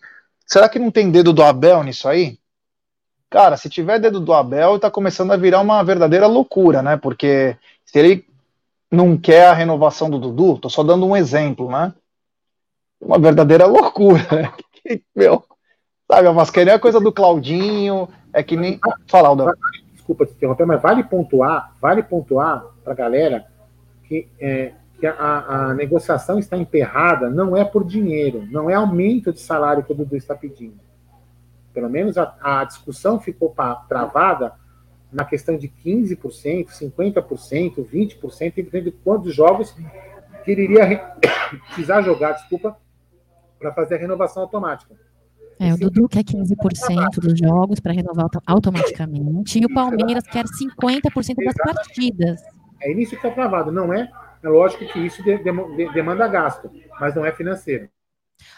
Será 0.46 0.68
que 0.68 0.80
não 0.80 0.90
tem 0.90 1.12
dedo 1.12 1.32
do 1.32 1.44
Abel 1.44 1.84
nisso 1.84 2.08
aí? 2.08 2.38
Cara, 3.30 3.56
se 3.56 3.70
tiver 3.70 4.00
dedo 4.00 4.20
do 4.20 4.34
Abel, 4.34 4.80
tá 4.80 4.90
começando 4.90 5.32
a 5.32 5.38
virar 5.38 5.62
uma 5.62 5.84
verdadeira 5.84 6.26
loucura, 6.26 6.82
né? 6.82 6.98
Porque 6.98 7.56
se 7.86 8.00
ele 8.00 8.26
não 8.92 9.16
quer 9.16 9.48
a 9.48 9.54
renovação 9.54 10.10
do 10.10 10.18
Dudu, 10.18 10.58
tô 10.58 10.70
só 10.70 10.82
dando 10.82 11.06
um 11.06 11.16
exemplo, 11.16 11.70
né? 11.70 11.94
Uma 13.02 13.20
verdadeira 13.20 13.66
loucura, 13.66 14.22
né? 14.32 14.54
Meu, 15.16 15.44
sabe, 16.10 16.28
a 16.28 16.34
mascarinha 16.34 16.76
é 16.76 16.80
coisa 16.80 17.00
do 17.00 17.12
Claudinho, 17.12 18.10
é 18.34 18.44
que 18.44 18.58
nem. 18.58 18.80
Fala, 19.08 19.30
Aldão. 19.30 19.52
Desculpa 19.94 20.26
te 20.26 20.34
interromper, 20.34 20.66
mas 20.66 20.82
vale 20.82 21.04
pontuar, 21.04 21.76
vale 21.80 22.02
pontuar 22.02 22.66
pra 22.84 22.94
galera 22.94 23.46
que, 24.06 24.28
é, 24.40 24.74
que 25.00 25.06
a, 25.06 25.14
a, 25.14 25.74
negociação 25.76 26.40
está 26.40 26.58
emperrada 26.58 27.30
não 27.30 27.56
é 27.56 27.64
por 27.64 27.86
dinheiro, 27.86 28.48
não 28.50 28.70
é 28.70 28.74
aumento 28.74 29.32
de 29.32 29.40
salário 29.40 29.84
que 29.84 29.92
o 29.92 29.96
Dudu 29.96 30.16
está 30.16 30.34
pedindo. 30.34 30.80
Pelo 31.74 31.90
menos 31.90 32.18
a, 32.18 32.36
a 32.42 32.64
discussão 32.64 33.20
ficou 33.20 33.52
pra, 33.52 33.76
travada 33.76 34.54
na 35.14 35.24
questão 35.24 35.58
de 35.58 35.68
15%, 35.68 36.70
50%, 36.70 37.86
20%, 37.86 38.54
dependendo 38.56 38.86
de 38.86 38.98
quantos 39.04 39.34
jogos 39.34 39.76
que 40.44 40.52
ele 40.52 40.64
iria 40.64 41.14
precisar 41.70 42.02
jogar, 42.02 42.34
desculpa, 42.34 42.76
para 43.60 43.74
fazer 43.74 43.96
a 43.96 43.98
renovação 43.98 44.44
automática. 44.44 44.96
É, 45.60 45.74
o 45.74 45.78
Dudu 45.78 46.08
quer 46.08 46.24
15% 46.24 47.20
dos 47.20 47.38
jogos 47.38 47.82
para 47.82 47.92
renovar 47.92 48.30
automaticamente 48.48 49.60
e 49.60 49.66
o 49.66 49.74
Palmeiras 49.74 50.24
quer 50.24 50.46
50% 50.46 51.36
das 51.44 51.56
partidas. 51.56 52.42
É 52.82 52.92
isso 52.94 53.10
que 53.12 53.16
está 53.18 53.30
travado, 53.30 53.70
não 53.70 53.94
é? 53.94 54.10
É 54.42 54.48
lógico 54.48 54.86
que 54.86 55.00
isso 55.00 55.22
demanda 55.94 56.28
gasto, 56.30 56.72
mas 57.00 57.14
não 57.14 57.26
é 57.26 57.32
financeiro. 57.34 57.90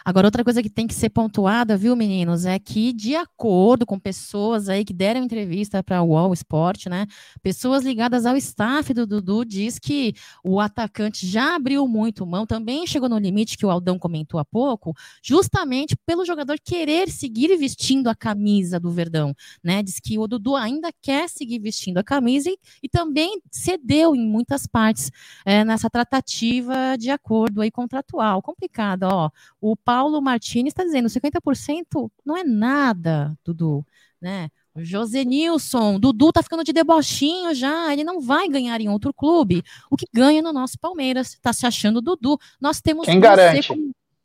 Agora, 0.04 0.26
outra 0.26 0.44
coisa 0.44 0.62
que 0.62 0.70
tem 0.70 0.86
que 0.86 0.94
ser 0.94 1.10
pontuada, 1.10 1.76
viu, 1.76 1.94
meninos, 1.94 2.44
é 2.44 2.58
que, 2.58 2.92
de 2.92 3.14
acordo 3.14 3.86
com 3.86 3.98
pessoas 3.98 4.68
aí 4.68 4.84
que 4.84 4.92
deram 4.92 5.22
entrevista 5.22 5.82
para 5.82 6.02
o 6.02 6.08
UOL 6.08 6.32
Sport, 6.34 6.86
né? 6.86 7.06
Pessoas 7.42 7.84
ligadas 7.84 8.26
ao 8.26 8.36
staff 8.36 8.92
do 8.94 9.06
Dudu 9.06 9.44
diz 9.44 9.78
que 9.78 10.14
o 10.44 10.60
atacante 10.60 11.26
já 11.26 11.54
abriu 11.54 11.86
muito 11.86 12.26
mão, 12.26 12.46
também 12.46 12.86
chegou 12.86 13.08
no 13.08 13.18
limite 13.18 13.56
que 13.56 13.66
o 13.66 13.70
Aldão 13.70 13.98
comentou 13.98 14.38
há 14.40 14.44
pouco, 14.44 14.94
justamente 15.22 15.96
pelo 16.06 16.24
jogador 16.24 16.58
querer 16.62 17.08
seguir 17.08 17.56
vestindo 17.56 18.08
a 18.08 18.14
camisa 18.14 18.78
do 18.80 18.90
Verdão, 18.90 19.34
né? 19.62 19.82
Diz 19.82 20.00
que 20.00 20.18
o 20.18 20.26
Dudu 20.26 20.56
ainda 20.56 20.90
quer 21.00 21.28
seguir 21.28 21.58
vestindo 21.58 21.98
a 21.98 22.04
camisa 22.04 22.50
e, 22.50 22.58
e 22.82 22.88
também 22.88 23.40
cedeu 23.50 24.14
em 24.14 24.26
muitas 24.26 24.66
partes 24.66 25.10
é, 25.44 25.64
nessa 25.64 25.88
tratativa 25.90 26.96
de 26.98 27.10
acordo 27.10 27.60
aí 27.60 27.70
contratual. 27.70 28.42
Complicado, 28.42 29.04
ó. 29.04 29.30
O 29.60 29.71
o 29.72 29.76
Paulo 29.76 30.20
Martins 30.20 30.68
está 30.68 30.84
dizendo 30.84 31.08
50% 31.08 32.10
não 32.24 32.36
é 32.36 32.44
nada, 32.44 33.36
Dudu, 33.44 33.84
né? 34.20 34.48
O 34.74 34.82
José 34.82 35.24
Nilson, 35.24 35.98
Dudu 35.98 36.32
tá 36.32 36.42
ficando 36.42 36.64
de 36.64 36.72
debochinho 36.72 37.54
já, 37.54 37.92
ele 37.92 38.04
não 38.04 38.20
vai 38.20 38.48
ganhar 38.48 38.80
em 38.80 38.88
outro 38.88 39.12
clube. 39.12 39.62
O 39.90 39.96
que 39.96 40.06
ganha 40.12 40.40
no 40.40 40.52
nosso 40.52 40.78
Palmeiras, 40.78 41.36
tá 41.42 41.52
se 41.52 41.66
achando 41.66 42.00
Dudu. 42.00 42.38
Nós 42.60 42.80
temos 42.80 43.04
Quem 43.04 43.20
garante? 43.20 43.74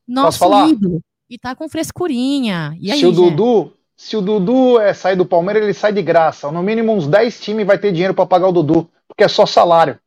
nosso 0.08 0.40
falar? 0.40 0.70
ídolo 0.70 1.02
e 1.30 1.38
tá 1.38 1.54
com 1.56 1.68
frescurinha. 1.68 2.76
E 2.80 2.92
aí, 2.92 3.00
se 3.00 3.06
o 3.06 3.12
Dudu, 3.12 3.74
se 3.96 4.16
o 4.16 4.22
Dudu 4.22 4.80
é 4.80 4.94
sair 4.94 5.16
do 5.16 5.26
Palmeiras, 5.26 5.64
ele 5.64 5.74
sai 5.74 5.92
de 5.92 6.02
graça. 6.02 6.50
No 6.52 6.64
mínimo 6.64 6.94
uns 6.94 7.08
10 7.08 7.40
times 7.42 7.68
vai 7.68 7.78
ter 7.78 7.92
dinheiro 7.92 8.14
para 8.14 8.26
pagar 8.26 8.48
o 8.48 8.54
Dudu, 8.54 8.90
porque 9.08 9.24
é 9.24 9.28
só 9.28 9.46
salário. 9.46 10.00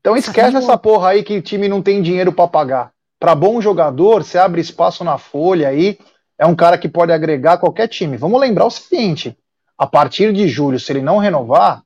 Então 0.00 0.16
esquece 0.16 0.56
essa 0.56 0.76
porra 0.76 1.10
aí 1.10 1.22
que 1.22 1.38
o 1.38 1.42
time 1.42 1.68
não 1.68 1.82
tem 1.82 2.00
dinheiro 2.00 2.32
para 2.32 2.48
pagar. 2.48 2.93
Para 3.24 3.34
bom 3.34 3.58
jogador, 3.58 4.22
você 4.22 4.36
abre 4.36 4.60
espaço 4.60 5.02
na 5.02 5.16
folha 5.16 5.70
aí, 5.70 5.98
é 6.38 6.44
um 6.44 6.54
cara 6.54 6.76
que 6.76 6.86
pode 6.86 7.10
agregar 7.10 7.56
qualquer 7.56 7.88
time. 7.88 8.18
Vamos 8.18 8.38
lembrar 8.38 8.66
o 8.66 8.70
seguinte: 8.70 9.34
a 9.78 9.86
partir 9.86 10.30
de 10.30 10.46
julho, 10.46 10.78
se 10.78 10.92
ele 10.92 11.00
não 11.00 11.16
renovar, 11.16 11.82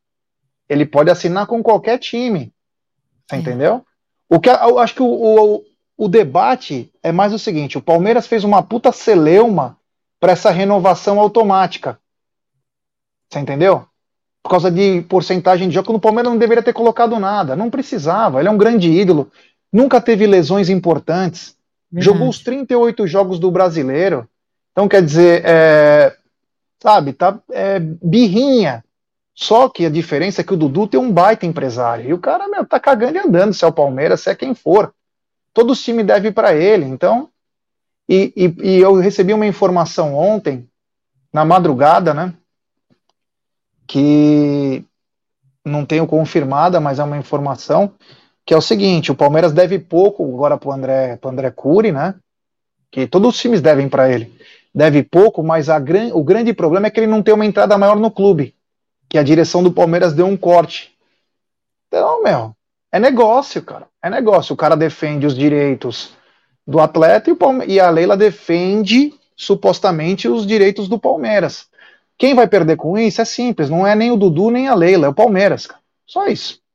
ele 0.68 0.84
pode 0.84 1.12
assinar 1.12 1.46
com 1.46 1.62
qualquer 1.62 1.96
time. 1.98 2.52
Você 3.24 3.36
é. 3.36 3.38
entendeu? 3.38 3.86
O 4.28 4.40
que 4.40 4.50
eu 4.50 4.80
acho 4.80 4.96
que 4.96 5.02
o, 5.02 5.06
o, 5.06 5.64
o 5.96 6.08
debate 6.08 6.92
é 7.04 7.12
mais 7.12 7.32
o 7.32 7.38
seguinte: 7.38 7.78
o 7.78 7.82
Palmeiras 7.82 8.26
fez 8.26 8.42
uma 8.42 8.60
puta 8.60 8.90
celeuma 8.90 9.78
para 10.18 10.32
essa 10.32 10.50
renovação 10.50 11.20
automática. 11.20 12.00
Você 13.30 13.38
entendeu? 13.38 13.86
Por 14.42 14.50
causa 14.50 14.72
de 14.72 15.02
porcentagem 15.02 15.68
de 15.68 15.74
jogo, 15.76 15.92
no 15.92 16.00
Palmeiras 16.00 16.32
não 16.32 16.38
deveria 16.38 16.64
ter 16.64 16.72
colocado 16.72 17.16
nada, 17.20 17.54
não 17.54 17.70
precisava. 17.70 18.40
Ele 18.40 18.48
é 18.48 18.50
um 18.50 18.58
grande 18.58 18.90
ídolo 18.90 19.30
nunca 19.72 20.00
teve 20.00 20.26
lesões 20.26 20.68
importantes, 20.68 21.56
Verdade. 21.90 22.04
jogou 22.04 22.28
os 22.28 22.40
38 22.40 23.06
jogos 23.06 23.38
do 23.38 23.50
brasileiro. 23.50 24.28
Então, 24.72 24.88
quer 24.88 25.02
dizer, 25.02 25.42
é, 25.44 26.16
sabe, 26.80 27.12
tá 27.12 27.38
é, 27.50 27.78
birrinha. 27.78 28.84
Só 29.34 29.68
que 29.68 29.86
a 29.86 29.90
diferença 29.90 30.40
é 30.40 30.44
que 30.44 30.52
o 30.52 30.56
Dudu 30.56 30.88
tem 30.88 30.98
um 30.98 31.12
baita 31.12 31.46
empresário. 31.46 32.08
E 32.08 32.12
o 32.12 32.18
cara, 32.18 32.48
meu, 32.48 32.66
tá 32.66 32.80
cagando 32.80 33.16
e 33.16 33.20
andando, 33.20 33.54
se 33.54 33.64
é 33.64 33.68
o 33.68 33.72
Palmeiras, 33.72 34.20
se 34.20 34.30
é 34.30 34.34
quem 34.34 34.54
for. 34.54 34.92
Todo 35.54 35.72
o 35.72 35.76
time 35.76 36.02
deve 36.02 36.32
para 36.32 36.54
ele. 36.54 36.84
Então, 36.84 37.30
e, 38.08 38.32
e, 38.36 38.68
e 38.68 38.80
eu 38.80 38.94
recebi 38.94 39.32
uma 39.32 39.46
informação 39.46 40.14
ontem, 40.14 40.68
na 41.32 41.44
madrugada, 41.44 42.14
né? 42.14 42.34
Que 43.86 44.84
não 45.64 45.84
tenho 45.84 46.06
confirmada, 46.06 46.80
mas 46.80 46.98
é 46.98 47.04
uma 47.04 47.18
informação 47.18 47.94
que 48.48 48.54
é 48.54 48.56
o 48.56 48.62
seguinte: 48.62 49.12
o 49.12 49.14
Palmeiras 49.14 49.52
deve 49.52 49.78
pouco 49.78 50.24
agora 50.24 50.56
para 50.56 50.70
o 50.70 50.72
André, 50.72 51.18
André 51.22 51.50
Cury, 51.50 51.92
né? 51.92 52.14
Que 52.90 53.06
todos 53.06 53.34
os 53.34 53.38
times 53.38 53.60
devem 53.60 53.90
para 53.90 54.10
ele. 54.10 54.32
Deve 54.74 55.02
pouco, 55.02 55.42
mas 55.42 55.68
gran, 55.84 56.14
o 56.14 56.24
grande 56.24 56.54
problema 56.54 56.86
é 56.86 56.90
que 56.90 56.98
ele 56.98 57.06
não 57.06 57.22
tem 57.22 57.34
uma 57.34 57.44
entrada 57.44 57.76
maior 57.76 57.96
no 57.96 58.10
clube. 58.10 58.54
Que 59.06 59.18
a 59.18 59.22
direção 59.22 59.62
do 59.62 59.70
Palmeiras 59.70 60.14
deu 60.14 60.24
um 60.24 60.34
corte. 60.34 60.96
Então, 61.88 62.22
meu, 62.22 62.56
é 62.90 62.98
negócio, 62.98 63.62
cara. 63.62 63.86
É 64.02 64.08
negócio. 64.08 64.54
O 64.54 64.56
cara 64.56 64.74
defende 64.74 65.26
os 65.26 65.36
direitos 65.36 66.14
do 66.66 66.80
atleta 66.80 67.30
e, 67.30 67.74
e 67.74 67.78
a 67.78 67.90
Leila 67.90 68.16
defende 68.16 69.12
supostamente 69.36 70.26
os 70.26 70.46
direitos 70.46 70.88
do 70.88 70.98
Palmeiras. 70.98 71.66
Quem 72.16 72.34
vai 72.34 72.48
perder 72.48 72.76
com 72.76 72.96
isso 72.96 73.20
é 73.20 73.26
simples, 73.26 73.68
não 73.68 73.86
é 73.86 73.94
nem 73.94 74.10
o 74.10 74.16
Dudu 74.16 74.50
nem 74.50 74.68
a 74.68 74.74
Leila, 74.74 75.04
é 75.04 75.10
o 75.10 75.14
Palmeiras. 75.14 75.66
Cara. 75.66 75.82
Só 76.06 76.26
isso. 76.28 76.66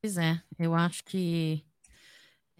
Pois 0.00 0.16
é, 0.16 0.40
eu 0.58 0.74
acho 0.74 1.02
que 1.04 1.64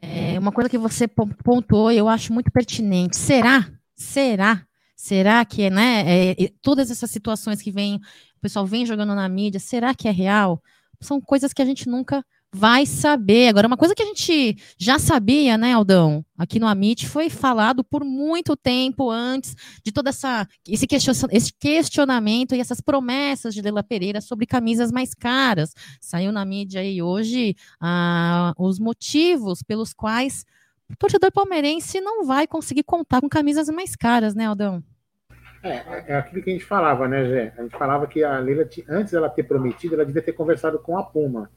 é 0.01 0.39
uma 0.39 0.53
coisa 0.53 0.68
que 0.68 0.78
você 0.78 1.07
pontuou, 1.07 1.91
eu 1.91 2.09
acho 2.09 2.32
muito 2.32 2.51
pertinente. 2.51 3.16
Será? 3.16 3.70
Será? 3.95 4.66
Será 4.97 5.45
que, 5.45 5.70
né, 5.70 6.32
é, 6.32 6.34
todas 6.61 6.91
essas 6.91 7.11
situações 7.11 7.62
que 7.62 7.70
vem, 7.70 7.97
o 7.97 8.41
pessoal 8.41 8.66
vem 8.66 8.84
jogando 8.84 9.14
na 9.14 9.28
mídia, 9.28 9.61
será 9.61 9.95
que 9.95 10.09
é 10.09 10.11
real? 10.11 10.61
São 11.01 11.20
coisas 11.20 11.53
que 11.53 11.62
a 11.62 11.64
gente 11.64 11.89
nunca 11.89 12.24
vai 12.53 12.86
saber. 12.86 13.49
Agora, 13.49 13.66
uma 13.66 13.76
coisa 13.76 13.94
que 13.94 14.03
a 14.03 14.07
gente 14.07 14.57
já 14.78 14.99
sabia, 14.99 15.59
né, 15.59 15.72
Aldão, 15.72 16.24
aqui 16.36 16.59
no 16.59 16.66
Amit, 16.66 17.07
foi 17.07 17.28
falado 17.28 17.84
por 17.84 18.05
muito 18.05 18.57
tempo 18.57 19.11
antes 19.11 19.55
de 19.84 19.92
todo 19.92 20.09
essa, 20.09 20.46
esse, 20.66 20.86
questionamento 21.59 22.55
e 22.55 22.61
essas 22.61 22.80
promessas 22.80 23.55
de 23.55 23.61
Leila 23.61 23.82
Pereira 23.82 24.20
sobre 24.20 24.46
camisas 24.46 24.90
mais 24.90 25.14
caras. 25.14 25.74
Saiu 26.01 26.32
na 26.32 26.44
mídia 26.44 26.80
aí 26.80 27.03
hoje 27.03 27.55
ah, 27.80 28.53
os 28.59 28.78
motivos 28.78 29.62
pelos 29.62 29.92
quais 29.92 30.44
o 30.90 30.96
torcedor 30.96 31.30
palmeirense 31.30 32.01
não 32.01 32.24
vai 32.24 32.46
conseguir 32.46 32.82
contar 32.82 33.20
com 33.20 33.28
camisas 33.28 33.68
mais 33.68 33.94
caras, 33.94 34.34
né, 34.34 34.46
Aldão? 34.46 34.82
É, 35.62 36.12
é 36.12 36.16
aquilo 36.16 36.42
que 36.42 36.51
a 36.51 36.53
gente 36.53 36.64
falava, 36.64 37.07
né, 37.07 37.26
Gé? 37.26 37.53
A 37.59 37.62
gente 37.62 37.76
falava 37.76 38.07
que 38.07 38.24
a 38.24 38.38
Leila, 38.38 38.66
antes 38.88 39.12
dela 39.12 39.28
ter 39.28 39.42
prometido, 39.42 39.96
ela 39.96 40.07
devia 40.07 40.22
ter 40.22 40.32
conversado 40.32 40.78
com 40.78 40.96
a 40.96 41.03
Puma 41.03 41.51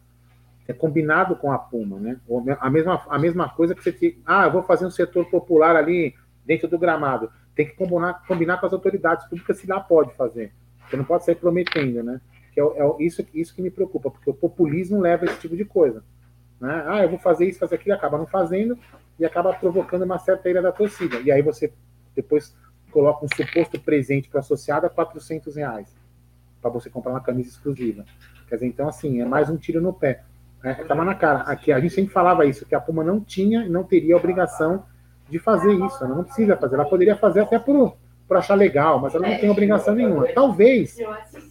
é 0.72 0.74
combinado 0.74 1.36
com 1.36 1.51
a 1.51 1.57
Puma, 1.57 1.99
né? 1.99 2.19
A 2.59 2.69
mesma, 2.69 3.01
a 3.07 3.19
mesma 3.19 3.49
coisa 3.49 3.76
que 3.76 3.84
você 3.84 4.17
ah, 4.26 4.45
eu 4.45 4.51
vou 4.51 4.63
fazer 4.63 4.86
um 4.86 4.91
setor 4.91 5.30
popular 5.30 5.76
ali 5.76 6.15
dentro 6.45 6.67
do 6.67 6.80
gramado. 6.80 7.32
Tem 7.55 7.67
que 7.67 7.76
combinar, 7.76 8.26
combinar 8.26 8.57
com 8.59 8.65
as 8.65 8.74
autoridades 8.74 9.26
públicas 9.28 9.57
se 9.57 9.67
lá 9.67 9.80
pode 9.80 10.13
fazer. 10.15 10.53
Você 10.89 10.97
não 10.97 11.03
pode 11.03 11.26
sair 11.26 11.36
prometendo, 11.36 12.01
né? 12.03 12.19
Que 12.53 12.59
é, 12.59 12.63
é 12.63 12.95
isso, 12.99 13.26
isso 13.34 13.53
que 13.53 13.61
me 13.61 13.69
preocupa, 13.69 14.09
porque 14.09 14.30
o 14.30 14.34
populismo 14.34 14.99
leva 14.99 15.26
a 15.26 15.28
esse 15.28 15.39
tipo 15.39 15.55
de 15.55 15.65
coisa. 15.65 16.03
Né? 16.59 16.84
Ah, 16.88 17.03
eu 17.03 17.09
vou 17.09 17.19
fazer 17.19 17.47
isso, 17.47 17.59
fazer 17.59 17.76
aquilo, 17.76 17.95
acaba 17.95 18.17
não 18.17 18.28
fazendo 18.28 18.78
e 19.19 19.26
acaba 19.26 19.53
provocando 19.53 20.03
uma 20.03 20.19
certa 20.19 20.49
ira 20.49 20.61
da 20.61 20.72
torcida. 20.72 21.19
E 21.19 21.32
aí 21.32 21.41
você 21.41 21.74
depois 22.15 22.55
coloca 22.91 23.26
um 23.26 23.30
suposto 23.36 23.80
presente 23.80 24.30
para 24.30 24.41
associado 24.41 24.86
a 24.86 24.89
400 24.89 25.55
reais 25.55 25.95
para 26.61 26.69
você 26.69 26.89
comprar 26.89 27.11
uma 27.11 27.22
camisa 27.22 27.49
exclusiva. 27.49 28.05
Quer 28.47 28.55
dizer, 28.55 28.67
então 28.67 28.88
assim, 28.88 29.22
é 29.22 29.26
mais 29.26 29.49
um 29.49 29.57
tiro 29.57 29.82
no 29.82 29.93
pé. 29.93 30.24
Estava 30.64 31.01
é, 31.01 31.05
na 31.05 31.16
cara. 31.16 31.39
Aqui 31.39 31.72
a 31.72 31.80
gente 31.80 31.93
sempre 31.93 32.14
falava 32.14 32.45
isso, 32.45 32.66
que 32.66 32.76
a 32.76 32.80
Puma 32.80 33.03
não 33.03 33.20
tinha 33.20 33.66
e 33.66 33.70
não 33.70 33.84
teria 33.84 34.16
obrigação 34.16 34.84
de 35.30 35.39
fazer 35.39 35.74
isso. 35.74 36.03
Ela 36.03 36.16
não 36.16 36.24
precisa 36.24 36.55
fazer. 36.55 36.76
Ela 36.76 36.86
poderia 36.86 37.16
fazer 37.16 37.41
até 37.41 37.57
por, 37.57 37.97
por 38.28 38.38
achar 38.38 38.55
legal, 38.55 38.99
mas 38.99 39.16
ela 39.16 39.28
não 39.28 39.38
tem 39.39 39.49
obrigação 39.49 39.95
nenhuma. 39.95 40.28
Talvez, 40.34 40.97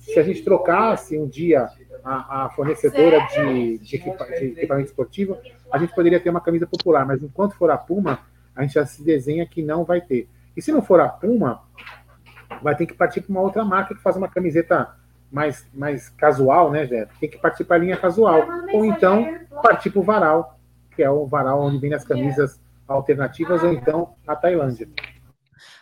se 0.01 0.19
a 0.19 0.23
gente 0.23 0.43
trocasse 0.43 1.19
um 1.19 1.27
dia 1.27 1.69
a, 2.05 2.45
a 2.45 2.51
fornecedora 2.51 3.27
de, 3.27 3.79
de, 3.79 3.97
equipa, 3.97 4.25
de, 4.27 4.45
equipamento 4.47 4.89
esportivo, 4.89 5.37
a 5.73 5.79
gente 5.79 5.95
poderia 5.95 6.21
ter 6.21 6.31
uma 6.31 6.41
camisa 6.41 6.67
popular. 6.67 7.05
Mas 7.05 7.23
enquanto 7.23 7.57
for 7.57 7.71
a 7.71 7.79
Puma, 7.79 8.21
a 8.55 8.63
gente 8.63 8.75
já 8.75 8.87
se 8.87 9.03
desenha 9.03 9.47
que 9.47 9.63
não 9.63 9.85
vai 9.85 10.01
ter. 10.01 10.29
E 10.57 10.63
se 10.63 10.71
não 10.71 10.83
for 10.83 11.01
a 11.01 11.09
Puma, 11.09 11.63
vai 12.63 12.77
ter 12.77 12.87
que 12.87 12.95
partir 12.95 13.23
para 13.23 13.31
uma 13.31 13.41
outra 13.41 13.65
marca 13.65 13.95
que 13.95 14.03
faz 14.03 14.17
uma 14.17 14.29
camiseta 14.29 15.00
mais, 15.31 15.67
mais 15.73 16.09
casual, 16.11 16.71
né, 16.71 16.87
Zé? 16.87 17.07
Tem 17.21 17.31
que 17.31 17.39
partir 17.39 17.65
para 17.65 17.77
a 17.77 17.79
linha 17.79 17.97
casual. 17.97 18.47
Ou 18.73 18.85
então 18.85 19.39
partir 19.63 19.91
para 19.91 20.01
o 20.01 20.03
varal, 20.03 20.59
que 20.95 21.03
é 21.03 21.11
o 21.11 21.27
varal 21.27 21.61
onde 21.63 21.79
vem 21.79 21.95
as 21.95 22.05
camisas 22.05 22.59
alternativas 22.89 23.63
ou 23.63 23.73
então 23.73 24.15
a 24.27 24.35
Tailândia. 24.35 24.89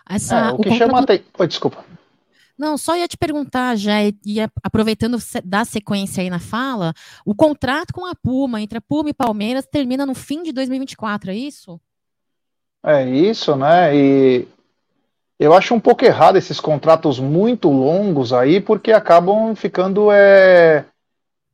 Essa, 0.08 0.36
É, 0.36 0.52
o 0.52 0.58
que 0.58 0.70
chama. 0.76 0.98
contrato- 1.00 1.24
Oi, 1.38 1.46
desculpa. 1.46 1.84
Não, 2.58 2.76
só 2.76 2.96
ia 2.96 3.06
te 3.06 3.16
perguntar, 3.16 3.76
já, 3.76 4.02
e 4.02 4.40
aproveitando 4.64 5.16
da 5.44 5.64
sequência 5.64 6.22
aí 6.22 6.28
na 6.28 6.40
fala, 6.40 6.92
o 7.24 7.32
contrato 7.32 7.92
com 7.92 8.04
a 8.04 8.16
Puma, 8.16 8.60
entre 8.60 8.78
a 8.78 8.80
Puma 8.80 9.10
e 9.10 9.14
Palmeiras, 9.14 9.64
termina 9.70 10.04
no 10.04 10.14
fim 10.14 10.42
de 10.42 10.52
2024, 10.52 11.30
é 11.30 11.36
isso? 11.36 11.80
É 12.84 13.08
isso, 13.08 13.54
né? 13.54 13.94
E 13.96 14.48
eu 15.38 15.54
acho 15.54 15.74
um 15.74 15.80
pouco 15.80 16.04
errado 16.04 16.36
esses 16.36 16.58
contratos 16.60 17.20
muito 17.20 17.68
longos 17.70 18.32
aí, 18.32 18.60
porque 18.60 18.92
acabam 18.92 19.54
ficando 19.54 20.10
é, 20.10 20.84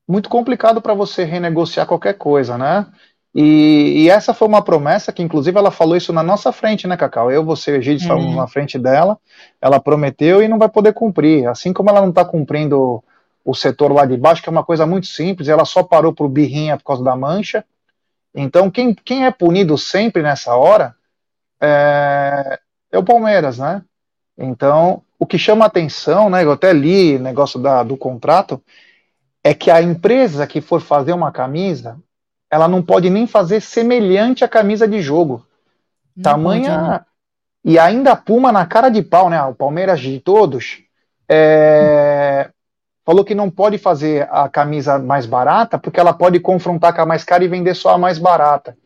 muito 0.08 0.28
complicado 0.28 0.80
para 0.80 0.94
você 0.94 1.24
renegociar 1.24 1.86
qualquer 1.86 2.14
coisa, 2.14 2.56
né? 2.56 2.86
E, 3.34 4.04
e 4.04 4.10
essa 4.10 4.32
foi 4.32 4.46
uma 4.46 4.62
promessa 4.62 5.12
que, 5.12 5.22
inclusive, 5.22 5.58
ela 5.58 5.72
falou 5.72 5.96
isso 5.96 6.12
na 6.12 6.22
nossa 6.22 6.52
frente, 6.52 6.86
né, 6.86 6.96
Cacau? 6.96 7.32
Eu, 7.32 7.44
você 7.44 7.72
e 7.72 7.74
o 7.74 7.76
Egídio 7.78 8.02
estávamos 8.02 8.32
É. 8.32 8.36
na 8.36 8.46
frente 8.46 8.78
dela, 8.78 9.18
ela 9.60 9.80
prometeu 9.80 10.40
e 10.40 10.46
não 10.46 10.58
vai 10.58 10.68
poder 10.68 10.92
cumprir. 10.92 11.48
Assim 11.48 11.72
como 11.72 11.90
ela 11.90 12.00
não 12.00 12.10
está 12.10 12.24
cumprindo 12.24 13.02
o 13.44 13.54
setor 13.54 13.92
lá 13.92 14.06
de 14.06 14.16
baixo, 14.16 14.40
que 14.40 14.48
é 14.48 14.52
uma 14.52 14.64
coisa 14.64 14.86
muito 14.86 15.08
simples, 15.08 15.48
ela 15.48 15.64
só 15.64 15.82
parou 15.82 16.14
pro 16.14 16.28
birrinha 16.28 16.76
por 16.78 16.84
causa 16.84 17.02
da 17.02 17.16
mancha. 17.16 17.64
Então, 18.34 18.70
quem, 18.70 18.94
quem 18.94 19.26
é 19.26 19.30
punido 19.30 19.76
sempre 19.76 20.22
nessa 20.22 20.56
hora 20.56 20.94
é, 21.60 22.58
é 22.94 22.98
o 22.98 23.04
Palmeiras, 23.04 23.58
né? 23.58 23.82
Então, 24.38 25.02
o 25.18 25.26
que 25.26 25.38
chama 25.38 25.64
atenção, 25.64 26.30
né? 26.30 26.44
Eu 26.44 26.52
até 26.52 26.72
li 26.72 27.16
o 27.16 27.20
negócio 27.20 27.60
da, 27.60 27.82
do 27.82 27.96
contrato, 27.96 28.62
é 29.42 29.52
que 29.52 29.70
a 29.70 29.82
empresa 29.82 30.46
que 30.46 30.60
for 30.60 30.80
fazer 30.80 31.12
uma 31.12 31.32
camisa, 31.32 31.98
ela 32.50 32.68
não 32.68 32.82
pode 32.82 33.10
nem 33.10 33.26
fazer 33.26 33.60
semelhante 33.60 34.44
à 34.44 34.48
camisa 34.48 34.86
de 34.86 35.00
jogo. 35.00 35.44
Não 36.16 36.22
Tamanha. 36.22 36.70
pode, 36.70 36.88
né? 36.88 37.00
E 37.64 37.78
ainda 37.78 38.12
a 38.12 38.16
Puma 38.16 38.52
na 38.52 38.66
cara 38.66 38.90
de 38.90 39.02
pau, 39.02 39.28
né? 39.28 39.42
O 39.42 39.54
Palmeiras 39.54 40.00
de 40.00 40.20
todos. 40.20 40.82
é, 41.28 42.50
Falou 43.04 43.24
que 43.24 43.34
não 43.34 43.50
pode 43.50 43.76
fazer 43.76 44.26
a 44.30 44.48
camisa 44.48 44.98
mais 44.98 45.26
barata, 45.26 45.78
porque 45.78 46.00
ela 46.00 46.12
pode 46.12 46.40
confrontar 46.40 46.94
com 46.94 47.02
a 47.02 47.06
mais 47.06 47.22
cara 47.22 47.44
e 47.44 47.48
vender 47.48 47.74
só 47.74 47.90
a 47.90 47.98
mais 47.98 48.18
barata. 48.18 48.76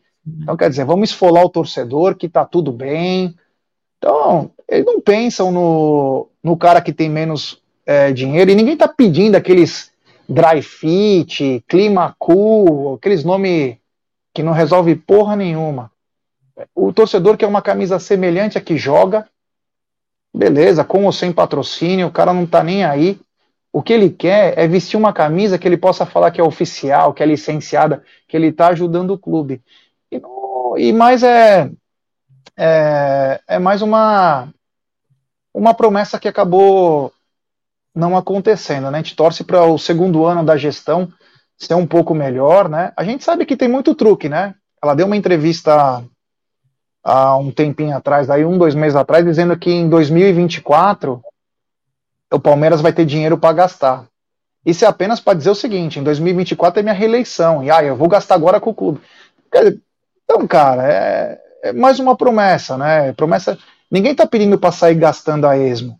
Então, 0.43 0.57
quer 0.57 0.69
dizer, 0.69 0.83
vamos 0.83 1.09
esfolar 1.09 1.43
o 1.43 1.49
torcedor, 1.49 2.15
que 2.15 2.27
tá 2.27 2.43
tudo 2.45 2.71
bem. 2.71 3.35
Então, 3.99 4.49
eles 4.67 4.85
não 4.85 4.99
pensam 4.99 5.51
no, 5.51 6.29
no 6.41 6.57
cara 6.57 6.81
que 6.81 6.93
tem 6.93 7.09
menos 7.09 7.61
é, 7.85 8.11
dinheiro, 8.11 8.49
e 8.49 8.55
ninguém 8.55 8.75
tá 8.75 8.87
pedindo 8.87 9.35
aqueles 9.35 9.91
dry 10.27 10.61
fit, 10.61 11.63
clima 11.67 12.15
cool, 12.17 12.95
aqueles 12.95 13.23
nomes 13.23 13.77
que 14.33 14.41
não 14.41 14.53
resolve 14.53 14.95
porra 14.95 15.35
nenhuma. 15.35 15.91
O 16.73 16.93
torcedor 16.93 17.35
quer 17.35 17.47
uma 17.47 17.61
camisa 17.61 17.99
semelhante 17.99 18.57
à 18.57 18.61
que 18.61 18.77
joga, 18.77 19.27
beleza, 20.33 20.83
com 20.83 21.05
ou 21.05 21.11
sem 21.11 21.31
patrocínio, 21.31 22.07
o 22.07 22.11
cara 22.11 22.33
não 22.33 22.45
tá 22.45 22.63
nem 22.63 22.83
aí. 22.83 23.19
O 23.71 23.81
que 23.83 23.93
ele 23.93 24.09
quer 24.09 24.57
é 24.57 24.67
vestir 24.67 24.97
uma 24.97 25.13
camisa 25.13 25.57
que 25.57 25.67
ele 25.67 25.77
possa 25.77 26.05
falar 26.05 26.31
que 26.31 26.41
é 26.41 26.43
oficial, 26.43 27.13
que 27.13 27.21
é 27.21 27.25
licenciada, 27.25 28.03
que 28.27 28.35
ele 28.35 28.51
tá 28.51 28.67
ajudando 28.67 29.11
o 29.11 29.17
clube. 29.17 29.61
E, 30.11 30.21
e 30.77 30.93
mais 30.93 31.21
é, 31.23 31.69
é, 32.57 33.39
é 33.47 33.59
mais 33.59 33.81
uma, 33.81 34.49
uma 35.53 35.73
promessa 35.73 36.19
que 36.19 36.27
acabou 36.27 37.11
não 37.95 38.17
acontecendo, 38.17 38.89
né? 38.89 38.99
A 38.99 39.01
gente 39.01 39.15
torce 39.15 39.43
para 39.43 39.63
o 39.63 39.77
segundo 39.77 40.25
ano 40.25 40.43
da 40.43 40.57
gestão 40.57 41.11
ser 41.57 41.73
um 41.73 41.85
pouco 41.85 42.13
melhor, 42.13 42.69
né? 42.69 42.93
A 42.95 43.03
gente 43.03 43.23
sabe 43.23 43.45
que 43.45 43.57
tem 43.57 43.67
muito 43.67 43.95
truque, 43.95 44.29
né? 44.29 44.55
Ela 44.81 44.95
deu 44.95 45.05
uma 45.05 45.17
entrevista 45.17 46.03
há 47.03 47.37
um 47.37 47.51
tempinho 47.51 47.95
atrás, 47.95 48.29
aí 48.29 48.45
um, 48.45 48.57
dois 48.57 48.75
meses 48.75 48.95
atrás, 48.95 49.25
dizendo 49.25 49.57
que 49.57 49.71
em 49.71 49.89
2024 49.89 51.21
o 52.31 52.39
Palmeiras 52.39 52.81
vai 52.81 52.93
ter 52.93 53.05
dinheiro 53.05 53.37
para 53.37 53.53
gastar. 53.53 54.05
Isso 54.65 54.85
é 54.85 54.87
apenas 54.87 55.19
para 55.19 55.37
dizer 55.37 55.49
o 55.49 55.55
seguinte: 55.55 55.99
em 55.99 56.03
2024 56.03 56.79
é 56.79 56.83
minha 56.83 56.93
reeleição, 56.93 57.63
e 57.63 57.71
ah, 57.71 57.83
eu 57.83 57.95
vou 57.95 58.07
gastar 58.07 58.35
agora 58.35 58.59
com 58.59 58.69
o 58.69 58.75
clube. 58.75 59.01
Então, 60.23 60.47
cara, 60.47 60.83
é, 60.83 61.41
é 61.61 61.73
mais 61.73 61.99
uma 61.99 62.15
promessa, 62.15 62.77
né? 62.77 63.13
Promessa. 63.13 63.57
Ninguém 63.89 64.11
está 64.11 64.25
pedindo 64.25 64.57
para 64.57 64.71
sair 64.71 64.95
gastando 64.95 65.45
a 65.45 65.57
esmo. 65.57 65.99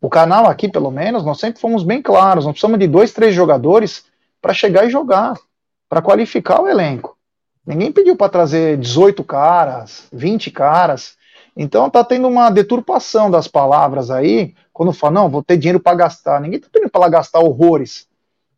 O 0.00 0.08
canal 0.08 0.46
aqui, 0.46 0.68
pelo 0.68 0.90
menos, 0.90 1.24
nós 1.24 1.40
sempre 1.40 1.60
fomos 1.60 1.82
bem 1.82 2.00
claros. 2.00 2.44
Nós 2.44 2.52
precisamos 2.52 2.78
de 2.78 2.86
dois, 2.86 3.12
três 3.12 3.34
jogadores 3.34 4.04
para 4.40 4.54
chegar 4.54 4.86
e 4.86 4.90
jogar, 4.90 5.34
para 5.88 6.00
qualificar 6.00 6.60
o 6.60 6.68
elenco. 6.68 7.16
Ninguém 7.66 7.92
pediu 7.92 8.16
para 8.16 8.30
trazer 8.30 8.78
18 8.78 9.22
caras, 9.24 10.06
20 10.12 10.50
caras. 10.50 11.16
Então 11.56 11.90
tá 11.90 12.04
tendo 12.04 12.28
uma 12.28 12.50
deturpação 12.50 13.30
das 13.30 13.48
palavras 13.48 14.10
aí, 14.10 14.54
quando 14.72 14.92
fala, 14.92 15.14
não, 15.14 15.28
vou 15.28 15.42
ter 15.42 15.56
dinheiro 15.56 15.80
para 15.80 15.96
gastar. 15.96 16.40
Ninguém 16.40 16.60
tá 16.60 16.68
pedindo 16.72 16.90
para 16.90 17.08
gastar 17.08 17.40
horrores, 17.40 18.06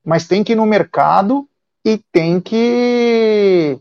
mas 0.04 0.28
tem 0.28 0.44
que 0.44 0.52
ir 0.52 0.56
no 0.56 0.66
mercado 0.66 1.48
e 1.84 1.98
tem 2.12 2.40
que 2.40 3.80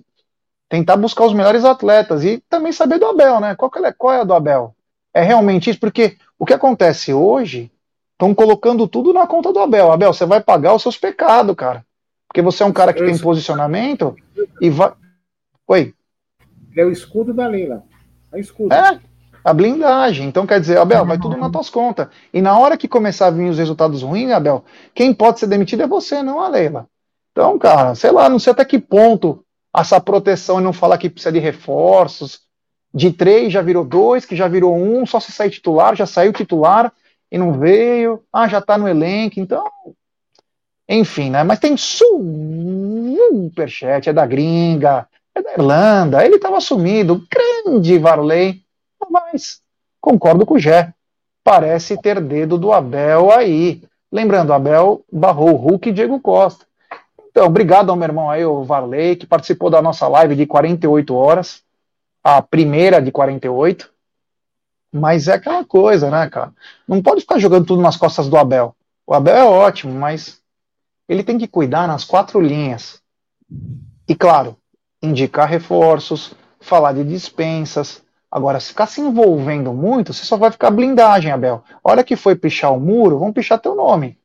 tentar 0.69 0.95
buscar 0.95 1.25
os 1.25 1.33
melhores 1.33 1.65
atletas 1.65 2.23
e 2.23 2.41
também 2.47 2.71
saber 2.71 2.99
do 2.99 3.07
Abel, 3.07 3.39
né? 3.39 3.55
Qual, 3.55 3.71
é, 3.83 3.91
qual 3.91 4.13
é 4.13 4.21
a 4.21 4.23
do 4.23 4.33
Abel? 4.35 4.75
É 5.11 5.23
realmente 5.23 5.71
isso? 5.71 5.79
Porque 5.79 6.15
o 6.37 6.45
que 6.45 6.53
acontece 6.53 7.11
hoje, 7.11 7.71
estão 8.13 8.35
colocando 8.35 8.87
tudo 8.87 9.11
na 9.11 9.25
conta 9.25 9.51
do 9.51 9.59
Abel. 9.59 9.91
Abel, 9.91 10.13
você 10.13 10.25
vai 10.25 10.39
pagar 10.39 10.75
os 10.75 10.83
seus 10.83 10.97
pecados, 10.97 11.55
cara. 11.55 11.83
Porque 12.27 12.43
você 12.43 12.61
é 12.61 12.65
um 12.65 12.71
cara 12.71 12.93
que 12.93 13.03
tem 13.03 13.17
posicionamento 13.17 14.15
e 14.61 14.69
vai. 14.69 14.93
Oi. 15.67 15.95
É 16.77 16.85
o 16.85 16.91
escudo 16.91 17.33
da 17.33 17.47
Leila. 17.47 17.83
É 18.31 18.37
o 18.37 18.39
escudo. 18.39 18.71
É, 18.71 18.99
a 19.43 19.53
blindagem. 19.53 20.27
Então, 20.27 20.45
quer 20.45 20.59
dizer, 20.59 20.77
Abel, 20.77 21.03
vai 21.05 21.17
tudo 21.17 21.35
nas 21.35 21.51
tuas 21.51 21.69
contas. 21.71 22.07
E 22.31 22.39
na 22.39 22.57
hora 22.57 22.77
que 22.77 22.87
começar 22.87 23.27
a 23.27 23.31
vir 23.31 23.49
os 23.49 23.57
resultados 23.57 24.03
ruins, 24.03 24.31
Abel, 24.31 24.63
quem 24.93 25.11
pode 25.13 25.39
ser 25.39 25.47
demitido 25.47 25.81
é 25.81 25.87
você, 25.87 26.21
não 26.21 26.39
a 26.39 26.47
Leila. 26.47 26.87
Então, 27.31 27.57
cara, 27.57 27.95
sei 27.95 28.11
lá, 28.11 28.29
não 28.29 28.37
sei 28.37 28.51
até 28.51 28.63
que 28.63 28.77
ponto 28.77 29.43
essa 29.75 29.99
proteção 29.99 30.59
e 30.59 30.63
não 30.63 30.73
falar 30.73 30.97
que 30.97 31.09
precisa 31.09 31.31
de 31.31 31.39
reforços. 31.39 32.41
De 32.93 33.11
três 33.11 33.51
já 33.53 33.61
virou 33.61 33.85
dois, 33.85 34.25
que 34.25 34.35
já 34.35 34.47
virou 34.47 34.75
um, 34.75 35.05
só 35.05 35.19
se 35.19 35.31
sair 35.31 35.51
titular, 35.51 35.95
já 35.95 36.07
saiu 36.07 36.33
titular 36.33 36.91
e 37.31 37.37
não 37.37 37.53
veio. 37.53 38.23
Ah, 38.33 38.47
já 38.47 38.59
tá 38.61 38.75
no 38.77 38.87
elenco, 38.87 39.39
então. 39.39 39.63
Enfim, 40.87 41.29
né? 41.29 41.43
Mas 41.43 41.59
tem 41.59 41.77
superchat, 41.77 42.09
é 44.09 44.13
da 44.13 44.25
gringa, 44.25 45.07
é 45.35 45.41
da 45.41 45.53
Irlanda, 45.53 46.25
ele 46.25 46.37
estava 46.37 46.59
sumido, 46.59 47.23
grande 47.29 47.99
Varley, 47.99 48.63
mas 49.09 49.61
concordo 50.01 50.45
com 50.45 50.55
o 50.55 50.59
Gé, 50.59 50.93
parece 51.43 51.95
ter 52.01 52.19
dedo 52.19 52.57
do 52.57 52.73
Abel 52.73 53.31
aí. 53.31 53.83
Lembrando, 54.11 54.51
Abel 54.51 55.05
barrou 55.11 55.55
Hulk 55.55 55.89
e 55.89 55.93
Diego 55.93 56.19
Costa. 56.19 56.65
Então, 57.39 57.47
obrigado 57.47 57.89
ao 57.89 57.95
meu 57.95 58.05
irmão 58.05 58.29
aí, 58.29 58.43
o 58.43 58.65
Varley, 58.65 59.15
que 59.15 59.25
participou 59.25 59.69
da 59.69 59.81
nossa 59.81 60.05
live 60.09 60.35
de 60.35 60.45
48 60.45 61.15
horas, 61.15 61.63
a 62.21 62.41
primeira 62.41 63.01
de 63.01 63.13
48. 63.13 63.89
Mas 64.91 65.29
é 65.29 65.35
aquela 65.35 65.63
coisa, 65.63 66.11
né, 66.11 66.29
cara? 66.29 66.51
Não 66.85 67.01
pode 67.01 67.21
ficar 67.21 67.39
jogando 67.39 67.65
tudo 67.65 67.81
nas 67.81 67.95
costas 67.95 68.27
do 68.27 68.35
Abel. 68.35 68.75
O 69.07 69.13
Abel 69.13 69.37
é 69.37 69.45
ótimo, 69.45 69.93
mas 69.93 70.41
ele 71.07 71.23
tem 71.23 71.37
que 71.37 71.47
cuidar 71.47 71.87
nas 71.87 72.03
quatro 72.03 72.41
linhas. 72.41 73.01
E 74.05 74.13
claro, 74.13 74.57
indicar 75.01 75.47
reforços, 75.47 76.33
falar 76.59 76.91
de 76.91 77.05
dispensas. 77.05 78.03
Agora, 78.29 78.59
se 78.59 78.67
ficar 78.67 78.87
se 78.87 78.99
envolvendo 78.99 79.71
muito, 79.71 80.13
você 80.13 80.25
só 80.25 80.35
vai 80.35 80.51
ficar 80.51 80.71
blindagem, 80.71 81.31
Abel. 81.31 81.63
A 81.81 81.89
hora 81.89 82.03
que 82.03 82.17
foi 82.17 82.35
pichar 82.35 82.73
o 82.73 82.81
muro, 82.81 83.17
vão 83.17 83.31
pichar 83.31 83.61
teu 83.61 83.75
nome. 83.75 84.19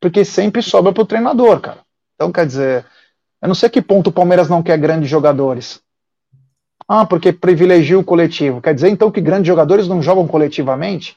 Porque 0.00 0.24
sempre 0.24 0.62
sobra 0.62 0.90
pro 0.90 1.04
treinador, 1.04 1.60
cara. 1.60 1.83
Então, 2.14 2.32
quer 2.32 2.46
dizer, 2.46 2.86
eu 3.42 3.48
não 3.48 3.54
sei 3.54 3.68
que 3.68 3.82
ponto 3.82 4.08
o 4.08 4.12
Palmeiras 4.12 4.48
não 4.48 4.62
quer 4.62 4.78
grandes 4.78 5.08
jogadores. 5.08 5.80
Ah, 6.86 7.06
porque 7.06 7.32
privilegia 7.32 7.98
o 7.98 8.04
coletivo. 8.04 8.60
Quer 8.60 8.74
dizer, 8.74 8.88
então, 8.88 9.10
que 9.10 9.20
grandes 9.20 9.46
jogadores 9.46 9.88
não 9.88 10.02
jogam 10.02 10.26
coletivamente? 10.26 11.16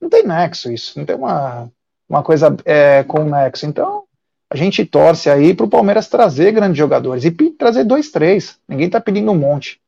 Não 0.00 0.08
tem 0.08 0.26
nexo 0.26 0.70
isso. 0.70 0.98
Não 0.98 1.06
tem 1.06 1.16
uma, 1.16 1.70
uma 2.08 2.22
coisa 2.22 2.54
é, 2.64 3.02
com 3.04 3.24
nexo. 3.24 3.66
Então, 3.66 4.04
a 4.50 4.56
gente 4.56 4.84
torce 4.84 5.30
aí 5.30 5.54
para 5.54 5.64
o 5.64 5.70
Palmeiras 5.70 6.08
trazer 6.08 6.52
grandes 6.52 6.76
jogadores 6.76 7.24
e 7.24 7.30
trazer 7.30 7.84
dois, 7.84 8.10
três. 8.10 8.58
Ninguém 8.68 8.86
está 8.86 9.00
pedindo 9.00 9.30
um 9.30 9.38
monte. 9.38 9.80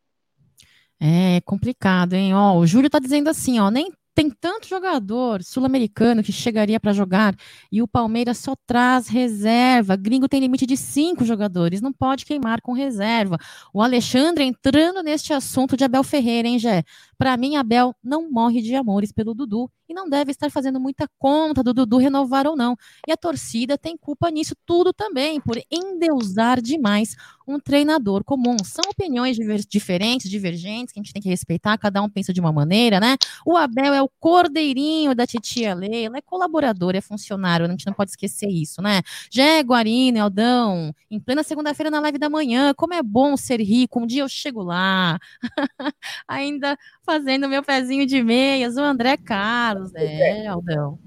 É 0.98 1.40
complicado, 1.44 2.14
hein? 2.14 2.34
Ó, 2.34 2.56
o 2.56 2.66
Júlio 2.66 2.88
tá 2.88 2.98
dizendo 2.98 3.28
assim, 3.28 3.60
ó, 3.60 3.70
nem 3.70 3.92
tem 4.14 4.30
tanto 4.30 4.68
jogador 4.68 5.42
sul-americano 5.42 6.22
que 6.22 6.32
chegaria 6.32 6.78
para 6.78 6.92
jogar 6.92 7.34
e 7.70 7.82
o 7.82 7.88
Palmeiras 7.88 8.38
só 8.38 8.54
traz 8.66 9.08
reserva. 9.08 9.96
Gringo 9.96 10.28
tem 10.28 10.40
limite 10.40 10.66
de 10.66 10.76
cinco 10.76 11.24
jogadores, 11.24 11.80
não 11.80 11.92
pode 11.92 12.24
queimar 12.24 12.60
com 12.60 12.72
reserva. 12.72 13.36
O 13.72 13.82
Alexandre 13.82 14.44
entrando 14.44 15.02
neste 15.02 15.32
assunto 15.32 15.76
de 15.76 15.84
Abel 15.84 16.04
Ferreira, 16.04 16.46
hein, 16.46 16.58
Gé? 16.58 16.84
Para 17.16 17.36
mim, 17.36 17.56
Abel 17.56 17.94
não 18.02 18.30
morre 18.30 18.60
de 18.60 18.74
amores 18.74 19.12
pelo 19.12 19.34
Dudu 19.34 19.70
e 19.88 19.94
não 19.94 20.08
deve 20.08 20.30
estar 20.30 20.50
fazendo 20.50 20.80
muita 20.80 21.08
conta 21.18 21.62
do 21.62 21.74
Dudu 21.74 21.98
renovar 21.98 22.46
ou 22.46 22.56
não. 22.56 22.76
E 23.06 23.12
a 23.12 23.16
torcida 23.16 23.76
tem 23.76 23.96
culpa 23.96 24.30
nisso 24.30 24.54
tudo 24.64 24.92
também, 24.92 25.40
por 25.40 25.60
endeusar 25.70 26.60
demais 26.60 27.14
um 27.46 27.58
treinador 27.60 28.24
comum. 28.24 28.56
São 28.64 28.84
opiniões 28.90 29.36
diferentes, 29.68 30.30
divergentes, 30.30 30.92
que 30.92 30.98
a 30.98 31.02
gente 31.02 31.12
tem 31.12 31.22
que 31.22 31.28
respeitar, 31.28 31.76
cada 31.76 32.00
um 32.02 32.08
pensa 32.08 32.32
de 32.32 32.40
uma 32.40 32.52
maneira, 32.52 32.98
né? 32.98 33.16
O 33.44 33.56
Abel 33.56 33.92
é 33.92 34.02
o 34.02 34.08
cordeirinho 34.18 35.14
da 35.14 35.26
titia 35.26 35.74
Leila, 35.74 36.18
é 36.18 36.22
colaborador, 36.22 36.94
é 36.94 37.00
funcionário, 37.00 37.66
a 37.66 37.68
gente 37.68 37.86
não 37.86 37.92
pode 37.92 38.10
esquecer 38.10 38.48
isso, 38.48 38.80
né? 38.80 39.02
Jé, 39.30 39.60
Guarino, 39.62 40.22
Aldão, 40.22 40.94
em 41.10 41.20
plena 41.20 41.42
segunda-feira 41.42 41.90
na 41.90 42.00
live 42.00 42.18
da 42.18 42.30
manhã, 42.30 42.72
como 42.74 42.94
é 42.94 43.02
bom 43.02 43.36
ser 43.36 43.60
rico, 43.60 44.00
um 44.00 44.06
dia 44.06 44.22
eu 44.22 44.28
chego 44.28 44.62
lá, 44.62 45.18
ainda 46.26 46.78
fazendo 47.04 47.48
meu 47.48 47.62
pezinho 47.62 48.06
de 48.06 48.22
meias, 48.22 48.76
o 48.76 48.80
André 48.80 49.16
Carlos, 49.16 49.94
é, 49.94 50.46
Aldão. 50.46 50.98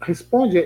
Responde, 0.00 0.62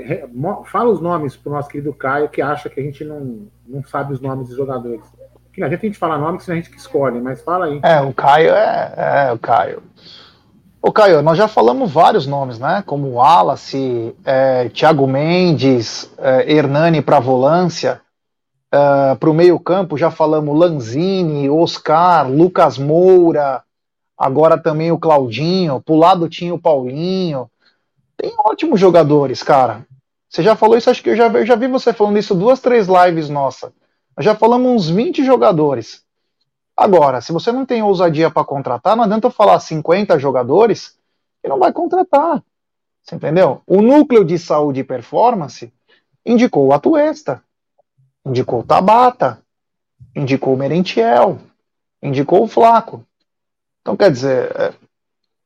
fala 0.66 0.90
os 0.90 1.00
nomes 1.00 1.36
para 1.36 1.50
o 1.50 1.54
nosso 1.54 1.68
querido 1.68 1.92
Caio, 1.92 2.28
que 2.28 2.42
acha 2.42 2.68
que 2.68 2.80
a 2.80 2.82
gente 2.82 3.04
não, 3.04 3.46
não 3.66 3.84
sabe 3.84 4.12
os 4.12 4.20
nomes 4.20 4.48
dos 4.48 4.56
jogadores. 4.56 5.04
Que 5.52 5.62
a 5.62 5.68
gente 5.68 5.80
tem 5.80 5.90
que 5.90 5.98
falar 5.98 6.18
nome, 6.18 6.38
que 6.38 6.50
a 6.50 6.54
gente 6.54 6.70
que 6.70 6.76
escolhe, 6.76 7.20
mas 7.20 7.42
fala 7.42 7.66
aí. 7.66 7.80
É, 7.82 8.00
o 8.00 8.12
Caio 8.12 8.50
é, 8.50 9.28
é 9.28 9.32
o 9.32 9.38
Caio. 9.38 9.82
Ô 10.80 10.92
Caio, 10.92 11.22
nós 11.22 11.36
já 11.36 11.48
falamos 11.48 11.90
vários 11.90 12.26
nomes, 12.26 12.58
né? 12.58 12.82
Como 12.86 13.14
Wallace, 13.14 14.14
é, 14.24 14.68
Thiago 14.68 15.06
Mendes, 15.06 16.10
é, 16.18 16.52
Hernani 16.52 17.02
para 17.02 17.18
volância. 17.18 18.00
É, 18.72 19.14
para 19.16 19.30
o 19.30 19.34
meio-campo 19.34 19.98
já 19.98 20.10
falamos 20.10 20.56
Lanzini, 20.56 21.50
Oscar, 21.50 22.30
Lucas 22.30 22.78
Moura, 22.78 23.62
agora 24.18 24.60
também 24.60 24.90
o 24.90 24.98
Claudinho, 24.98 25.80
pro 25.80 25.94
lado 25.94 26.28
tinha 26.28 26.52
o 26.52 26.60
Paulinho. 26.60 27.50
Tem 28.16 28.34
ótimos 28.38 28.80
jogadores, 28.80 29.42
cara. 29.42 29.86
Você 30.28 30.42
já 30.42 30.56
falou 30.56 30.76
isso, 30.76 30.90
acho 30.90 31.02
que 31.02 31.10
eu 31.10 31.16
já, 31.16 31.28
eu 31.28 31.46
já 31.46 31.54
vi 31.54 31.68
você 31.68 31.92
falando 31.92 32.18
isso 32.18 32.34
duas, 32.34 32.60
três 32.60 32.86
lives 32.88 33.30
nossa. 33.30 33.72
Nós 34.16 34.24
já 34.24 34.34
falamos 34.34 34.70
uns 34.70 34.90
20 34.90 35.24
jogadores. 35.24 36.02
Agora, 36.76 37.20
se 37.20 37.32
você 37.32 37.50
não 37.50 37.64
tem 37.64 37.82
ousadia 37.82 38.30
para 38.30 38.44
contratar, 38.44 38.96
não 38.96 39.04
adianta 39.04 39.26
eu 39.26 39.30
falar 39.30 39.58
50 39.58 40.18
jogadores 40.18 40.98
que 41.42 41.48
não 41.48 41.58
vai 41.58 41.72
contratar. 41.72 42.42
Você 43.02 43.16
entendeu? 43.16 43.62
O 43.66 43.80
núcleo 43.80 44.24
de 44.24 44.38
saúde 44.38 44.80
e 44.80 44.84
performance 44.84 45.72
indicou 46.26 46.66
o 46.66 46.72
Atuesta, 46.74 47.42
indicou 48.24 48.60
o 48.60 48.62
Tabata, 48.62 49.40
indicou 50.14 50.54
o 50.54 50.56
Merentiel, 50.56 51.38
indicou 52.02 52.44
o 52.44 52.48
Flaco. 52.48 53.04
Então, 53.88 53.96
quer 53.96 54.10
dizer, 54.10 54.54
é, 54.54 54.74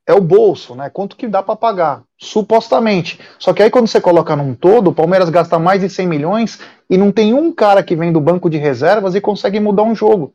é 0.09 0.13
o 0.13 0.21
bolso, 0.21 0.75
né? 0.75 0.91
Quanto 0.91 1.15
que 1.15 1.29
dá 1.29 1.45
para 1.45 1.55
pagar, 1.55 2.03
supostamente. 2.19 3.21
Só 3.39 3.53
que 3.53 3.63
aí 3.63 3.71
quando 3.71 3.87
você 3.87 4.01
coloca 4.01 4.35
num 4.35 4.53
todo, 4.53 4.91
o 4.91 4.93
Palmeiras 4.93 5.31
gasta 5.31 5.61
mais 5.61 5.81
de 5.81 5.89
100 5.89 6.09
milhões 6.09 6.59
e 6.91 6.99
não 6.99 7.13
tem 7.13 7.35
um 7.35 7.53
cara 7.53 7.85
que 7.85 7.95
vem 7.95 8.13
do 8.13 8.21
banco 8.21 8.51
de 8.51 8.59
reservas 8.59 9.15
e 9.15 9.21
consegue 9.21 9.61
mudar 9.61 9.85
um 9.85 9.95
jogo. 9.95 10.35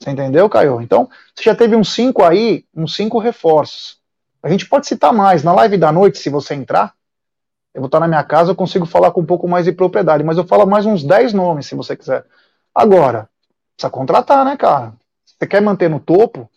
Você 0.00 0.08
entendeu, 0.08 0.48
Caio? 0.48 0.80
Então, 0.80 1.10
você 1.34 1.44
já 1.44 1.54
teve 1.54 1.76
uns 1.76 1.92
cinco 1.92 2.24
aí, 2.24 2.64
uns 2.74 2.96
cinco 2.96 3.18
reforços. 3.18 3.98
A 4.42 4.48
gente 4.48 4.66
pode 4.66 4.86
citar 4.86 5.12
mais. 5.12 5.44
Na 5.44 5.52
live 5.52 5.76
da 5.76 5.92
noite, 5.92 6.18
se 6.18 6.30
você 6.30 6.54
entrar, 6.54 6.94
eu 7.74 7.82
vou 7.82 7.86
estar 7.86 8.00
na 8.00 8.08
minha 8.08 8.24
casa, 8.24 8.52
eu 8.52 8.56
consigo 8.56 8.86
falar 8.86 9.10
com 9.10 9.20
um 9.20 9.26
pouco 9.26 9.46
mais 9.46 9.66
de 9.66 9.72
propriedade, 9.72 10.24
mas 10.24 10.38
eu 10.38 10.46
falo 10.46 10.66
mais 10.66 10.86
uns 10.86 11.04
10 11.04 11.34
nomes, 11.34 11.66
se 11.66 11.74
você 11.74 11.94
quiser. 11.94 12.24
Agora, 12.74 13.28
precisa 13.76 13.90
contratar, 13.90 14.42
né, 14.42 14.56
cara? 14.56 14.94
Você 15.26 15.46
quer 15.46 15.60
manter 15.60 15.90
no 15.90 16.00
topo, 16.00 16.48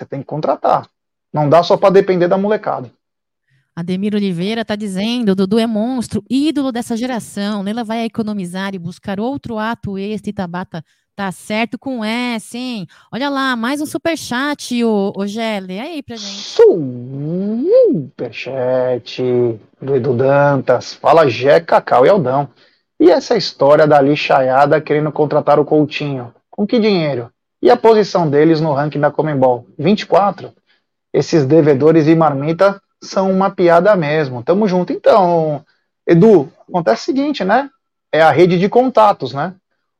você 0.00 0.06
tem 0.06 0.20
que 0.20 0.26
contratar. 0.26 0.88
Não 1.32 1.48
dá 1.48 1.62
só 1.62 1.76
para 1.76 1.90
depender 1.90 2.26
da 2.26 2.38
molecada. 2.38 2.90
Ademir 3.76 4.14
Oliveira 4.14 4.62
está 4.62 4.74
dizendo: 4.74 5.34
Dudu 5.34 5.58
é 5.58 5.66
monstro, 5.66 6.24
ídolo 6.28 6.72
dessa 6.72 6.96
geração. 6.96 7.62
Leila 7.62 7.84
vai 7.84 8.04
economizar 8.04 8.74
e 8.74 8.78
buscar 8.78 9.20
outro 9.20 9.58
ato 9.58 9.96
extra 9.98 10.30
e 10.30 10.32
Tabata 10.32 10.84
tá 11.14 11.30
certo 11.30 11.78
com 11.78 12.02
S, 12.02 12.56
hein? 12.56 12.86
Olha 13.12 13.28
lá, 13.28 13.54
mais 13.54 13.80
um 13.80 13.86
superchat, 13.86 14.82
o, 14.82 15.12
o 15.14 15.26
Gelli. 15.26 15.78
aí 15.78 16.02
pra 16.02 16.16
gente. 16.16 16.56
Superchat 18.16 19.22
do 19.80 19.96
Edu 19.96 20.14
Dantas. 20.14 20.94
Fala 20.94 21.28
Jé, 21.28 21.60
Cacau 21.60 22.06
e 22.06 22.08
Aldão. 22.08 22.48
E 22.98 23.10
essa 23.10 23.36
história 23.36 23.86
da 23.86 24.00
lixaiada 24.00 24.80
querendo 24.80 25.12
contratar 25.12 25.58
o 25.58 25.64
Coutinho? 25.64 26.34
Com 26.50 26.66
que 26.66 26.78
dinheiro? 26.78 27.30
E 27.62 27.70
a 27.70 27.76
posição 27.76 28.28
deles 28.28 28.60
no 28.60 28.72
ranking 28.72 29.00
da 29.00 29.10
Comembol? 29.10 29.66
24? 29.78 30.52
Esses 31.12 31.44
devedores 31.44 32.06
e 32.06 32.14
marmita 32.14 32.80
são 33.02 33.30
uma 33.30 33.50
piada 33.50 33.94
mesmo. 33.96 34.42
Tamo 34.42 34.66
junto. 34.66 34.92
Então, 34.92 35.64
Edu, 36.06 36.50
acontece 36.68 37.02
o 37.02 37.04
seguinte, 37.04 37.44
né? 37.44 37.68
É 38.12 38.22
a 38.22 38.30
rede 38.30 38.58
de 38.58 38.68
contatos, 38.68 39.32
né? 39.32 39.54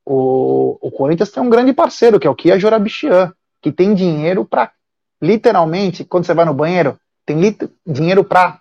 O, 0.05 0.79
o 0.81 0.91
Corinthians 0.91 1.31
tem 1.31 1.43
um 1.43 1.51
grande 1.51 1.73
parceiro, 1.73 2.19
que 2.19 2.27
é 2.27 2.31
o 2.31 2.35
Kia 2.35 2.59
Jorabichian, 2.59 3.33
que 3.61 3.71
tem 3.71 3.95
dinheiro 3.95 4.45
para, 4.45 4.73
literalmente, 5.21 6.05
quando 6.05 6.25
você 6.25 6.35
vai 6.35 6.45
no 6.45 6.55
banheiro, 6.55 6.99
tem 7.27 7.57
dinheiro 7.87 8.25
para. 8.25 8.59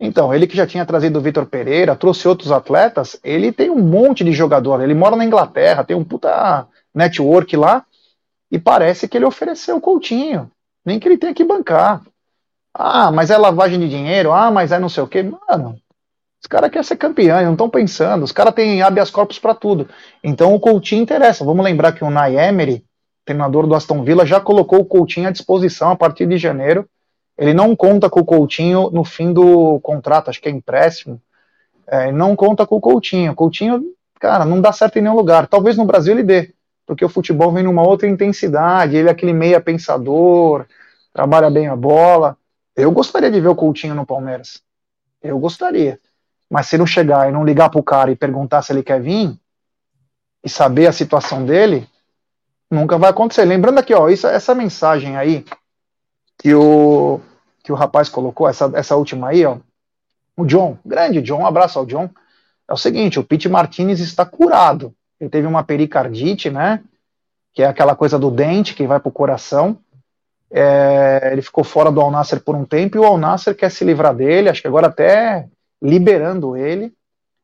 Então, 0.00 0.32
ele 0.34 0.46
que 0.46 0.56
já 0.56 0.66
tinha 0.66 0.86
trazido 0.86 1.18
o 1.18 1.22
Vitor 1.22 1.44
Pereira, 1.44 1.94
trouxe 1.94 2.26
outros 2.26 2.50
atletas, 2.50 3.20
ele 3.22 3.52
tem 3.52 3.68
um 3.68 3.78
monte 3.78 4.24
de 4.24 4.32
jogador. 4.32 4.80
Ele 4.80 4.94
mora 4.94 5.14
na 5.14 5.24
Inglaterra, 5.24 5.84
tem 5.84 5.94
um 5.94 6.02
puta 6.02 6.66
network 6.94 7.54
lá, 7.56 7.84
e 8.50 8.58
parece 8.58 9.06
que 9.08 9.16
ele 9.16 9.24
ofereceu 9.24 9.76
o 9.76 9.80
Coutinho. 9.80 10.50
Nem 10.84 10.98
que 10.98 11.06
ele 11.06 11.18
tenha 11.18 11.34
que 11.34 11.44
bancar. 11.44 12.02
Ah, 12.74 13.10
mas 13.10 13.30
é 13.30 13.36
lavagem 13.36 13.78
de 13.78 13.88
dinheiro. 13.88 14.32
Ah, 14.32 14.50
mas 14.50 14.72
é 14.72 14.78
não 14.78 14.88
sei 14.88 15.02
o 15.02 15.06
quê. 15.06 15.22
Mano, 15.22 15.78
os 16.42 16.46
caras 16.46 16.70
querem 16.70 16.82
ser 16.82 16.96
campeão, 16.96 17.42
não 17.42 17.52
estão 17.52 17.68
pensando. 17.68 18.24
Os 18.24 18.32
caras 18.32 18.54
têm 18.54 18.82
habeas 18.82 19.10
corpus 19.10 19.38
para 19.38 19.54
tudo. 19.54 19.88
Então 20.24 20.54
o 20.54 20.60
Coutinho 20.60 21.02
interessa. 21.02 21.44
Vamos 21.44 21.64
lembrar 21.64 21.92
que 21.92 22.02
o 22.02 22.10
Nay 22.10 22.36
Emery, 22.36 22.84
treinador 23.24 23.66
do 23.66 23.74
Aston 23.74 24.02
Villa, 24.02 24.24
já 24.24 24.40
colocou 24.40 24.80
o 24.80 24.84
Coutinho 24.84 25.28
à 25.28 25.30
disposição 25.30 25.90
a 25.90 25.96
partir 25.96 26.26
de 26.26 26.38
janeiro. 26.38 26.88
Ele 27.36 27.54
não 27.54 27.76
conta 27.76 28.08
com 28.10 28.20
o 28.20 28.24
Coutinho 28.24 28.90
no 28.90 29.04
fim 29.04 29.32
do 29.32 29.78
contrato, 29.80 30.28
acho 30.28 30.40
que 30.40 30.48
é 30.48 30.52
empréstimo. 30.52 31.20
É, 31.86 32.10
não 32.10 32.34
conta 32.34 32.66
com 32.66 32.76
o 32.76 32.80
Coutinho. 32.80 33.34
Coutinho, 33.34 33.82
cara, 34.18 34.44
não 34.44 34.60
dá 34.60 34.72
certo 34.72 34.98
em 34.98 35.02
nenhum 35.02 35.16
lugar. 35.16 35.46
Talvez 35.46 35.76
no 35.76 35.84
Brasil 35.84 36.14
ele 36.14 36.22
dê 36.22 36.54
porque 36.90 37.04
o 37.04 37.08
futebol 37.08 37.52
vem 37.52 37.62
numa 37.62 37.86
outra 37.86 38.08
intensidade, 38.08 38.96
ele 38.96 39.06
é 39.06 39.12
aquele 39.12 39.32
meia 39.32 39.60
pensador, 39.60 40.66
trabalha 41.12 41.48
bem 41.48 41.68
a 41.68 41.76
bola. 41.76 42.36
Eu 42.74 42.90
gostaria 42.90 43.30
de 43.30 43.40
ver 43.40 43.46
o 43.46 43.54
Coutinho 43.54 43.94
no 43.94 44.04
Palmeiras. 44.04 44.60
Eu 45.22 45.38
gostaria. 45.38 46.00
Mas 46.50 46.66
se 46.66 46.76
não 46.76 46.84
chegar 46.84 47.28
e 47.28 47.32
não 47.32 47.44
ligar 47.44 47.70
pro 47.70 47.80
cara 47.80 48.10
e 48.10 48.16
perguntar 48.16 48.62
se 48.62 48.72
ele 48.72 48.82
quer 48.82 49.00
vir 49.00 49.38
e 50.42 50.48
saber 50.48 50.88
a 50.88 50.92
situação 50.92 51.46
dele, 51.46 51.88
nunca 52.68 52.98
vai 52.98 53.10
acontecer. 53.10 53.44
Lembrando 53.44 53.78
aqui, 53.78 53.94
ó, 53.94 54.08
isso, 54.08 54.26
essa 54.26 54.52
mensagem 54.52 55.16
aí 55.16 55.44
que 56.38 56.52
o 56.52 57.20
que 57.62 57.70
o 57.70 57.76
rapaz 57.76 58.08
colocou, 58.08 58.48
essa, 58.48 58.68
essa 58.74 58.96
última 58.96 59.28
aí, 59.28 59.46
ó, 59.46 59.58
o 60.36 60.44
John, 60.44 60.76
grande 60.84 61.22
John, 61.22 61.42
um 61.42 61.46
abraço 61.46 61.78
ao 61.78 61.86
John. 61.86 62.10
É 62.66 62.72
o 62.72 62.76
seguinte, 62.76 63.20
o 63.20 63.22
Pete 63.22 63.48
Martinez 63.48 64.00
está 64.00 64.26
curado 64.26 64.92
ele 65.20 65.28
teve 65.30 65.46
uma 65.46 65.62
pericardite, 65.62 66.50
né? 66.50 66.82
Que 67.52 67.62
é 67.62 67.66
aquela 67.66 67.94
coisa 67.94 68.18
do 68.18 68.30
dente 68.30 68.74
que 68.74 68.86
vai 68.86 68.98
para 68.98 69.08
o 69.08 69.12
coração. 69.12 69.78
É, 70.50 71.30
ele 71.32 71.42
ficou 71.42 71.62
fora 71.62 71.92
do 71.92 72.00
Al 72.00 72.10
por 72.44 72.56
um 72.56 72.64
tempo 72.64 72.96
e 72.96 73.00
o 73.00 73.04
Al 73.04 73.20
quer 73.56 73.70
se 73.70 73.84
livrar 73.84 74.14
dele, 74.14 74.48
acho 74.48 74.60
que 74.60 74.66
agora 74.66 74.88
até 74.88 75.46
liberando 75.80 76.56
ele. 76.56 76.92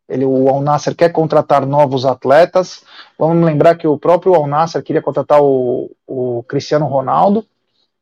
ele 0.09 0.25
o 0.25 0.49
Al 0.49 0.63
quer 0.97 1.13
contratar 1.13 1.67
novos 1.67 2.05
atletas. 2.05 2.83
Vamos 3.19 3.45
lembrar 3.45 3.77
que 3.77 3.87
o 3.87 3.99
próprio 3.99 4.35
Al 4.35 4.49
queria 4.83 5.03
contratar 5.03 5.41
o, 5.43 5.91
o 6.07 6.43
Cristiano 6.49 6.87
Ronaldo, 6.87 7.45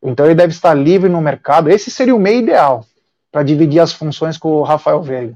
então 0.03 0.25
ele 0.25 0.35
deve 0.35 0.53
estar 0.53 0.75
livre 0.75 1.09
no 1.09 1.21
mercado. 1.21 1.69
Esse 1.69 1.91
seria 1.91 2.15
o 2.15 2.21
meio 2.21 2.41
ideal 2.41 2.87
para 3.33 3.43
dividir 3.43 3.81
as 3.81 3.93
funções 3.93 4.39
com 4.39 4.49
o 4.53 4.63
Rafael 4.63 5.03
Veiga. 5.03 5.35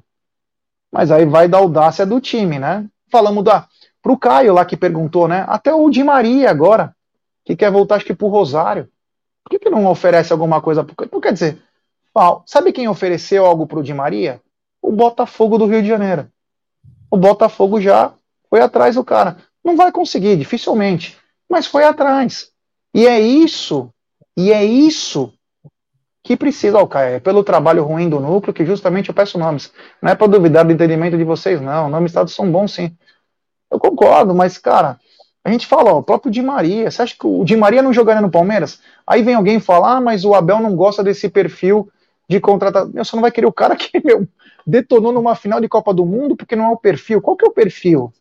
Mas 0.93 1.11
aí 1.11 1.27
vai 1.27 1.49
da 1.49 1.59
audácia 1.59 2.07
do 2.07 2.21
time, 2.21 2.59
né? 2.59 2.87
Falamos 3.11 3.45
da 3.45 3.67
para 4.03 4.13
o 4.13 4.19
Caio 4.19 4.55
lá 4.55 4.65
que 4.65 4.77
perguntou, 4.77 5.29
né? 5.29 5.45
Até 5.49 5.75
o 5.75 5.91
Di 5.91 6.03
Maria 6.05 6.51
agora, 6.51 6.95
que 7.45 7.57
quer 7.57 7.71
voltar, 7.71 7.97
acho 7.97 8.05
que 8.05 8.15
para 8.15 8.27
o 8.27 8.31
Rosário. 8.31 8.89
Por 9.45 9.51
que, 9.51 9.59
que 9.59 9.71
não 9.71 9.87
oferece 9.87 10.33
alguma 10.33 10.61
coisa? 10.61 10.87
Não 11.11 11.21
quer 11.21 11.33
dizer, 11.33 11.63
sabe 12.47 12.73
quem 12.73 12.89
ofereceu 12.89 13.47
algo 13.47 13.67
para 13.67 13.79
o 13.79 13.83
Di 13.83 13.95
Maria? 13.95 14.41
O 14.83 14.93
Botafogo 14.93 15.59
do 15.59 15.67
Rio 15.67 15.83
de 15.83 15.89
Janeiro. 15.89 16.29
O 17.11 17.17
Botafogo 17.17 17.81
já 17.81 18.13
foi 18.51 18.61
atrás 18.61 18.97
do 18.97 19.05
cara. 19.05 19.39
Não 19.65 19.77
vai 19.77 19.91
conseguir, 19.91 20.37
dificilmente, 20.37 21.17
mas 21.49 21.67
foi 21.67 21.85
atrás. 21.85 22.51
E 22.95 23.07
é 23.07 23.21
isso, 23.21 23.91
e 24.37 24.53
é 24.53 24.65
isso 24.65 25.33
que 26.23 26.37
precisa, 26.37 26.87
Caio. 26.87 27.17
é 27.17 27.21
pelo 27.21 27.43
trabalho 27.43 27.83
ruim 27.85 28.09
do 28.09 28.21
núcleo 28.21 28.53
que 28.53 28.67
justamente 28.67 29.09
eu 29.09 29.15
peço 29.15 29.39
nomes. 29.39 29.73
Não 30.03 30.11
é 30.11 30.15
para 30.15 30.27
duvidar 30.27 30.65
do 30.65 30.73
entendimento 30.73 31.17
de 31.17 31.25
vocês, 31.25 31.61
não. 31.61 31.89
Nomes 31.89 32.11
estados 32.11 32.35
são 32.35 32.51
bons, 32.53 32.73
sim. 32.75 32.95
Eu 33.71 33.79
concordo, 33.79 34.35
mas, 34.35 34.59
cara, 34.59 34.99
A 35.45 35.51
gente 35.51 35.67
fala, 35.67 35.95
ó, 35.95 35.99
o 36.01 36.03
próprio 36.03 36.31
Di 36.33 36.43
Maria. 36.43 36.91
Você 36.91 37.03
acha 37.03 37.17
que 37.19 37.27
o 37.27 37.45
Di 37.45 37.57
Maria 37.57 37.83
não 37.83 37.93
jogaria 37.93 38.23
no 38.23 38.31
Palmeiras? 38.31 38.81
Aí 39.07 39.23
vem 39.23 39.35
alguém 39.35 39.61
falar, 39.61 39.97
ah, 39.99 40.01
mas 40.01 40.25
o 40.25 40.35
Abel 40.35 40.61
não 40.61 40.77
gosta 40.77 41.03
desse 41.03 41.29
perfil 41.31 41.91
de 42.29 42.41
contratar. 42.41 42.87
Meu, 42.89 43.05
você 43.05 43.17
não 43.17 43.23
vai 43.23 43.33
querer 43.33 43.47
o 43.47 43.53
cara 43.53 43.77
que 43.77 44.01
meu, 44.05 44.29
detonou 44.67 45.13
numa 45.13 45.35
final 45.37 45.61
de 45.61 45.69
Copa 45.69 45.95
do 45.95 46.07
Mundo 46.07 46.37
porque 46.37 46.57
não 46.57 46.67
é 46.67 46.71
o 46.71 46.77
perfil. 46.77 47.23
Qual 47.23 47.37
que 47.37 47.47
é 47.47 47.49
o 47.49 47.53
perfil? 47.53 48.13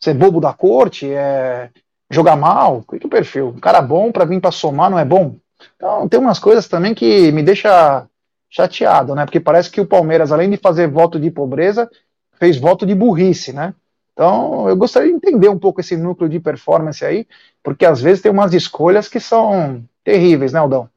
Ser 0.00 0.14
bobo 0.14 0.40
da 0.40 0.52
corte? 0.52 1.10
É 1.10 1.70
jogar 2.10 2.36
mal? 2.36 2.82
Qual 2.86 2.98
que 2.98 3.06
é 3.06 3.08
o 3.08 3.10
perfil? 3.10 3.48
Um 3.48 3.60
cara 3.60 3.82
bom 3.82 4.10
para 4.10 4.24
vir 4.24 4.40
para 4.40 4.50
somar 4.50 4.90
não 4.90 4.98
é 4.98 5.04
bom? 5.04 5.36
Então 5.76 6.08
tem 6.08 6.18
umas 6.20 6.38
coisas 6.38 6.68
também 6.68 6.94
que 6.94 7.30
me 7.32 7.42
deixa 7.42 8.06
chateado, 8.50 9.14
né? 9.14 9.24
Porque 9.24 9.40
parece 9.40 9.70
que 9.70 9.80
o 9.80 9.86
Palmeiras, 9.86 10.32
além 10.32 10.50
de 10.50 10.56
fazer 10.56 10.88
voto 10.88 11.20
de 11.20 11.30
pobreza, 11.30 11.90
fez 12.38 12.56
voto 12.58 12.86
de 12.86 12.94
burrice, 12.94 13.52
né? 13.52 13.74
Então, 14.18 14.68
eu 14.68 14.76
gostaria 14.76 15.10
de 15.10 15.14
entender 15.14 15.48
um 15.48 15.56
pouco 15.56 15.80
esse 15.80 15.96
núcleo 15.96 16.28
de 16.28 16.40
performance 16.40 17.04
aí, 17.04 17.24
porque 17.62 17.86
às 17.86 18.00
vezes 18.02 18.20
tem 18.20 18.32
umas 18.32 18.52
escolhas 18.52 19.08
que 19.08 19.20
são 19.20 19.88
terríveis, 20.02 20.52
né, 20.52 20.58
Aldão? 20.58 20.90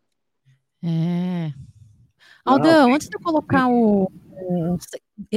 É. 0.84 1.53
Aldão, 2.43 2.88
Não. 2.88 2.95
antes 2.95 3.07
de 3.07 3.15
eu 3.15 3.22
colocar 3.22 3.67
o. 3.69 4.11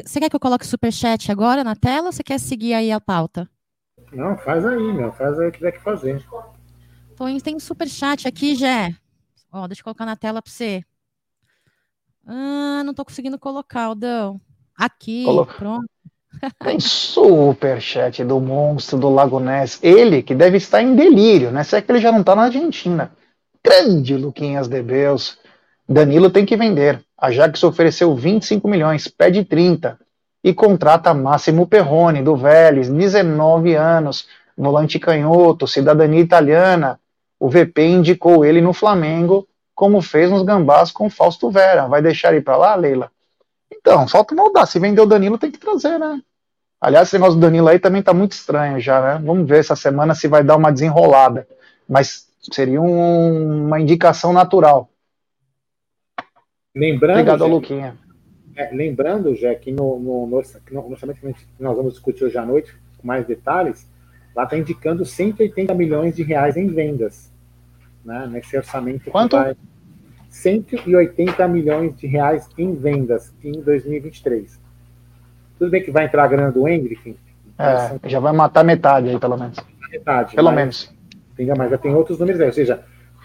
Você 0.03 0.18
quer 0.18 0.30
que 0.30 0.35
eu 0.37 0.41
coloque 0.41 0.64
o 0.64 0.68
superchat 0.68 1.30
agora 1.30 1.62
na 1.62 1.76
tela 1.76 2.07
ou 2.07 2.12
você 2.12 2.22
quer 2.22 2.41
seguir 2.41 2.72
aí 2.72 2.91
a 2.91 2.99
pauta? 2.99 3.47
Não, 4.14 4.39
faz 4.39 4.64
aí, 4.64 4.80
meu. 4.95 5.12
Faz 5.12 5.39
aí 5.39 5.49
o 5.49 5.53
que 5.53 5.59
tiver 5.59 5.72
que 5.72 5.82
fazer. 5.82 6.24
Então, 7.12 7.39
tem 7.39 7.61
superchat 7.61 8.26
aqui, 8.26 8.55
Jé. 8.55 8.97
Ó, 9.53 9.68
deixa 9.68 9.80
eu 9.82 9.85
colocar 9.85 10.07
na 10.07 10.16
tela 10.16 10.41
para 10.41 10.51
você. 10.51 10.82
Ah, 12.26 12.82
não 12.82 12.95
tô 12.95 13.05
conseguindo 13.05 13.39
colocar, 13.39 13.82
Aldão. 13.85 14.41
Aqui, 14.74 15.26
Coloca. 15.26 15.55
pronto. 15.59 15.93
Tem 16.59 16.78
superchat 16.80 18.24
do 18.24 18.41
monstro 18.41 18.99
do 18.99 19.09
Lago 19.09 19.41
Ness. 19.41 19.78
Ele 19.82 20.22
que 20.22 20.35
deve 20.35 20.57
estar 20.57 20.82
em 20.82 20.95
delírio, 20.95 21.51
né? 21.51 21.64
Se 21.64 21.76
é 21.76 21.82
que 21.82 21.91
ele 21.91 22.01
já 22.01 22.12
não 22.12 22.20
está 22.20 22.35
na 22.35 22.45
Argentina. 22.45 23.12
Grande 23.64 24.16
Luquinhas 24.16 24.68
de 24.68 24.82
Beus. 24.82 25.39
Danilo 25.89 26.30
tem 26.30 26.45
que 26.45 26.57
vender. 26.57 27.03
A 27.18 27.30
Jax 27.30 27.62
ofereceu 27.62 28.14
25 28.14 28.68
milhões, 28.68 29.09
pede 29.09 29.45
30. 29.45 29.99
E 30.43 30.53
contrata 30.53 31.14
Máximo 31.14 31.66
Perrone, 31.66 32.22
do 32.22 32.37
Vélez, 32.37 32.91
19 32.91 33.74
anos, 33.74 34.28
volante 34.57 34.99
canhoto, 34.99 35.66
cidadania 35.66 36.20
italiana. 36.20 37.01
O 37.41 37.49
VP 37.49 37.87
indicou 37.87 38.45
ele 38.45 38.61
no 38.61 38.72
Flamengo, 38.72 39.49
como 39.74 40.03
fez 40.03 40.30
nos 40.30 40.43
Gambás 40.43 40.91
com 40.91 41.09
Fausto 41.09 41.51
Vera. 41.51 41.87
Vai 41.87 42.03
deixar 42.03 42.35
ir 42.35 42.43
para 42.43 42.57
lá, 42.57 42.74
Leila? 42.74 43.11
Então, 43.85 44.09
falta 44.09 44.35
moldar. 44.35 44.66
Se 44.66 44.78
vender 44.78 45.03
o 45.03 45.07
Danilo, 45.07 45.37
tem 45.37 45.51
que 45.51 45.59
trazer, 45.59 45.99
né? 45.99 46.18
Aliás, 46.80 47.09
esse 47.09 47.16
negócio 47.16 47.35
do 47.35 47.41
Danilo 47.43 47.68
aí 47.68 47.78
também 47.78 48.03
tá 48.03 48.14
muito 48.14 48.32
estranho 48.32 48.80
já, 48.80 48.99
né? 48.99 49.22
Vamos 49.22 49.47
ver 49.47 49.59
essa 49.59 49.76
semana 49.76 50.14
se 50.14 50.26
vai 50.26 50.43
dar 50.43 50.57
uma 50.57 50.72
desenrolada. 50.72 51.47
Mas 51.87 52.26
seria 52.51 52.80
um, 52.80 53.66
uma 53.66 53.78
indicação 53.78 54.32
natural. 54.32 54.89
Lembrando, 56.74 57.20
Obrigado 57.20 57.47
Luquinha. 57.47 57.99
É, 58.57 58.74
lembrando, 58.74 59.37
já 59.37 59.55
que 59.55 59.70
no, 59.70 59.99
no, 59.99 60.26
no, 60.26 60.30
no 60.30 60.91
orçamento 60.91 61.20
que 61.20 61.35
nós 61.61 61.76
vamos 61.76 61.93
discutir 61.93 62.24
hoje 62.24 62.39
à 62.39 62.47
noite, 62.47 62.74
com 62.97 63.07
mais 63.07 63.26
detalhes, 63.26 63.87
lá 64.35 64.45
está 64.45 64.57
indicando 64.57 65.05
180 65.05 65.74
milhões 65.74 66.16
de 66.16 66.22
reais 66.22 66.57
em 66.57 66.68
vendas. 66.68 67.30
Né, 68.03 68.26
nesse 68.30 68.57
orçamento. 68.57 69.11
Quanto? 69.11 69.37
Vai, 69.37 69.57
180 70.35 71.47
milhões 71.47 71.97
de 71.97 72.09
reais 72.09 72.49
em 72.59 72.74
vendas 72.74 73.32
em 73.43 73.53
2023. 73.53 74.61
Tudo 75.59 75.70
bem 75.70 75.82
que 75.82 75.93
vai 75.93 76.07
entrar 76.07 76.24
a 76.24 76.26
grana 76.26 76.51
do 76.51 76.68
Hendrick. 76.68 77.16
É, 77.57 78.09
já 78.09 78.18
vai 78.18 78.32
matar 78.32 78.64
metade 78.64 79.09
aí, 79.09 79.18
pelo 79.18 79.37
menos. 79.37 79.57
Metade. 79.91 80.35
Pelo 80.35 80.49
mas, 80.49 80.57
menos. 80.57 80.95
Entendeu? 81.32 81.55
Mas 81.57 81.70
já 81.70 81.78
tem 81.78 81.95
outros 81.95 82.18
números 82.18 82.41
aí. 82.41 82.49
Ou 82.49 82.53
seja, 82.53 82.82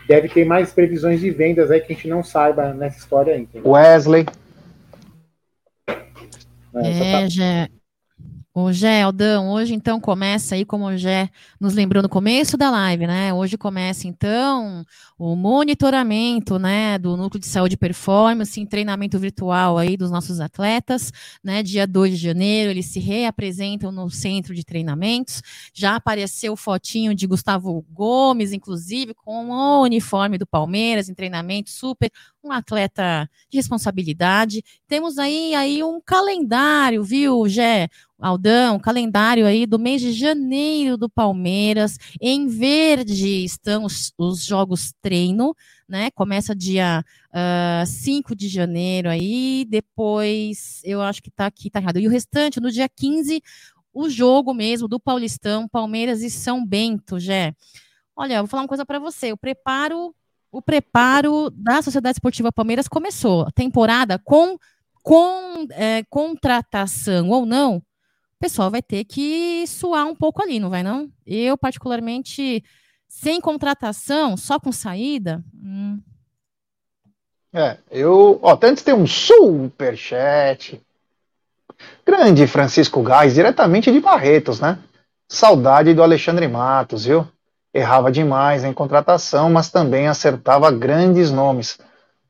deve 0.07 0.29
ter 0.29 0.45
mais 0.45 0.71
previsões 0.71 1.19
de 1.19 1.31
vendas 1.31 1.71
aí 1.71 1.81
que 1.81 1.91
a 1.91 1.95
gente 1.95 2.07
não 2.07 2.23
saiba 2.23 2.73
nessa 2.73 2.99
história 2.99 3.33
aí. 3.33 3.41
Entendeu? 3.41 3.71
Wesley. 3.71 4.27
É, 6.75 7.23
é 7.23 7.29
já, 7.29 7.67
o 8.65 8.73
Gé, 8.73 9.03
Aldão, 9.03 9.49
hoje 9.49 9.73
então 9.73 9.99
começa 9.99 10.55
aí, 10.55 10.65
como 10.65 10.85
o 10.85 10.97
Gé 10.97 11.29
nos 11.59 11.73
lembrou 11.73 12.03
no 12.03 12.09
começo 12.09 12.57
da 12.57 12.69
live, 12.69 13.07
né? 13.07 13.33
Hoje 13.33 13.57
começa 13.57 14.07
então 14.07 14.85
o 15.17 15.35
monitoramento, 15.35 16.57
né, 16.57 16.97
do 16.97 17.15
núcleo 17.15 17.39
de 17.39 17.47
saúde 17.47 17.75
e 17.75 17.77
performance, 17.77 18.59
em 18.59 18.65
treinamento 18.65 19.19
virtual 19.19 19.77
aí 19.77 19.95
dos 19.95 20.11
nossos 20.11 20.39
atletas, 20.39 21.11
né? 21.43 21.61
Dia 21.63 21.85
2 21.85 22.11
de 22.11 22.17
janeiro, 22.17 22.71
eles 22.71 22.87
se 22.87 22.99
reapresentam 22.99 23.91
no 23.91 24.09
centro 24.09 24.53
de 24.53 24.63
treinamentos. 24.63 25.41
Já 25.73 25.95
apareceu 25.95 26.55
fotinho 26.55 27.13
de 27.13 27.27
Gustavo 27.27 27.85
Gomes, 27.91 28.51
inclusive, 28.51 29.13
com 29.13 29.49
o 29.49 29.81
uniforme 29.83 30.37
do 30.37 30.47
Palmeiras 30.47 31.09
em 31.09 31.13
treinamento, 31.13 31.69
super 31.69 32.11
um 32.43 32.51
atleta 32.51 33.29
de 33.49 33.57
responsabilidade. 33.57 34.63
Temos 34.87 35.17
aí, 35.17 35.53
aí 35.55 35.83
um 35.83 35.99
calendário, 36.01 37.03
viu, 37.03 37.47
Gé? 37.47 37.89
Aldão, 38.19 38.77
calendário 38.79 39.45
aí 39.45 39.65
do 39.65 39.79
mês 39.79 40.01
de 40.01 40.11
janeiro 40.11 40.97
do 40.97 41.09
Palmeiras. 41.09 41.97
Em 42.19 42.47
verde 42.47 43.45
estão 43.45 43.85
os, 43.85 44.13
os 44.17 44.43
jogos 44.43 44.93
treino, 45.01 45.55
né? 45.87 46.11
Começa 46.11 46.55
dia 46.55 47.03
uh, 47.29 47.81
ah, 47.81 47.83
5 47.85 48.35
de 48.35 48.49
janeiro 48.49 49.09
aí, 49.09 49.65
depois 49.69 50.81
eu 50.83 51.01
acho 51.01 51.23
que 51.23 51.31
tá 51.31 51.45
aqui, 51.45 51.69
tá 51.69 51.79
errado. 51.79 51.99
E 51.99 52.07
o 52.07 52.11
restante, 52.11 52.59
no 52.59 52.69
dia 52.69 52.89
15, 52.89 53.41
o 53.93 54.09
jogo 54.09 54.53
mesmo 54.53 54.87
do 54.87 54.99
Paulistão, 54.99 55.67
Palmeiras 55.67 56.21
e 56.21 56.29
São 56.29 56.65
Bento, 56.65 57.19
Jé. 57.19 57.53
Olha, 58.15 58.39
vou 58.41 58.47
falar 58.47 58.63
uma 58.63 58.67
coisa 58.67 58.85
para 58.85 58.99
você. 58.99 59.31
O 59.31 59.37
preparo, 59.37 60.13
o 60.51 60.61
preparo 60.61 61.49
da 61.51 61.81
Sociedade 61.81 62.15
Esportiva 62.15 62.51
Palmeiras 62.51 62.87
começou. 62.87 63.43
A 63.43 63.51
temporada 63.51 64.19
com 64.19 64.57
com 65.01 65.65
é, 65.71 66.03
contratação 66.09 67.29
ou 67.29 67.45
não, 67.45 67.77
o 67.77 67.83
pessoal 68.39 68.69
vai 68.69 68.81
ter 68.81 69.05
que 69.05 69.65
suar 69.65 70.05
um 70.05 70.15
pouco 70.15 70.41
ali, 70.41 70.59
não 70.59 70.69
vai 70.69 70.83
não? 70.83 71.09
Eu, 71.25 71.57
particularmente, 71.57 72.63
sem 73.07 73.41
contratação, 73.41 74.37
só 74.37 74.59
com 74.59 74.71
saída. 74.71 75.43
Hum. 75.55 75.99
É, 77.51 77.77
eu. 77.89 78.39
Ó, 78.41 78.57
antes 78.61 78.83
tem 78.83 78.93
um 78.93 79.07
super 79.07 79.97
chat. 79.97 80.79
Grande 82.05 82.45
Francisco 82.45 83.01
Gás, 83.01 83.33
diretamente 83.33 83.91
de 83.91 83.99
Barretos, 83.99 84.59
né? 84.59 84.77
Saudade 85.27 85.93
do 85.93 86.03
Alexandre 86.03 86.47
Matos, 86.47 87.05
viu? 87.05 87.27
Errava 87.73 88.11
demais 88.11 88.63
em 88.63 88.73
contratação, 88.73 89.49
mas 89.49 89.69
também 89.69 90.07
acertava 90.07 90.71
grandes 90.71 91.31
nomes, 91.31 91.77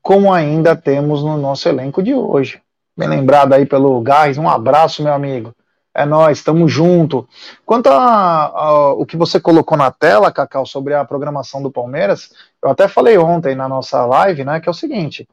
como 0.02 0.32
ainda 0.32 0.76
temos 0.76 1.22
no 1.22 1.36
nosso 1.36 1.68
elenco 1.68 2.02
de 2.02 2.14
hoje. 2.14 2.60
Bem 2.96 3.08
lembrado 3.08 3.54
aí 3.54 3.64
pelo 3.64 4.00
Gás, 4.02 4.36
um 4.36 4.48
abraço, 4.48 5.02
meu 5.02 5.14
amigo. 5.14 5.54
É 5.94 6.04
nós, 6.04 6.38
estamos 6.38 6.70
junto. 6.70 7.26
Quanto 7.64 7.88
ao 7.88 9.04
que 9.06 9.16
você 9.16 9.40
colocou 9.40 9.76
na 9.76 9.90
tela, 9.90 10.30
Cacau, 10.30 10.64
sobre 10.64 10.94
a 10.94 11.04
programação 11.04 11.62
do 11.62 11.70
Palmeiras, 11.70 12.30
eu 12.62 12.70
até 12.70 12.86
falei 12.86 13.18
ontem 13.18 13.54
na 13.54 13.68
nossa 13.68 14.04
live, 14.06 14.44
né, 14.44 14.60
que 14.60 14.68
é 14.68 14.70
o 14.70 14.74
seguinte: 14.74 15.26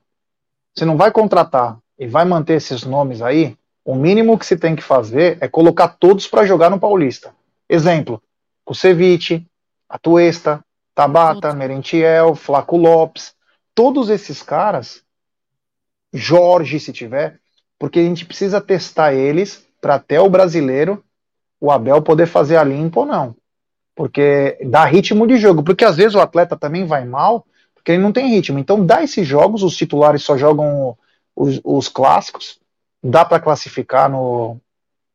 se 0.76 0.86
não 0.86 0.98
vai 0.98 1.12
contratar 1.12 1.78
e 2.00 2.08
vai 2.08 2.26
manter 2.26 2.54
esses 2.54 2.84
nomes 2.84 3.22
aí, 3.22 3.58
o 3.86 3.96
mínimo 3.96 4.38
que 4.38 4.46
se 4.46 4.58
tem 4.58 4.76
que 4.76 4.84
fazer 4.84 5.38
é 5.42 5.48
colocar 5.48 5.90
todos 5.90 6.28
para 6.28 6.46
jogar 6.46 6.70
no 6.70 6.80
Paulista. 6.80 7.34
Exemplo: 7.70 8.22
Kusevich, 8.66 9.46
Atuesta, 9.90 10.64
Tabata, 10.94 11.54
Merentiel, 11.54 12.36
Flaco 12.36 12.76
Lopes, 12.76 13.34
todos 13.76 14.10
esses 14.10 14.42
caras, 14.42 15.04
Jorge, 16.12 16.80
se 16.80 16.92
tiver, 16.92 17.40
porque 17.78 18.00
a 18.00 18.04
gente 18.04 18.26
precisa 18.26 18.60
testar 18.60 19.14
eles 19.14 19.66
para 19.80 19.96
até 19.96 20.20
o 20.20 20.30
brasileiro, 20.30 21.04
o 21.60 21.72
Abel 21.72 22.02
poder 22.02 22.26
fazer 22.26 22.58
a 22.58 22.64
limpa 22.64 23.02
ou 23.02 23.06
não. 23.06 23.36
Porque 23.96 24.58
dá 24.66 24.86
ritmo 24.86 25.26
de 25.28 25.38
jogo. 25.38 25.64
Porque 25.64 25.86
às 25.86 25.96
vezes 25.96 26.16
o 26.16 26.20
atleta 26.20 26.56
também 26.56 26.86
vai 26.86 27.06
mal, 27.06 27.46
porque 27.74 27.92
ele 27.92 28.02
não 28.02 28.12
tem 28.12 28.30
ritmo. 28.30 28.60
Então 28.60 28.86
dá 28.86 29.04
esses 29.04 29.28
jogos, 29.28 29.64
os 29.64 29.76
titulares 29.76 30.24
só 30.24 30.38
jogam 30.38 30.98
os, 31.36 31.60
os 31.64 31.88
clássicos, 31.88 32.60
dá 33.04 33.24
para 33.24 33.40
classificar 33.40 34.10
no, 34.10 34.60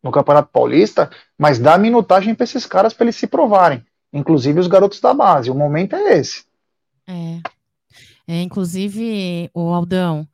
no 0.02 0.10
Campeonato 0.10 0.50
Paulista, 0.52 1.10
mas 1.36 1.58
dá 1.58 1.76
minutagem 1.78 2.34
para 2.34 2.44
esses 2.44 2.66
caras 2.66 2.92
para 2.92 3.04
eles 3.04 3.16
se 3.16 3.26
provarem. 3.26 3.84
Inclusive 4.12 4.60
os 4.60 4.66
garotos 4.66 5.00
da 5.00 5.14
base. 5.14 5.50
O 5.50 5.54
momento 5.54 5.96
é 5.96 6.18
esse. 6.18 6.44
É. 7.06 7.40
é 8.26 8.42
inclusive, 8.42 9.50
o 9.54 9.72
Aldão, 9.72 10.28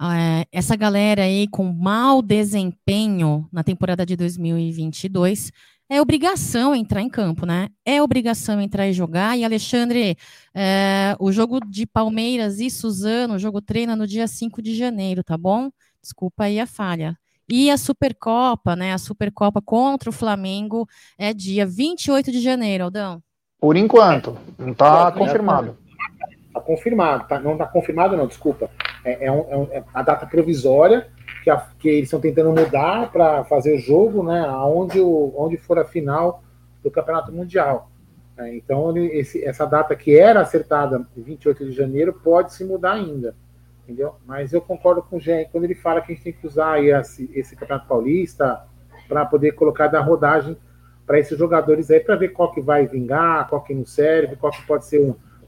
é, 0.00 0.46
essa 0.52 0.76
galera 0.76 1.22
aí 1.22 1.48
com 1.48 1.72
mau 1.72 2.22
desempenho 2.22 3.48
na 3.52 3.64
temporada 3.64 4.06
de 4.06 4.16
2022 4.16 5.52
é 5.90 6.02
obrigação 6.02 6.74
entrar 6.74 7.00
em 7.00 7.08
campo, 7.08 7.46
né? 7.46 7.68
É 7.84 8.02
obrigação 8.02 8.60
entrar 8.60 8.86
e 8.86 8.92
jogar. 8.92 9.38
E 9.38 9.44
Alexandre, 9.44 10.16
é, 10.54 11.16
o 11.18 11.32
jogo 11.32 11.60
de 11.60 11.86
Palmeiras 11.86 12.60
e 12.60 12.68
Suzano, 12.68 13.34
o 13.34 13.38
jogo 13.38 13.62
treina 13.62 13.96
no 13.96 14.06
dia 14.06 14.28
5 14.28 14.60
de 14.60 14.76
janeiro, 14.76 15.24
tá 15.24 15.36
bom? 15.38 15.70
Desculpa 16.02 16.44
aí 16.44 16.60
a 16.60 16.66
falha. 16.66 17.18
E 17.48 17.70
a 17.70 17.78
Supercopa, 17.78 18.76
né? 18.76 18.92
A 18.92 18.98
Supercopa 18.98 19.62
contra 19.62 20.10
o 20.10 20.12
Flamengo 20.12 20.86
é 21.18 21.32
dia 21.32 21.66
28 21.66 22.30
de 22.30 22.40
janeiro, 22.40 22.84
Aldão. 22.84 23.22
Por 23.60 23.76
enquanto, 23.76 24.36
não 24.58 24.72
está 24.72 25.10
confirmado. 25.12 25.76
Está 26.46 26.60
confirmado, 26.60 27.28
tá, 27.28 27.40
não 27.40 27.52
está 27.52 27.66
confirmado, 27.66 28.16
não, 28.16 28.26
desculpa. 28.26 28.70
É, 29.04 29.26
é, 29.26 29.32
um, 29.32 29.46
é, 29.48 29.56
um, 29.56 29.62
é, 29.70 29.84
a 29.94 30.02
data 30.02 30.26
provisória 30.26 31.08
que, 31.42 31.50
a, 31.50 31.56
que 31.78 31.88
eles 31.88 32.04
estão 32.04 32.20
tentando 32.20 32.50
mudar 32.50 33.10
para 33.10 33.44
fazer 33.44 33.76
o 33.76 33.78
jogo, 33.78 34.22
né? 34.22 34.46
Onde, 34.50 35.00
o, 35.00 35.32
onde 35.36 35.56
for 35.56 35.78
a 35.78 35.84
final 35.84 36.42
do 36.82 36.90
Campeonato 36.90 37.32
Mundial. 37.32 37.90
É, 38.36 38.54
então, 38.54 38.96
ele, 38.96 39.06
esse, 39.16 39.44
essa 39.44 39.64
data 39.64 39.96
que 39.96 40.16
era 40.16 40.40
acertada, 40.40 41.06
28 41.16 41.64
de 41.64 41.72
janeiro, 41.72 42.12
pode 42.12 42.52
se 42.54 42.64
mudar 42.64 42.92
ainda. 42.92 43.34
Entendeu? 43.88 44.16
Mas 44.26 44.52
eu 44.52 44.60
concordo 44.60 45.02
com 45.02 45.16
o 45.16 45.20
Gê, 45.20 45.46
quando 45.50 45.64
ele 45.64 45.74
fala 45.74 46.02
que 46.02 46.12
a 46.12 46.14
gente 46.14 46.22
tem 46.22 46.32
que 46.34 46.46
usar 46.46 46.84
esse, 46.84 47.30
esse 47.32 47.56
Campeonato 47.56 47.88
Paulista 47.88 48.66
para 49.08 49.24
poder 49.24 49.52
colocar 49.52 49.88
da 49.88 49.98
rodagem 49.98 50.58
para 51.06 51.18
esses 51.18 51.38
jogadores 51.38 51.90
aí, 51.90 51.98
para 51.98 52.14
ver 52.14 52.28
qual 52.28 52.52
que 52.52 52.60
vai 52.60 52.86
vingar, 52.86 53.48
qual 53.48 53.62
que 53.62 53.72
não 53.72 53.86
serve, 53.86 54.36
qual 54.36 54.52
que 54.52 54.60
pode 54.66 54.84
ser 54.84 55.00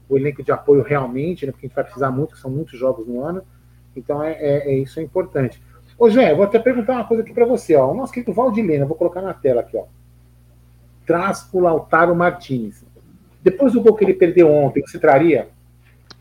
o 0.09 0.17
elenco 0.17 0.41
de 0.41 0.51
apoio 0.51 0.81
realmente, 0.81 1.45
né, 1.45 1.51
porque 1.51 1.67
a 1.67 1.69
gente 1.69 1.75
vai 1.75 1.83
precisar 1.83 2.09
muito, 2.09 2.35
são 2.35 2.49
muitos 2.49 2.79
jogos 2.79 3.05
no 3.05 3.23
ano. 3.23 3.43
Então, 3.95 4.23
é, 4.23 4.31
é, 4.31 4.71
é 4.71 4.73
isso 4.73 4.99
é 4.99 5.03
importante. 5.03 5.61
Ô, 5.95 6.09
Gé, 6.09 6.33
vou 6.33 6.43
até 6.43 6.57
perguntar 6.57 6.93
uma 6.93 7.05
coisa 7.05 7.21
aqui 7.21 7.31
para 7.31 7.45
você. 7.45 7.75
Ó. 7.75 7.91
O 7.91 7.93
nosso 7.93 8.11
querido 8.11 8.33
Valdilena, 8.33 8.87
vou 8.87 8.97
colocar 8.97 9.21
na 9.21 9.35
tela 9.35 9.61
aqui. 9.61 9.77
Ó. 9.77 9.85
Traz 11.05 11.47
o 11.53 11.59
Lautaro 11.59 12.15
Martinez. 12.15 12.83
Depois 13.43 13.73
do 13.73 13.81
gol 13.81 13.95
que 13.95 14.03
ele 14.03 14.15
perdeu 14.15 14.49
ontem, 14.51 14.81
você 14.81 14.97
traria? 14.97 15.49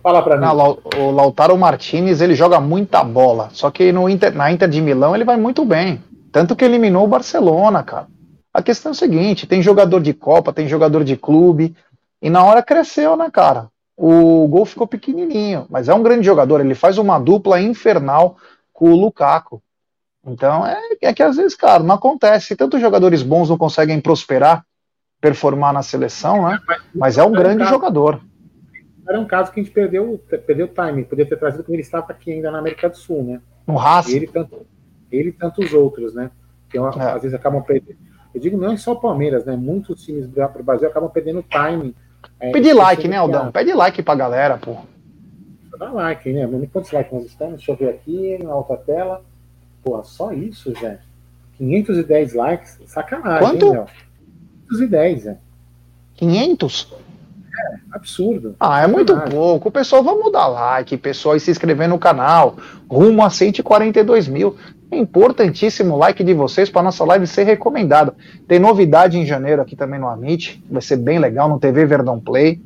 Fala 0.02 0.22
para 0.22 0.36
mim. 0.36 0.44
Não, 0.44 0.78
o 0.98 1.10
Lautaro 1.10 1.56
Martinez, 1.56 2.20
ele 2.20 2.34
joga 2.34 2.60
muita 2.60 3.04
bola. 3.04 3.48
Só 3.52 3.70
que 3.70 3.92
no 3.92 4.08
Inter, 4.08 4.34
na 4.34 4.50
Inter 4.50 4.68
de 4.68 4.80
Milão 4.80 5.14
ele 5.14 5.24
vai 5.24 5.36
muito 5.36 5.64
bem. 5.64 6.02
Tanto 6.32 6.56
que 6.56 6.64
eliminou 6.64 7.04
o 7.04 7.08
Barcelona, 7.08 7.82
cara. 7.82 8.06
A 8.52 8.62
questão 8.62 8.90
é 8.90 8.94
a 8.94 8.98
seguinte: 8.98 9.46
tem 9.46 9.62
jogador 9.62 10.00
de 10.00 10.12
Copa, 10.12 10.52
tem 10.52 10.68
jogador 10.68 11.04
de 11.04 11.16
clube, 11.16 11.74
e 12.20 12.30
na 12.30 12.44
hora 12.44 12.62
cresceu, 12.62 13.16
né, 13.16 13.30
cara? 13.30 13.68
O 13.96 14.48
gol 14.48 14.64
ficou 14.64 14.86
pequenininho, 14.86 15.66
mas 15.68 15.88
é 15.88 15.94
um 15.94 16.02
grande 16.02 16.24
jogador. 16.24 16.60
Ele 16.60 16.74
faz 16.74 16.96
uma 16.96 17.18
dupla 17.18 17.60
infernal 17.60 18.36
com 18.72 18.90
o 18.90 18.96
Lukaku. 18.96 19.62
Então 20.26 20.66
é, 20.66 20.78
é 21.02 21.12
que 21.12 21.22
às 21.22 21.36
vezes, 21.36 21.54
cara, 21.54 21.82
não 21.82 21.96
acontece. 21.96 22.56
Tantos 22.56 22.80
jogadores 22.80 23.22
bons 23.22 23.50
não 23.50 23.58
conseguem 23.58 24.00
prosperar, 24.00 24.64
performar 25.20 25.72
na 25.72 25.82
seleção, 25.82 26.48
né? 26.48 26.58
Mas 26.94 27.18
é 27.18 27.24
um 27.24 27.32
grande 27.32 27.64
jogador. 27.64 28.20
Era 29.08 29.18
um 29.18 29.26
caso 29.26 29.52
que 29.52 29.60
a 29.60 29.62
gente 29.62 29.72
perdeu, 29.72 30.20
perdeu 30.46 30.66
o 30.66 30.68
timing. 30.68 31.04
Podia 31.04 31.26
ter 31.26 31.36
trazido 31.36 31.64
quando 31.64 31.74
ele 31.74 31.82
estava 31.82 32.06
aqui 32.10 32.32
ainda 32.32 32.50
na 32.50 32.58
América 32.58 32.88
do 32.88 32.96
Sul, 32.96 33.24
né? 33.24 33.40
No 33.66 33.76
Racing. 33.76 34.16
Ele, 34.16 34.26
tanto, 34.26 34.66
ele 35.10 35.28
e 35.30 35.32
tantos 35.32 35.72
outros, 35.72 36.14
né? 36.14 36.30
Que 36.68 36.78
é. 36.78 36.80
às 36.80 37.22
vezes 37.22 37.34
acabam 37.34 37.62
perdendo 37.62 38.10
eu 38.34 38.40
digo 38.40 38.56
não 38.56 38.72
é 38.72 38.76
só 38.76 38.92
o 38.92 39.00
Palmeiras, 39.00 39.44
né? 39.44 39.56
Muitos 39.56 40.04
times 40.04 40.28
do 40.28 40.62
Brasil 40.62 40.88
acabam 40.88 41.10
perdendo 41.10 41.42
timing. 41.42 41.94
É, 42.38 42.52
Pede 42.52 42.72
like, 42.72 43.08
né, 43.08 43.16
Aldão? 43.16 43.50
Pede 43.50 43.72
like 43.72 44.02
pra 44.02 44.14
galera, 44.14 44.56
pô. 44.56 44.76
Dá 45.78 45.90
like, 45.90 46.32
né? 46.32 46.48
Quantos 46.72 46.92
likes 46.92 47.12
nós 47.12 47.24
estamos? 47.24 47.56
Deixa 47.56 47.72
eu 47.72 47.76
ver 47.76 47.88
aqui 47.88 48.38
na 48.42 48.54
outra 48.54 48.76
tela. 48.76 49.24
Pô, 49.82 50.02
só 50.04 50.32
isso, 50.32 50.74
gente. 50.74 51.00
510 51.56 52.34
likes. 52.34 52.78
Sacanagem, 52.86 53.40
Quanto? 53.40 53.66
hein, 53.66 53.72
meu? 53.72 53.86
510, 54.68 55.26
é. 55.26 55.38
500? 56.14 56.94
É, 57.60 57.96
absurdo. 57.96 58.54
Ah, 58.58 58.82
é 58.82 58.86
muito 58.86 59.16
pouco. 59.30 59.70
Pessoal, 59.70 60.02
vamos 60.02 60.32
dar 60.32 60.46
like, 60.46 60.96
pessoal, 60.96 61.36
e 61.36 61.40
se 61.40 61.50
inscrever 61.50 61.88
no 61.88 61.98
canal. 61.98 62.56
Rumo 62.88 63.22
a 63.22 63.30
142 63.30 64.28
mil. 64.28 64.56
É 64.90 64.96
importantíssimo 64.96 65.94
o 65.94 65.98
like 65.98 66.24
de 66.24 66.34
vocês 66.34 66.68
para 66.68 66.82
nossa 66.82 67.04
live 67.04 67.26
ser 67.26 67.44
recomendada. 67.44 68.14
Tem 68.48 68.58
novidade 68.58 69.18
em 69.18 69.24
janeiro 69.24 69.62
aqui 69.62 69.76
também 69.76 70.00
no 70.00 70.08
Amit, 70.08 70.62
vai 70.68 70.82
ser 70.82 70.96
bem 70.96 71.18
legal 71.18 71.48
no 71.48 71.60
TV 71.60 71.86
Verdão 71.86 72.18
Play. 72.18 72.60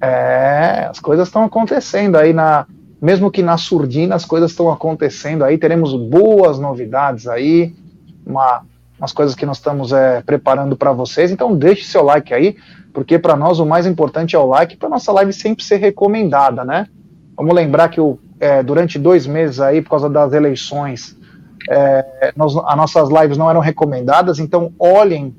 É, 0.00 0.86
as 0.88 1.00
coisas 1.00 1.26
estão 1.26 1.42
acontecendo 1.42 2.16
aí 2.16 2.32
na, 2.32 2.64
mesmo 3.02 3.30
que 3.30 3.42
na 3.42 3.56
surdina, 3.56 4.14
as 4.14 4.24
coisas 4.24 4.52
estão 4.52 4.70
acontecendo 4.70 5.44
aí. 5.44 5.58
Teremos 5.58 5.94
boas 5.94 6.60
novidades 6.60 7.26
aí, 7.26 7.74
uma, 8.24 8.62
umas 8.98 9.12
coisas 9.12 9.34
que 9.34 9.44
nós 9.44 9.56
estamos 9.56 9.92
é, 9.92 10.22
preparando 10.22 10.76
para 10.76 10.92
vocês. 10.92 11.32
Então 11.32 11.56
deixe 11.56 11.84
seu 11.84 12.02
like 12.02 12.32
aí, 12.32 12.56
porque 12.98 13.16
para 13.16 13.36
nós 13.36 13.60
o 13.60 13.64
mais 13.64 13.86
importante 13.86 14.34
é 14.34 14.38
o 14.40 14.44
like 14.44 14.76
para 14.76 14.88
nossa 14.88 15.12
live 15.12 15.32
sempre 15.32 15.62
ser 15.62 15.76
recomendada, 15.76 16.64
né? 16.64 16.88
Vamos 17.36 17.54
lembrar 17.54 17.90
que 17.90 18.00
o, 18.00 18.18
é, 18.40 18.60
durante 18.60 18.98
dois 18.98 19.24
meses 19.24 19.60
aí, 19.60 19.80
por 19.80 19.90
causa 19.90 20.10
das 20.10 20.32
eleições, 20.32 21.16
é, 21.70 22.32
nós, 22.34 22.56
as 22.56 22.76
nossas 22.76 23.08
lives 23.08 23.38
não 23.38 23.48
eram 23.48 23.60
recomendadas, 23.60 24.40
então 24.40 24.72
olhem 24.80 25.32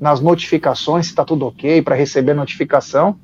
nas 0.00 0.18
notificações 0.18 1.04
se 1.04 1.12
está 1.12 1.26
tudo 1.26 1.44
ok 1.44 1.82
para 1.82 1.94
receber 1.94 2.32
notificação. 2.32 3.16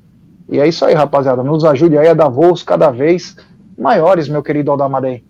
E 0.47 0.59
é 0.59 0.67
isso 0.67 0.85
aí, 0.85 0.93
rapaziada. 0.93 1.41
Nos 1.41 1.65
ajude 1.65 1.97
aí 1.97 2.07
a 2.07 2.13
dar 2.13 2.29
voos 2.29 2.61
cada 2.61 2.91
vez 2.91 3.35
maiores, 3.75 4.29
meu 4.29 4.43
querido 4.43 4.69
Aldamadei. 4.69 5.23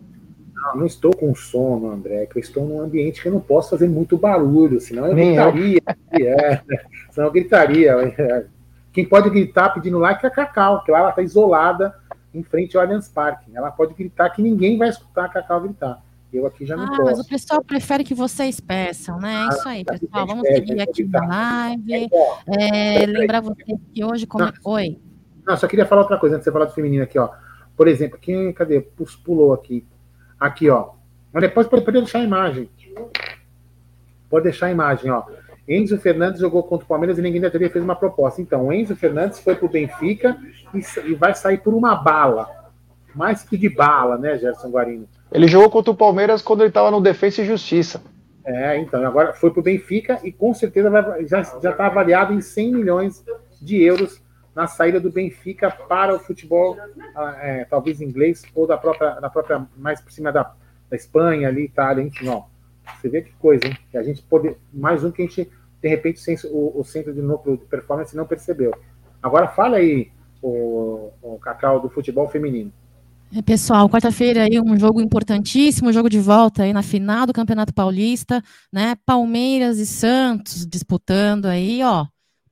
Não, 0.74 0.82
não 0.82 0.86
estou 0.86 1.16
com 1.16 1.34
sono, 1.36 1.92
André, 1.92 2.26
que 2.26 2.38
eu 2.38 2.42
estou 2.42 2.66
num 2.66 2.82
ambiente 2.82 3.22
que 3.22 3.28
eu 3.28 3.34
não 3.34 3.40
posso 3.40 3.70
fazer 3.72 3.88
muito 3.88 4.18
barulho, 4.18 4.80
senão 4.80 5.08
eu 5.08 5.16
Nem 5.16 5.36
gritaria. 5.36 5.82
Eu. 6.12 6.28
É, 6.28 6.62
senão 7.12 7.28
eu 7.28 7.32
gritaria. 7.32 7.92
É. 8.18 8.46
Quem 8.94 9.06
pode 9.06 9.30
gritar 9.30 9.70
pedindo 9.70 9.98
like 9.98 10.26
é 10.26 10.28
a 10.28 10.32
Cacau, 10.32 10.84
que 10.84 10.92
ela 10.92 11.10
está 11.10 11.22
isolada 11.22 11.96
em 12.34 12.44
frente 12.44 12.76
ao 12.76 12.84
Allianz 12.84 13.08
Parque. 13.08 13.52
Ela 13.54 13.72
pode 13.72 13.94
gritar 13.94 14.30
que 14.30 14.42
ninguém 14.42 14.78
vai 14.78 14.90
escutar 14.90 15.26
a 15.26 15.30
Cacau 15.30 15.62
gritar. 15.62 16.02
Eu 16.32 16.46
aqui 16.46 16.66
já 16.66 16.78
não 16.78 16.86
ah, 16.86 16.88
posso. 16.88 17.04
Mas 17.04 17.20
o 17.20 17.28
pessoal 17.28 17.62
prefere 17.62 18.06
que 18.06 18.14
vocês 18.14 18.60
peçam, 18.60 19.20
né? 19.20 19.44
É 19.44 19.54
isso 19.54 19.68
aí, 19.68 19.84
pessoal. 19.84 20.26
Vamos 20.26 20.48
seguir 20.48 20.82
aqui 20.82 21.04
na 21.04 21.26
live. 21.28 22.10
É, 22.48 23.06
lembrar 23.06 23.42
vocês 23.42 23.78
que 23.94 24.04
hoje. 24.04 24.26
Como... 24.26 24.46
Não, 24.46 24.54
Oi. 24.64 24.98
Não, 25.46 25.58
só 25.58 25.68
queria 25.68 25.86
falar 25.86 26.04
outra 26.04 26.18
coisa 26.18 26.36
antes 26.36 26.46
de 26.46 26.50
você 26.50 26.54
falar 26.54 26.66
do 26.66 26.74
feminino 26.74 27.04
aqui, 27.04 27.20
ó. 27.20 27.30
Por 27.76 27.88
exemplo, 27.88 28.18
quem. 28.18 28.54
Cadê? 28.54 28.80
Pulou 29.26 29.52
aqui. 29.52 29.86
Aqui, 30.42 30.72
ó. 30.72 30.90
Mas 31.32 31.44
depois 31.44 31.68
pode, 31.68 31.86
pode 31.86 32.00
deixar 32.00 32.18
a 32.18 32.24
imagem. 32.24 32.68
Pode 34.28 34.46
deixar 34.46 34.66
a 34.66 34.72
imagem, 34.72 35.12
ó. 35.12 35.24
Enzo 35.70 36.00
Fernandes 36.00 36.42
jogou 36.42 36.64
contra 36.64 36.84
o 36.84 36.88
Palmeiras 36.88 37.20
e 37.20 37.22
ninguém 37.22 37.40
da 37.40 37.52
TV 37.52 37.70
fez 37.70 37.84
uma 37.84 37.96
proposta. 37.96 38.42
Então, 38.42 38.66
o 38.66 38.74
Enzo 38.74 38.96
Fernandes 38.96 39.40
foi 39.40 39.54
pro 39.54 39.70
Benfica 39.70 40.36
e, 40.74 41.12
e 41.12 41.14
vai 41.14 41.36
sair 41.36 41.60
por 41.60 41.76
uma 41.76 41.96
bala. 41.96 42.50
Mais 43.14 43.44
que 43.44 43.56
de 43.56 43.70
bala, 43.70 44.18
né, 44.18 44.36
Gerson 44.40 44.70
Guarino? 44.72 45.08
Ele 45.32 45.48
jogou 45.48 45.70
contra 45.70 45.92
o 45.92 45.96
Palmeiras 45.96 46.42
quando 46.42 46.62
ele 46.62 46.70
estava 46.70 46.90
no 46.90 47.00
Defesa 47.00 47.44
e 47.44 47.46
Justiça. 47.46 48.02
É, 48.44 48.80
então, 48.80 49.06
agora 49.06 49.34
foi 49.34 49.52
para 49.52 49.60
o 49.60 49.64
Benfica 49.64 50.20
e 50.24 50.32
com 50.32 50.56
certeza 50.56 50.90
vai, 50.90 51.28
já 51.28 51.42
está 51.42 51.86
avaliado 51.86 52.34
em 52.34 52.42
100 52.42 52.74
milhões 52.74 53.24
de 53.62 53.80
euros 53.80 54.20
na 54.56 54.68
saída 54.68 55.00
do 55.00 55.12
Benfica 55.12 55.72
para 55.72 56.16
o 56.16 56.20
futebol, 56.20 56.78
ah, 57.16 57.38
é, 57.42 57.66
talvez 57.66 58.02
inglês, 58.02 58.44
ou 58.54 58.68
da 58.68 58.78
própria, 58.78 59.20
da 59.20 59.30
própria 59.30 59.66
mais 59.78 60.02
por 60.02 60.12
cima 60.12 60.32
da, 60.32 60.54
da 60.90 60.96
Espanha, 60.96 61.48
ali, 61.48 61.66
Itália, 61.66 62.04
enfim, 62.04 62.28
ó. 62.28 62.44
Você 63.00 63.10
vê 63.10 63.22
que 63.22 63.32
coisa, 63.34 63.66
hein? 63.66 63.78
Que 63.90 63.98
a 63.98 64.04
gente 64.04 64.22
pode. 64.24 64.56
Mais 64.74 65.04
um 65.04 65.12
que 65.12 65.22
a 65.22 65.26
gente, 65.26 65.50
de 65.82 65.88
repente, 65.88 66.20
o, 66.48 66.80
o 66.80 66.84
centro 66.84 67.14
de 67.14 67.22
núcleo 67.22 67.58
de 67.58 67.66
performance 67.66 68.16
não 68.16 68.26
percebeu. 68.26 68.74
Agora 69.22 69.48
fala 69.48 69.78
aí, 69.78 70.12
o, 70.42 71.12
o 71.22 71.38
Cacau 71.40 71.80
do 71.80 71.90
futebol 71.90 72.28
feminino. 72.28 72.74
É, 73.34 73.42
pessoal, 73.42 73.90
quarta-feira 73.90 74.44
aí 74.44 74.60
um 74.60 74.78
jogo 74.78 75.00
importantíssimo, 75.00 75.94
jogo 75.94 76.10
de 76.10 76.20
volta 76.20 76.64
aí 76.64 76.74
na 76.74 76.84
final 76.84 77.26
do 77.26 77.32
Campeonato 77.32 77.74
Paulista, 77.74 78.44
né? 78.74 78.96
Palmeiras 79.06 79.78
e 79.78 79.86
Santos 79.86 80.66
disputando 80.68 81.46
aí, 81.46 81.82
ó, 81.82 82.08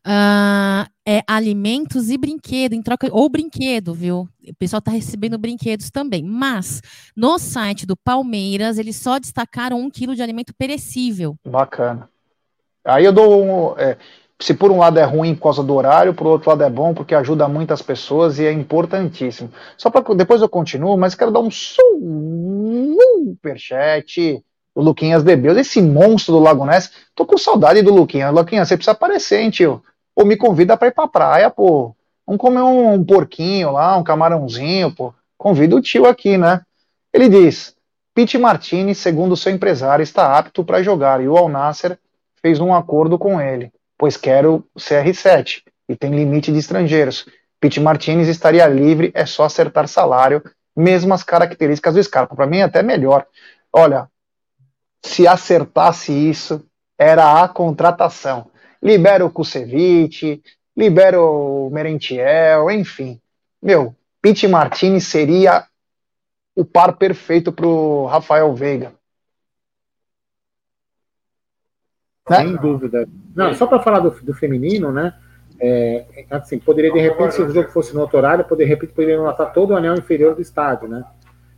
Uh, 0.06 0.84
é 1.06 1.22
alimentos 1.26 2.10
e 2.10 2.18
brinquedo, 2.18 2.74
em 2.74 2.82
troca, 2.82 3.08
ou 3.10 3.28
brinquedo, 3.28 3.94
viu? 3.94 4.28
O 4.46 4.54
pessoal 4.58 4.78
está 4.78 4.90
recebendo 4.90 5.38
brinquedos 5.38 5.90
também. 5.90 6.22
Mas 6.22 6.82
no 7.16 7.38
site 7.38 7.86
do 7.86 7.96
Palmeiras, 7.96 8.76
eles 8.76 8.96
só 8.96 9.18
destacaram 9.18 9.80
um 9.80 9.90
quilo 9.90 10.14
de 10.14 10.22
alimento 10.22 10.52
perecível. 10.54 11.36
Bacana. 11.46 12.08
Aí 12.84 13.04
eu 13.04 13.12
dou 13.12 13.42
um. 13.42 13.78
É, 13.78 13.96
se 14.38 14.52
por 14.52 14.70
um 14.70 14.78
lado 14.78 14.98
é 14.98 15.04
ruim 15.04 15.34
por 15.34 15.44
causa 15.44 15.62
do 15.62 15.74
horário, 15.74 16.12
por 16.12 16.26
outro 16.26 16.50
lado 16.50 16.62
é 16.62 16.68
bom 16.68 16.92
porque 16.92 17.14
ajuda 17.14 17.48
muitas 17.48 17.80
pessoas 17.80 18.38
e 18.38 18.44
é 18.44 18.52
importantíssimo. 18.52 19.50
Só 19.78 19.88
para 19.88 20.14
depois 20.14 20.42
eu 20.42 20.48
continuo, 20.50 20.98
mas 20.98 21.14
quero 21.14 21.30
dar 21.30 21.40
um 21.40 21.50
superchat. 23.36 24.44
O 24.74 24.82
Luquinhas 24.82 25.22
Debeus, 25.22 25.56
esse 25.56 25.80
monstro 25.80 26.34
do 26.34 26.40
Lago 26.40 26.66
Ness. 26.66 26.90
Tô 27.14 27.24
com 27.24 27.38
saudade 27.38 27.80
do 27.82 27.94
Luquinhas. 27.94 28.32
Luquinhas, 28.32 28.68
você 28.68 28.76
precisa 28.76 28.92
aparecer, 28.92 29.40
hein, 29.40 29.50
tio? 29.50 29.82
Ou 30.16 30.26
me 30.26 30.36
convida 30.36 30.76
para 30.76 30.88
ir 30.88 30.92
pra 30.92 31.06
praia, 31.06 31.50
pô. 31.50 31.94
Vamos 32.26 32.40
comer 32.40 32.62
um, 32.62 32.94
um 32.94 33.04
porquinho 33.04 33.72
lá, 33.72 33.96
um 33.96 34.02
camarãozinho, 34.02 34.90
pô. 34.92 35.14
Convida 35.36 35.76
o 35.76 35.80
tio 35.80 36.06
aqui, 36.06 36.36
né? 36.36 36.62
Ele 37.12 37.28
diz: 37.28 37.74
Pete 38.14 38.38
Martini, 38.38 38.94
segundo 38.94 39.36
seu 39.36 39.52
empresário, 39.52 40.02
está 40.02 40.38
apto 40.38 40.64
para 40.64 40.82
jogar 40.82 41.20
e 41.20 41.28
o 41.28 41.36
Al 41.36 41.48
Nasser 41.48 41.98
fez 42.40 42.60
um 42.60 42.74
acordo 42.74 43.18
com 43.18 43.40
ele, 43.40 43.72
pois 43.98 44.16
quer 44.16 44.46
o 44.46 44.64
CR7 44.78 45.62
e 45.88 45.96
tem 45.96 46.10
limite 46.10 46.52
de 46.52 46.58
estrangeiros. 46.58 47.26
Pete 47.60 47.80
Martinez 47.80 48.28
estaria 48.28 48.66
livre, 48.66 49.10
é 49.14 49.24
só 49.26 49.44
acertar 49.44 49.88
salário, 49.88 50.42
mesmas 50.76 51.22
características 51.22 51.94
do 51.94 52.02
Scarpa. 52.02 52.36
Para 52.36 52.46
mim, 52.46 52.58
é 52.58 52.62
até 52.62 52.82
melhor. 52.82 53.26
Olha, 53.72 54.08
se 55.06 55.26
acertasse 55.26 56.12
isso, 56.12 56.64
era 56.98 57.42
a 57.42 57.48
contratação 57.48 58.50
libera 58.84 59.24
o 59.24 59.30
Kusevich, 59.30 60.42
libera 60.76 61.18
o 61.18 61.70
Merentiel, 61.70 62.70
enfim. 62.70 63.18
Meu, 63.62 63.96
Pete 64.20 64.46
Martini 64.46 65.00
seria 65.00 65.64
o 66.54 66.66
par 66.66 66.98
perfeito 66.98 67.50
para 67.50 67.66
o 67.66 68.04
Rafael 68.04 68.54
Veiga. 68.54 68.92
Né? 72.28 72.36
Sem 72.36 72.56
dúvida. 72.56 73.08
Não, 73.34 73.54
só 73.54 73.66
para 73.66 73.82
falar 73.82 74.00
do, 74.00 74.10
do, 74.10 74.34
feminino, 74.34 74.92
né? 74.92 75.14
É, 75.58 76.26
assim, 76.30 76.58
poderia 76.58 76.92
de 76.92 77.00
repente, 77.00 77.34
se 77.34 77.42
o 77.42 77.50
jogo 77.50 77.70
fosse 77.70 77.94
no 77.94 78.02
outro 78.02 78.18
horário, 78.18 78.44
poderia, 78.44 78.66
de 78.66 78.74
repente 78.74 78.94
poderia 78.94 79.20
matar 79.20 79.46
todo 79.46 79.70
o 79.70 79.76
anel 79.76 79.94
inferior 79.94 80.34
do 80.34 80.42
estádio, 80.42 80.88
né? 80.88 81.04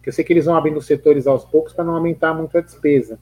Que 0.02 0.10
eu 0.10 0.12
sei 0.12 0.24
que 0.24 0.32
eles 0.32 0.44
vão 0.44 0.56
abrindo 0.56 0.78
os 0.78 0.86
setores 0.86 1.26
aos 1.26 1.44
poucos 1.44 1.72
para 1.72 1.84
não 1.84 1.96
aumentar 1.96 2.32
muito 2.34 2.56
a 2.56 2.60
despesa. 2.60 3.18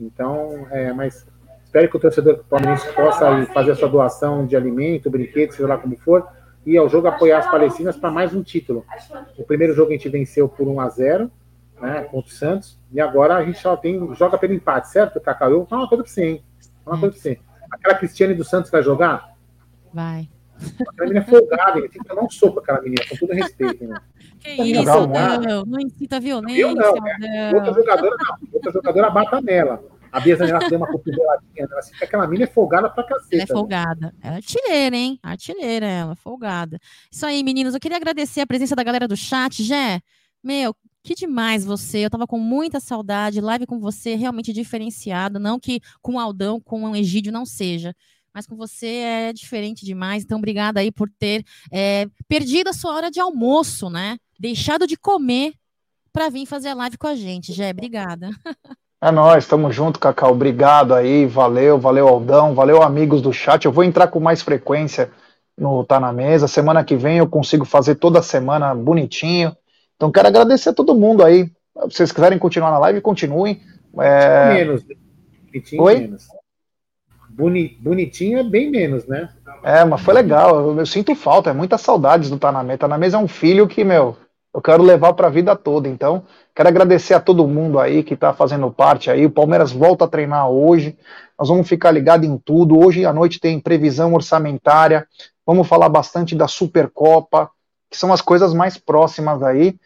Então, 0.00 0.66
é, 0.70 0.92
mas 0.92 1.26
Espero 1.68 1.86
que 1.90 1.96
o 1.98 2.00
torcedor 2.00 2.42
palmeirense 2.48 2.90
possa 2.94 3.44
fazer 3.52 3.72
a 3.72 3.74
sua 3.74 3.90
doação 3.90 4.46
de 4.46 4.56
alimento, 4.56 5.10
brinquedo, 5.10 5.52
seja 5.52 5.68
lá 5.68 5.76
como 5.76 5.98
for, 5.98 6.26
e 6.64 6.78
ao 6.78 6.88
jogo 6.88 7.08
apoiar 7.08 7.40
as 7.40 7.50
palestinas 7.50 7.94
para 7.94 8.10
mais 8.10 8.34
um 8.34 8.42
título. 8.42 8.86
O 9.36 9.44
primeiro 9.44 9.74
jogo 9.74 9.90
a 9.90 9.92
gente 9.92 10.08
venceu 10.08 10.48
por 10.48 10.66
1 10.66 10.80
a 10.80 10.88
0 10.88 11.30
né, 11.78 12.04
contra 12.04 12.30
o 12.30 12.34
Santos, 12.34 12.80
e 12.90 12.98
agora 12.98 13.36
a 13.36 13.44
gente 13.44 13.58
só 13.58 13.76
tem, 13.76 14.14
joga 14.14 14.38
pelo 14.38 14.54
empate, 14.54 14.88
certo, 14.88 15.20
Cacau? 15.20 15.66
Falar 15.66 15.82
uma 15.82 15.88
coisa 15.90 16.02
para 16.02 16.10
você, 16.10 16.24
hein? 16.24 16.44
Uma 16.86 16.98
coisa 16.98 17.12
pra 17.12 17.22
você. 17.22 17.38
Aquela 17.70 17.94
Cristiane 17.96 18.34
do 18.34 18.44
Santos 18.44 18.70
vai 18.70 18.82
jogar? 18.82 19.36
Vai. 19.92 20.26
Aquela 20.88 21.06
menina 21.06 21.20
é 21.20 21.30
folgada, 21.30 21.80
tem 21.82 21.90
que 21.90 22.04
tomar 22.08 22.22
um 22.22 22.30
soco 22.30 22.60
aquela 22.60 22.80
menina, 22.80 23.02
com 23.10 23.14
todo 23.14 23.34
respeito. 23.34 23.86
Né? 23.86 24.00
Que 24.38 24.50
isso, 24.50 24.84
não, 24.84 25.06
não, 25.06 25.64
não 25.64 25.80
incita 25.80 26.20
violência. 26.20 26.60
Eu 26.60 26.74
não, 26.74 26.94
né? 26.94 27.52
outra 27.54 27.74
jogadora 27.74 28.16
não, 28.18 28.48
outra 28.52 28.72
jogadora 28.72 29.10
bata 29.10 29.40
nela. 29.40 29.82
A 30.10 30.20
Bia 30.20 30.36
Zanerato 30.36 30.70
deu 30.70 30.78
uma 30.78 30.86
cotoveladinha, 30.86 31.66
né? 31.66 31.76
assim, 31.78 31.92
aquela 32.02 32.26
mina 32.26 32.44
é 32.44 32.46
folgada 32.46 32.88
pra 32.88 33.04
cacete. 33.04 33.34
Ela 33.34 33.42
é 33.42 33.46
folgada. 33.46 34.14
Ela 34.22 34.34
é 34.34 34.36
artilheira, 34.36 34.96
hein? 34.96 35.18
Artilheira 35.22 35.86
ela, 35.86 36.16
folgada. 36.16 36.78
Isso 37.10 37.26
aí, 37.26 37.42
meninos. 37.44 37.74
Eu 37.74 37.80
queria 37.80 37.96
agradecer 37.96 38.40
a 38.40 38.46
presença 38.46 38.74
da 38.74 38.82
galera 38.82 39.06
do 39.06 39.16
chat. 39.16 39.62
Jé, 39.62 40.00
meu, 40.42 40.74
que 41.02 41.14
demais 41.14 41.64
você. 41.64 41.98
Eu 41.98 42.10
tava 42.10 42.26
com 42.26 42.38
muita 42.38 42.80
saudade. 42.80 43.40
Live 43.40 43.66
com 43.66 43.78
você 43.78 44.14
realmente 44.14 44.52
diferenciado. 44.52 45.38
Não 45.38 45.60
que 45.60 45.80
com 46.00 46.14
o 46.14 46.18
Aldão, 46.18 46.60
com 46.60 46.84
o 46.84 46.96
Egídio 46.96 47.32
não 47.32 47.44
seja. 47.44 47.94
Mas 48.32 48.46
com 48.46 48.56
você 48.56 48.86
é 48.86 49.32
diferente 49.32 49.84
demais. 49.84 50.24
Então, 50.24 50.38
obrigada 50.38 50.80
aí 50.80 50.90
por 50.90 51.10
ter 51.18 51.44
é, 51.72 52.06
perdido 52.26 52.68
a 52.68 52.72
sua 52.72 52.94
hora 52.94 53.10
de 53.10 53.20
almoço, 53.20 53.90
né? 53.90 54.16
Deixado 54.38 54.86
de 54.86 54.96
comer 54.96 55.54
para 56.12 56.28
vir 56.28 56.46
fazer 56.46 56.68
a 56.68 56.74
live 56.74 56.96
com 56.96 57.06
a 57.06 57.14
gente. 57.14 57.52
Jé, 57.52 57.70
obrigada. 57.70 58.30
É 59.00 59.12
nóis, 59.12 59.46
tamo 59.46 59.70
junto, 59.70 60.00
Cacau. 60.00 60.32
Obrigado 60.32 60.92
aí, 60.92 61.24
valeu, 61.24 61.78
valeu, 61.78 62.08
Aldão, 62.08 62.54
valeu, 62.54 62.82
amigos 62.82 63.22
do 63.22 63.32
chat. 63.32 63.64
Eu 63.64 63.70
vou 63.70 63.84
entrar 63.84 64.08
com 64.08 64.18
mais 64.18 64.42
frequência 64.42 65.10
no 65.56 65.84
Tá 65.84 66.00
na 66.00 66.12
Mesa. 66.12 66.48
Semana 66.48 66.84
que 66.84 66.96
vem 66.96 67.18
eu 67.18 67.28
consigo 67.28 67.64
fazer 67.64 67.96
toda 67.96 68.22
semana 68.22 68.74
bonitinho. 68.74 69.56
Então 69.96 70.10
quero 70.10 70.28
agradecer 70.28 70.70
a 70.70 70.74
todo 70.74 70.94
mundo 70.94 71.24
aí. 71.24 71.44
Se 71.44 71.96
vocês 71.96 72.12
quiserem 72.12 72.38
continuar 72.38 72.70
na 72.70 72.78
live, 72.78 73.00
continuem. 73.00 73.60
É... 74.00 74.54
Menos. 74.54 74.84
Bonitinho 75.46 75.82
Oi? 75.82 76.00
menos. 76.00 76.26
Boni, 77.30 77.78
bonitinho 77.80 78.38
é 78.40 78.42
bem 78.42 78.68
menos, 78.68 79.06
né? 79.06 79.28
É, 79.62 79.84
mas 79.84 80.00
foi 80.00 80.14
legal. 80.14 80.58
Eu, 80.58 80.78
eu 80.78 80.86
sinto 80.86 81.14
falta, 81.14 81.50
é 81.50 81.52
muitas 81.52 81.80
saudades 81.80 82.30
do 82.30 82.38
Tá 82.38 82.50
na 82.50 82.64
Mesa. 82.64 82.78
Tá 82.78 82.88
na 82.88 82.98
Mesa 82.98 83.16
é 83.16 83.20
um 83.20 83.28
filho 83.28 83.68
que, 83.68 83.84
meu, 83.84 84.16
eu 84.58 84.60
quero 84.60 84.82
levar 84.82 85.12
para 85.12 85.28
a 85.28 85.30
vida 85.30 85.54
toda. 85.54 85.88
Então, 85.88 86.24
quero 86.52 86.68
agradecer 86.68 87.14
a 87.14 87.20
todo 87.20 87.46
mundo 87.46 87.78
aí 87.78 88.02
que 88.02 88.14
está 88.14 88.34
fazendo 88.34 88.68
parte 88.72 89.08
aí. 89.08 89.24
O 89.24 89.30
Palmeiras 89.30 89.70
volta 89.70 90.04
a 90.04 90.08
treinar 90.08 90.50
hoje. 90.50 90.98
Nós 91.38 91.48
vamos 91.48 91.68
ficar 91.68 91.92
ligados 91.92 92.28
em 92.28 92.36
tudo. 92.36 92.76
Hoje 92.76 93.06
à 93.06 93.12
noite 93.12 93.38
tem 93.38 93.60
previsão 93.60 94.12
orçamentária. 94.14 95.06
Vamos 95.46 95.68
falar 95.68 95.88
bastante 95.88 96.34
da 96.34 96.48
Supercopa, 96.48 97.48
que 97.88 97.96
são 97.96 98.12
as 98.12 98.20
coisas 98.20 98.52
mais 98.52 98.76
próximas 98.76 99.44
aí. 99.44 99.76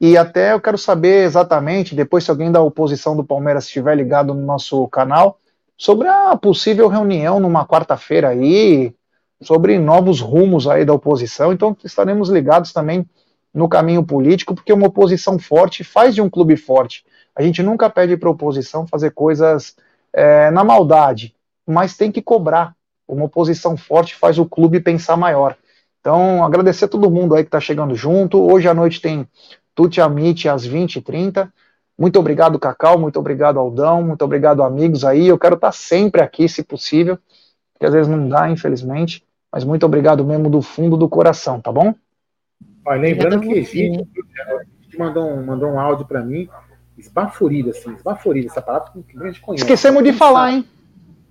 E 0.00 0.16
até 0.16 0.52
eu 0.52 0.60
quero 0.60 0.78
saber 0.78 1.24
exatamente, 1.24 1.96
depois 1.96 2.22
se 2.22 2.30
alguém 2.30 2.52
da 2.52 2.62
oposição 2.62 3.16
do 3.16 3.24
Palmeiras 3.24 3.64
estiver 3.64 3.96
ligado 3.96 4.32
no 4.32 4.46
nosso 4.46 4.86
canal, 4.88 5.40
sobre 5.76 6.06
a 6.06 6.36
possível 6.36 6.86
reunião 6.86 7.40
numa 7.40 7.66
quarta-feira 7.66 8.28
aí, 8.28 8.94
sobre 9.42 9.76
novos 9.78 10.20
rumos 10.20 10.68
aí 10.68 10.84
da 10.84 10.94
oposição. 10.94 11.52
Então 11.52 11.76
estaremos 11.84 12.28
ligados 12.30 12.72
também 12.72 13.04
no 13.52 13.68
caminho 13.68 14.04
político, 14.04 14.54
porque 14.54 14.72
uma 14.72 14.86
oposição 14.86 15.38
forte 15.38 15.82
faz 15.82 16.14
de 16.14 16.22
um 16.22 16.30
clube 16.30 16.56
forte. 16.56 17.04
A 17.34 17.42
gente 17.42 17.62
nunca 17.62 17.90
pede 17.90 18.16
para 18.16 18.30
oposição 18.30 18.86
fazer 18.86 19.10
coisas 19.10 19.76
é, 20.12 20.50
na 20.50 20.64
maldade, 20.64 21.34
mas 21.66 21.96
tem 21.96 22.10
que 22.12 22.22
cobrar. 22.22 22.74
Uma 23.06 23.24
oposição 23.24 23.76
forte 23.76 24.14
faz 24.14 24.38
o 24.38 24.46
clube 24.46 24.80
pensar 24.80 25.16
maior. 25.16 25.56
Então, 26.00 26.44
agradecer 26.44 26.86
a 26.86 26.88
todo 26.88 27.10
mundo 27.10 27.34
aí 27.34 27.42
que 27.42 27.48
está 27.48 27.60
chegando 27.60 27.94
junto. 27.94 28.40
Hoje 28.40 28.68
à 28.68 28.74
noite 28.74 29.00
tem 29.00 29.28
Tuti 29.74 30.00
Amit 30.00 30.48
às 30.48 30.66
20h30. 30.66 31.50
Muito 31.98 32.18
obrigado, 32.18 32.58
Cacau. 32.58 32.98
Muito 32.98 33.18
obrigado, 33.18 33.58
Aldão. 33.58 34.02
Muito 34.02 34.24
obrigado, 34.24 34.62
amigos 34.62 35.04
aí. 35.04 35.26
Eu 35.26 35.38
quero 35.38 35.56
estar 35.56 35.68
tá 35.68 35.72
sempre 35.72 36.22
aqui, 36.22 36.48
se 36.48 36.62
possível, 36.62 37.18
que 37.78 37.84
às 37.84 37.92
vezes 37.92 38.08
não 38.08 38.28
dá, 38.28 38.48
infelizmente. 38.48 39.22
Mas 39.52 39.64
muito 39.64 39.84
obrigado 39.84 40.24
mesmo 40.24 40.48
do 40.48 40.62
fundo 40.62 40.96
do 40.96 41.08
coração, 41.08 41.60
tá 41.60 41.70
bom? 41.70 41.94
Olha, 42.90 43.02
lembrando 43.02 43.40
que 43.40 43.52
Egito 43.52 44.04
mandou 44.98 45.30
um, 45.30 45.46
mandou 45.46 45.70
um 45.70 45.78
áudio 45.78 46.04
para 46.04 46.24
mim, 46.24 46.48
esbaforido, 46.98 47.70
assim, 47.70 47.94
esbaforido, 47.94 48.48
essa 48.48 48.60
palavra 48.60 48.90
que 49.06 49.16
a 49.16 49.26
gente 49.26 49.40
conhece. 49.40 49.62
Esquecemos 49.62 50.02
de 50.02 50.12
falar, 50.12 50.50
hein? 50.50 50.64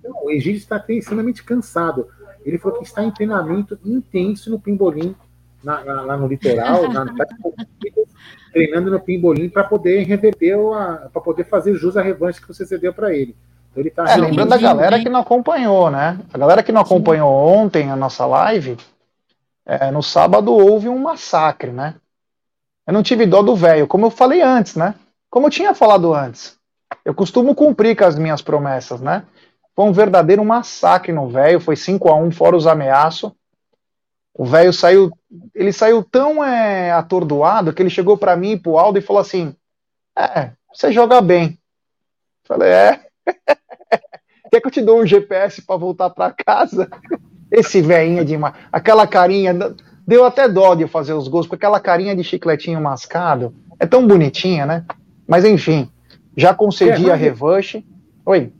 Não, 0.02 0.24
o 0.24 0.30
Egito 0.30 0.56
está 0.56 0.82
extremamente 0.88 1.44
cansado. 1.44 2.08
Ele 2.46 2.56
falou 2.56 2.78
que 2.78 2.86
está 2.86 3.04
em 3.04 3.10
treinamento 3.10 3.78
intenso 3.84 4.50
no 4.50 4.58
Pimbolim, 4.58 5.14
na, 5.62 5.84
na, 5.84 6.00
lá 6.00 6.16
no 6.16 6.26
litoral, 6.26 6.90
na, 6.90 7.04
treinando 8.54 8.90
no 8.90 8.98
Pimbolim 8.98 9.50
para 9.50 9.64
poder 9.64 10.02
reverter, 10.04 10.56
para 11.12 11.20
poder 11.20 11.44
fazer 11.44 11.74
jus 11.74 11.94
à 11.94 12.00
revanche 12.00 12.40
que 12.40 12.48
você 12.48 12.64
cedeu 12.64 12.94
para 12.94 13.14
ele. 13.14 13.36
Então 13.70 13.82
ele 13.82 13.90
tá 13.90 14.10
é, 14.10 14.16
lembrando 14.16 14.48
da 14.48 14.56
galera 14.56 14.98
que 14.98 15.10
não 15.10 15.20
acompanhou, 15.20 15.90
né? 15.90 16.18
A 16.32 16.38
galera 16.38 16.62
que 16.62 16.72
não 16.72 16.80
acompanhou 16.80 17.30
ontem 17.30 17.90
a 17.90 17.96
nossa 17.96 18.24
live, 18.24 18.78
é, 19.66 19.90
no 19.90 20.02
sábado 20.02 20.52
houve 20.52 20.88
um 20.88 20.98
massacre, 20.98 21.70
né? 21.70 21.96
Eu 22.86 22.92
não 22.92 23.02
tive 23.02 23.26
dó 23.26 23.42
do 23.42 23.54
velho, 23.54 23.86
como 23.86 24.06
eu 24.06 24.10
falei 24.10 24.42
antes, 24.42 24.74
né? 24.74 24.94
Como 25.30 25.46
eu 25.46 25.50
tinha 25.50 25.74
falado 25.74 26.12
antes. 26.12 26.58
Eu 27.04 27.14
costumo 27.14 27.54
cumprir 27.54 27.96
com 27.96 28.04
as 28.04 28.18
minhas 28.18 28.42
promessas, 28.42 29.00
né? 29.00 29.24
Foi 29.76 29.84
um 29.84 29.92
verdadeiro 29.92 30.44
massacre 30.44 31.12
no 31.12 31.28
velho, 31.28 31.60
foi 31.60 31.76
5 31.76 32.08
a 32.08 32.16
1 32.16 32.32
fora 32.32 32.56
os 32.56 32.66
ameaços. 32.66 33.32
O 34.34 34.44
velho 34.44 34.72
saiu, 34.72 35.10
ele 35.54 35.72
saiu 35.72 36.02
tão 36.02 36.44
é, 36.44 36.92
atordoado 36.92 37.72
que 37.72 37.82
ele 37.82 37.90
chegou 37.90 38.16
para 38.16 38.36
mim 38.36 38.52
e 38.52 38.58
pro 38.58 38.78
Aldo 38.78 38.98
e 38.98 39.02
falou 39.02 39.20
assim: 39.20 39.54
"É, 40.16 40.52
você 40.72 40.92
joga 40.92 41.20
bem". 41.20 41.58
Falei: 42.44 42.70
"É. 42.70 43.06
Quer 44.50 44.60
que 44.60 44.66
eu 44.66 44.70
te 44.70 44.82
dou 44.82 45.00
um 45.00 45.06
GPS 45.06 45.62
para 45.62 45.76
voltar 45.76 46.10
para 46.10 46.32
casa?" 46.32 46.88
Esse 47.50 47.80
velhinho 47.82 48.24
demais. 48.24 48.54
Aquela 48.72 49.06
carinha. 49.06 49.56
Deu 50.06 50.24
até 50.24 50.48
dó 50.48 50.74
de 50.74 50.86
fazer 50.86 51.12
os 51.12 51.28
gols, 51.28 51.46
com 51.46 51.54
aquela 51.54 51.78
carinha 51.78 52.16
de 52.16 52.24
chicletinho 52.24 52.80
mascado. 52.80 53.54
É 53.78 53.86
tão 53.86 54.06
bonitinha, 54.06 54.66
né? 54.66 54.84
Mas 55.26 55.44
enfim, 55.44 55.88
já 56.36 56.52
concedi 56.52 57.08
é, 57.08 57.12
a 57.12 57.16
revanche. 57.16 57.84
Oi. 58.26 58.52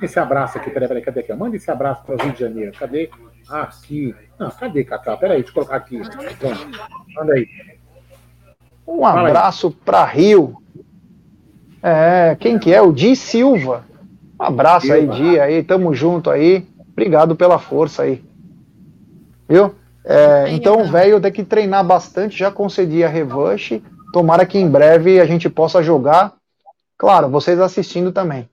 Esse 0.00 0.18
abraço 0.18 0.58
aqui, 0.58 0.70
peraí, 0.70 0.88
peraí, 0.88 1.02
cadê 1.02 1.20
aqui? 1.20 1.32
Manda 1.32 1.56
esse 1.56 1.70
abraço 1.70 2.02
para 2.04 2.14
o 2.14 2.22
Rio 2.22 2.32
de 2.32 2.40
Janeiro. 2.40 2.72
Cadê? 2.78 3.10
Aqui. 3.48 4.14
Não, 4.38 4.50
cadê, 4.50 4.84
Cacau? 4.84 5.18
Peraí, 5.18 5.38
deixa 5.38 5.50
eu 5.50 5.54
colocar 5.54 5.76
aqui. 5.76 6.00
Manda 7.16 7.34
aí. 7.34 7.48
Um 8.86 9.04
abraço 9.06 9.70
para 9.70 10.04
Rio. 10.04 10.56
É, 11.82 12.36
quem 12.38 12.58
que 12.58 12.72
é? 12.72 12.80
O 12.80 12.92
Di 12.92 13.16
Silva. 13.16 13.84
Um 14.40 14.44
abraço 14.44 14.92
aí, 14.92 15.06
Di, 15.06 15.40
aí, 15.40 15.62
tamo 15.62 15.94
junto 15.94 16.30
aí. 16.30 16.66
Obrigado 17.02 17.34
pela 17.34 17.58
força 17.58 18.04
aí. 18.04 18.22
Viu? 19.48 19.74
É, 20.04 20.50
então, 20.50 20.84
velho, 20.84 21.20
tem 21.20 21.32
que 21.32 21.42
treinar 21.42 21.84
bastante. 21.84 22.38
Já 22.38 22.48
concedi 22.48 23.02
a 23.02 23.08
revanche. 23.08 23.82
Tomara 24.12 24.46
que 24.46 24.56
em 24.56 24.70
breve 24.70 25.20
a 25.20 25.24
gente 25.24 25.50
possa 25.50 25.82
jogar. 25.82 26.34
Claro, 26.96 27.28
vocês 27.28 27.58
assistindo 27.58 28.12
também. 28.12 28.48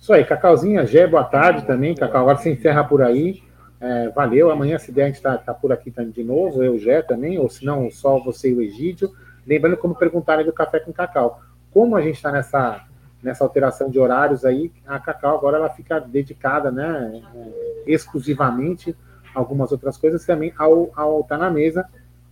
Isso 0.00 0.10
aí, 0.10 0.24
Cacauzinha, 0.24 0.86
Gé, 0.86 1.06
boa 1.06 1.24
tarde 1.24 1.66
também. 1.66 1.94
Cacau, 1.94 2.22
agora 2.22 2.38
se 2.38 2.48
encerra 2.48 2.82
por 2.82 3.02
aí. 3.02 3.42
É, 3.78 4.08
valeu. 4.08 4.50
Amanhã, 4.50 4.78
se 4.78 4.90
der, 4.90 5.02
a 5.02 5.06
gente 5.08 5.16
está 5.16 5.36
tá 5.36 5.52
por 5.52 5.70
aqui 5.70 5.92
de 6.14 6.24
novo. 6.24 6.64
Eu, 6.64 6.78
Gé 6.78 7.02
também, 7.02 7.38
ou 7.38 7.50
se 7.50 7.62
não, 7.62 7.90
só 7.90 8.18
você 8.18 8.50
e 8.50 8.54
o 8.54 8.62
Egídio. 8.62 9.10
Lembrando 9.46 9.76
como 9.76 9.94
perguntarem 9.94 10.46
do 10.46 10.52
café 10.52 10.80
com 10.80 10.94
cacau. 10.94 11.42
Como 11.70 11.94
a 11.94 12.00
gente 12.00 12.16
está 12.16 12.32
nessa, 12.32 12.86
nessa 13.24 13.42
alteração 13.42 13.90
de 13.90 13.98
horários 13.98 14.44
aí, 14.44 14.70
a 14.86 15.00
Cacau 15.00 15.38
agora 15.38 15.56
ela 15.56 15.70
fica 15.70 15.98
dedicada, 15.98 16.70
né, 16.70 17.22
é, 17.34 17.82
exclusivamente 17.86 18.94
a 19.34 19.38
algumas 19.38 19.72
outras 19.72 19.96
coisas 19.96 20.24
também 20.24 20.52
ao, 20.58 20.90
ao 20.94 21.24
Tá 21.24 21.38
na 21.38 21.50
Mesa, 21.50 21.88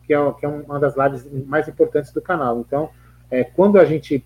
que 0.06 0.12
é, 0.12 0.32
que 0.32 0.44
é 0.44 0.48
uma 0.48 0.78
das 0.78 0.94
lives 0.96 1.26
mais 1.46 1.66
importantes 1.66 2.12
do 2.12 2.20
canal. 2.20 2.60
Então, 2.60 2.90
é, 3.30 3.42
quando 3.42 3.78
a 3.78 3.84
gente, 3.84 4.24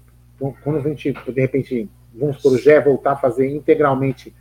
quando 0.62 0.78
a 0.78 0.80
gente, 0.80 1.12
de 1.12 1.40
repente, 1.40 1.88
vamos 2.12 2.38
por 2.42 2.52
o 2.52 2.58
Gé 2.58 2.80
voltar 2.80 3.12
a 3.12 3.16
fazer 3.16 3.48
integralmente, 3.48 4.34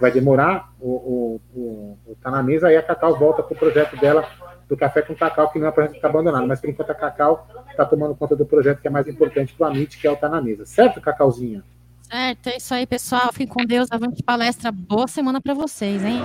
vai 0.00 0.12
demorar, 0.12 0.72
o, 0.80 0.88
o, 0.88 1.40
o, 1.54 1.98
o 2.06 2.16
Tá 2.22 2.30
na 2.30 2.42
Mesa, 2.42 2.68
aí 2.68 2.76
a 2.76 2.82
Cacau 2.82 3.18
volta 3.18 3.42
para 3.42 3.54
o 3.54 3.58
projeto 3.58 3.96
dela 3.96 4.24
do 4.72 4.76
Café 4.76 5.02
com 5.02 5.14
Cacau, 5.14 5.52
que 5.52 5.58
não 5.58 5.66
é 5.66 5.70
para 5.70 5.84
projeto 5.84 5.92
que 5.92 5.98
está 5.98 6.08
abandonado, 6.08 6.46
mas 6.46 6.58
por 6.58 6.70
enquanto 6.70 6.90
a 6.90 6.94
Cacau 6.94 7.46
está 7.70 7.84
tomando 7.84 8.14
conta 8.14 8.34
do 8.34 8.46
projeto 8.46 8.80
que 8.80 8.88
é 8.88 8.90
mais 8.90 9.06
importante 9.06 9.54
do 9.56 9.64
Amit, 9.64 9.98
que 9.98 10.06
é 10.06 10.10
o 10.10 10.16
Tá 10.16 10.30
na 10.30 10.40
Mesa. 10.40 10.64
Certo, 10.64 10.98
Cacauzinha? 10.98 11.62
Certo, 12.00 12.46
é 12.48 12.56
isso 12.56 12.72
aí, 12.72 12.86
pessoal. 12.86 13.30
Fiquem 13.32 13.46
com 13.46 13.64
Deus. 13.66 13.88
Avante 13.90 14.22
palestra. 14.22 14.72
Boa 14.72 15.06
semana 15.06 15.42
para 15.42 15.52
vocês, 15.52 16.02
hein? 16.02 16.22